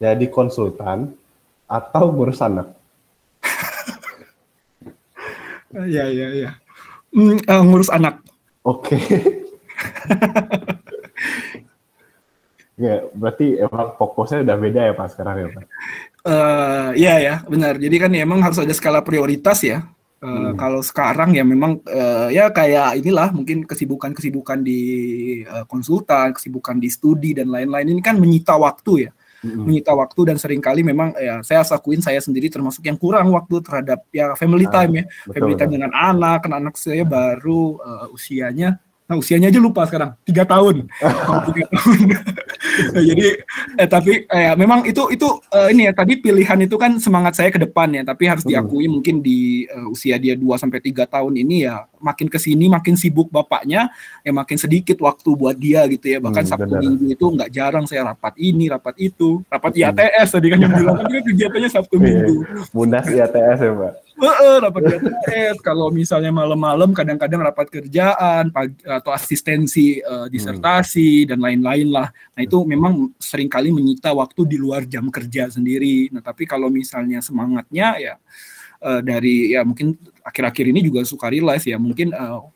jadi 0.00 0.26
konsultan, 0.32 1.12
atau 1.72 2.12
ngurus 2.12 2.40
anak. 2.44 2.72
Iya, 5.72 6.04
iya, 6.16 6.28
iya. 6.32 6.50
Mm, 7.12 7.40
uh, 7.44 7.62
ngurus 7.64 7.88
anak. 7.92 8.20
Oke. 8.64 8.96
Okay. 8.96 9.42
Ya, 12.82 13.06
berarti 13.14 13.62
emang 13.62 13.94
fokusnya 13.94 14.42
udah 14.42 14.56
beda 14.58 14.80
ya 14.90 14.92
Pak 14.98 15.08
sekarang 15.14 15.34
ya 15.38 15.48
Pak? 15.54 15.64
Uh, 16.26 16.90
iya 16.98 17.14
ya, 17.22 17.34
benar. 17.46 17.78
Jadi 17.78 17.96
kan 18.02 18.10
ya, 18.10 18.26
emang 18.26 18.42
harus 18.42 18.58
ada 18.58 18.74
skala 18.74 19.06
prioritas 19.06 19.62
ya. 19.62 19.86
Uh, 20.22 20.50
hmm. 20.50 20.58
Kalau 20.58 20.82
sekarang 20.82 21.34
ya 21.34 21.46
memang 21.46 21.78
uh, 21.86 22.30
ya 22.30 22.50
kayak 22.50 22.98
inilah 22.98 23.30
mungkin 23.30 23.66
kesibukan-kesibukan 23.66 24.62
di 24.62 24.80
uh, 25.46 25.66
konsultan, 25.66 26.34
kesibukan 26.34 26.78
di 26.78 26.90
studi 26.90 27.34
dan 27.34 27.50
lain-lain 27.50 27.94
ini 27.94 28.02
kan 28.02 28.18
menyita 28.18 28.54
waktu 28.54 29.06
ya, 29.06 29.10
hmm. 29.42 29.66
menyita 29.66 29.90
waktu 29.94 30.30
dan 30.30 30.38
sering 30.38 30.62
kali 30.62 30.86
memang 30.86 31.10
ya 31.18 31.42
saya 31.42 31.66
akuin 31.66 31.98
saya 31.98 32.22
sendiri 32.22 32.46
termasuk 32.50 32.86
yang 32.86 32.94
kurang 32.94 33.34
waktu 33.34 33.62
terhadap 33.66 34.06
ya 34.14 34.34
family 34.38 34.70
ah, 34.70 34.82
time 34.82 34.92
ya, 35.02 35.04
betul, 35.26 35.34
family 35.34 35.54
time 35.58 35.70
betul. 35.74 35.78
dengan 35.82 35.92
anak, 35.94 36.38
kan 36.46 36.52
anak 36.54 36.74
saya 36.78 37.02
baru 37.02 37.82
uh, 37.82 38.06
usianya 38.14 38.78
Nah, 39.12 39.20
usianya 39.20 39.52
aja 39.52 39.60
lupa 39.60 39.84
sekarang, 39.84 40.16
tiga 40.24 40.48
tahun. 40.48 40.88
tiga 41.52 41.64
tahun. 41.68 41.98
nah, 42.96 43.02
jadi, 43.12 43.26
eh, 43.76 43.84
tapi 43.84 44.24
eh, 44.24 44.56
memang 44.56 44.88
itu 44.88 45.04
itu 45.12 45.28
uh, 45.52 45.68
ini 45.68 45.84
ya 45.84 45.92
tadi 45.92 46.16
pilihan 46.16 46.56
itu 46.64 46.80
kan 46.80 46.96
semangat 46.96 47.36
saya 47.36 47.52
ke 47.52 47.60
depan 47.60 47.92
ya, 47.92 48.08
tapi 48.08 48.24
harus 48.24 48.40
diakui 48.40 48.88
hmm. 48.88 48.92
mungkin 48.96 49.20
di 49.20 49.68
uh, 49.68 49.92
usia 49.92 50.16
dia 50.16 50.32
2 50.32 50.48
sampai 50.56 50.80
tiga 50.80 51.04
tahun 51.04 51.36
ini 51.44 51.68
ya 51.68 51.84
makin 52.00 52.32
ke 52.32 52.40
sini 52.40 52.72
makin 52.72 52.96
sibuk 52.96 53.28
bapaknya, 53.28 53.92
ya 54.24 54.32
makin 54.32 54.56
sedikit 54.56 54.96
waktu 55.04 55.28
buat 55.36 55.60
dia 55.60 55.84
gitu 55.92 56.08
ya. 56.08 56.16
Bahkan 56.16 56.48
hmm, 56.48 56.52
Sabtu 56.56 56.72
Minggu 56.80 57.04
itu 57.12 57.24
nggak 57.28 57.52
jarang 57.52 57.84
saya 57.84 58.16
rapat 58.16 58.32
ini, 58.40 58.72
rapat 58.72 58.96
itu, 58.96 59.44
rapat. 59.52 59.76
IATS 59.76 60.40
tadi 60.40 60.48
kan 60.48 60.56
yang 60.56 60.72
bilang 60.80 60.96
kan 61.04 61.12
kegiatannya 61.12 61.68
Sabtu 61.68 62.00
iya, 62.00 62.04
Minggu. 62.08 62.36
Mudah 62.72 63.04
IATS 63.04 63.60
ya, 63.60 63.72
Pak. 63.76 63.92
Heeh, 64.22 64.56
rapat 64.62 64.82
IATS. 64.86 65.58
Kalau 65.66 65.90
misalnya 65.90 66.30
malam-malam 66.30 66.94
kadang-kadang 66.94 67.42
rapat 67.42 67.66
kerjaan 67.66 68.54
atau 68.86 69.10
asistensi 69.10 69.98
uh, 69.98 70.30
disertasi 70.30 71.26
hmm. 71.26 71.28
dan 71.34 71.38
lain-lain 71.42 71.88
lah. 71.90 72.06
Nah, 72.38 72.42
itu 72.46 72.62
memang 72.62 73.10
sering 73.18 73.50
kali 73.50 73.74
menyita 73.74 74.14
waktu 74.14 74.46
di 74.46 74.56
luar 74.62 74.86
jam 74.86 75.10
kerja 75.10 75.50
sendiri. 75.50 76.06
Nah, 76.14 76.22
tapi 76.22 76.46
kalau 76.46 76.70
misalnya 76.70 77.18
semangatnya 77.18 77.98
ya 77.98 78.14
uh, 78.78 79.02
dari 79.02 79.58
ya 79.58 79.66
mungkin 79.66 79.98
akhir-akhir 80.22 80.70
ini 80.70 80.80
juga 80.86 81.02
suka 81.02 81.26
realize 81.26 81.66
ya 81.66 81.74
mungkin 81.74 82.14
uh, 82.14 82.46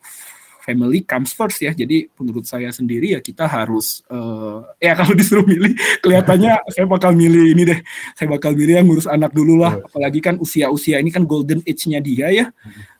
family 0.67 0.99
comes 1.07 1.31
first 1.31 1.63
ya. 1.63 1.71
Jadi 1.71 2.11
menurut 2.19 2.43
saya 2.43 2.67
sendiri 2.75 3.15
ya 3.15 3.23
kita 3.23 3.47
harus 3.47 4.03
uh, 4.11 4.67
ya 4.83 4.91
kalau 4.99 5.15
disuruh 5.15 5.47
milih 5.47 5.71
kelihatannya 6.03 6.59
saya 6.75 6.83
bakal 6.83 7.15
milih 7.15 7.55
ini 7.55 7.63
deh. 7.63 7.79
Saya 8.19 8.27
bakal 8.27 8.51
milih 8.51 8.83
yang 8.83 8.85
ngurus 8.91 9.07
anak 9.07 9.31
dulu 9.31 9.63
lah. 9.63 9.79
Apalagi 9.79 10.19
kan 10.19 10.35
usia-usia 10.43 10.99
ini 10.99 11.07
kan 11.07 11.23
golden 11.23 11.63
age-nya 11.63 12.03
dia 12.03 12.27
ya. 12.35 12.45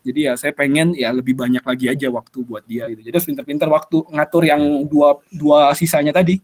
Jadi 0.08 0.32
ya 0.32 0.40
saya 0.40 0.56
pengen 0.56 0.96
ya 0.96 1.12
lebih 1.12 1.36
banyak 1.36 1.62
lagi 1.68 1.92
aja 1.92 2.08
waktu 2.08 2.40
buat 2.48 2.64
dia 2.64 2.88
gitu. 2.88 3.04
Jadi 3.04 3.14
harus 3.20 3.28
pinter-pinter 3.28 3.68
waktu 3.68 3.98
ngatur 4.08 4.44
yang 4.48 4.62
dua 4.88 5.20
dua 5.36 5.76
sisanya 5.76 6.16
tadi. 6.16 6.40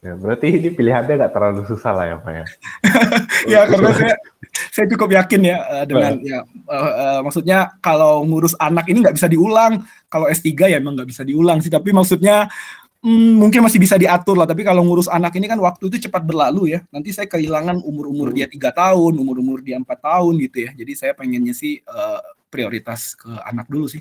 Ya, 0.00 0.16
berarti 0.16 0.48
ini 0.48 0.72
pilihannya 0.72 1.12
nggak 1.12 1.32
terlalu 1.36 1.68
susah 1.68 1.92
lah 1.92 2.04
ya 2.08 2.16
Pak 2.16 2.32
ya. 2.32 2.44
ya 3.52 3.60
karena 3.68 3.90
saya 3.92 4.14
saya 4.72 4.86
cukup 4.96 5.12
yakin 5.12 5.40
ya 5.44 5.58
uh, 5.60 5.84
dengan 5.84 6.16
ya 6.24 6.40
uh, 6.40 6.72
uh, 6.72 7.18
maksudnya 7.20 7.76
kalau 7.84 8.24
ngurus 8.24 8.56
anak 8.56 8.88
ini 8.88 9.04
nggak 9.04 9.20
bisa 9.20 9.28
diulang. 9.28 9.84
Kalau 10.08 10.24
S3 10.24 10.72
ya 10.72 10.80
emang 10.80 10.96
nggak 10.96 11.10
bisa 11.12 11.20
diulang 11.20 11.60
sih, 11.60 11.68
tapi 11.68 11.92
maksudnya 11.92 12.48
hmm, 13.04 13.44
mungkin 13.44 13.60
masih 13.60 13.76
bisa 13.76 14.00
diatur 14.00 14.40
lah. 14.40 14.48
Tapi 14.48 14.64
kalau 14.64 14.80
ngurus 14.88 15.04
anak 15.04 15.36
ini 15.36 15.44
kan 15.44 15.60
waktu 15.60 15.92
itu 15.92 16.08
cepat 16.08 16.24
berlalu 16.24 16.74
ya. 16.76 16.80
Nanti 16.88 17.12
saya 17.12 17.28
kehilangan 17.28 17.84
umur-umur 17.84 18.32
dia 18.32 18.48
tiga 18.48 18.72
tahun, 18.72 19.20
umur-umur 19.20 19.60
dia 19.60 19.76
empat 19.76 20.00
tahun 20.00 20.40
gitu 20.40 20.64
ya. 20.64 20.70
Jadi 20.80 20.92
saya 20.96 21.12
pengennya 21.12 21.52
sih 21.52 21.76
uh, 21.84 22.24
prioritas 22.48 23.20
ke 23.20 23.28
anak 23.44 23.68
dulu 23.68 23.84
sih. 23.84 24.00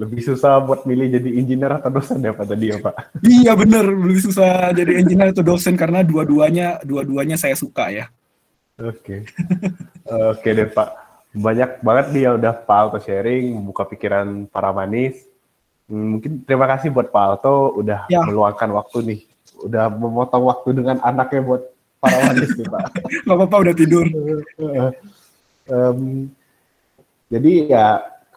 Lebih 0.00 0.20
susah 0.24 0.64
buat 0.64 0.88
milih 0.88 1.20
jadi 1.20 1.30
engineer 1.36 1.76
atau 1.76 1.92
dosen 1.92 2.24
ya 2.24 2.32
Pak 2.32 2.46
tadi 2.48 2.72
ya 2.72 2.78
Pak? 2.80 2.94
Iya 3.20 3.52
bener, 3.52 3.84
lebih 3.84 4.22
susah 4.24 4.72
jadi 4.72 4.92
engineer 5.04 5.36
atau 5.36 5.44
dosen 5.44 5.76
karena 5.76 6.00
dua-duanya 6.00 6.80
dua-duanya 6.80 7.36
saya 7.36 7.52
suka 7.52 7.92
ya. 7.92 8.08
Oke. 8.80 9.28
Oke 10.08 10.48
deh 10.56 10.68
Pak. 10.72 10.88
Banyak 11.36 11.84
banget 11.84 12.06
ya 12.16 12.30
udah 12.34 12.52
Pak 12.64 12.78
Alto 12.80 12.98
sharing, 12.98 13.52
membuka 13.52 13.84
pikiran 13.84 14.48
para 14.48 14.72
manis. 14.72 15.20
Hmm, 15.86 16.16
mungkin 16.16 16.40
terima 16.48 16.64
kasih 16.64 16.88
buat 16.88 17.12
Pak 17.12 17.24
Alto 17.36 17.76
udah 17.76 18.08
ya. 18.08 18.24
meluangkan 18.24 18.72
waktu 18.72 18.98
nih. 19.04 19.20
Udah 19.60 19.92
memotong 19.92 20.48
waktu 20.48 20.80
dengan 20.80 20.96
anaknya 21.04 21.44
buat 21.44 21.62
para 22.00 22.32
manis 22.32 22.56
nih 22.56 22.66
Pak. 22.66 22.84
Gak 23.28 23.36
apa-apa 23.36 23.56
udah 23.68 23.74
tidur. 23.76 24.06
um, 25.76 26.32
jadi 27.30 27.52
ya 27.68 27.86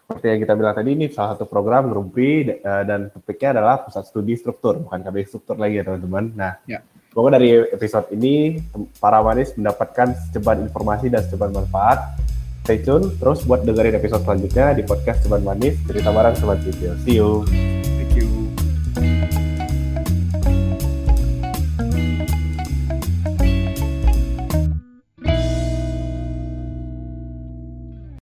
seperti 0.04 0.26
yang 0.36 0.40
kita 0.44 0.54
bilang 0.60 0.76
tadi 0.76 0.90
ini 0.92 1.06
salah 1.08 1.34
satu 1.34 1.48
program 1.48 1.88
eh, 1.90 2.84
dan 2.84 3.08
topiknya 3.10 3.60
adalah 3.60 3.88
pusat 3.88 4.04
studi 4.04 4.36
struktur 4.36 4.84
bukan 4.84 5.00
KB 5.00 5.16
struktur 5.24 5.56
lagi 5.56 5.80
ya 5.80 5.84
teman-teman. 5.88 6.36
Nah, 6.36 6.54
ya. 6.68 6.84
Semoga 7.14 7.38
dari 7.38 7.54
episode 7.70 8.10
ini 8.10 8.58
para 8.98 9.22
manis 9.22 9.54
mendapatkan 9.54 10.18
secepat 10.18 10.66
informasi 10.66 11.14
dan 11.14 11.22
secepat 11.22 11.54
manfaat. 11.54 12.18
Stay 12.66 12.82
tune 12.82 13.14
terus 13.22 13.46
buat 13.46 13.62
dengerin 13.62 14.02
episode 14.02 14.26
selanjutnya 14.26 14.74
di 14.74 14.82
podcast 14.88 15.22
Ceban 15.22 15.44
Manis, 15.46 15.78
cerita 15.84 16.10
bareng 16.10 16.34
Sobat 16.40 16.64
Video. 16.64 16.96
See 17.04 17.20
you. 17.20 17.93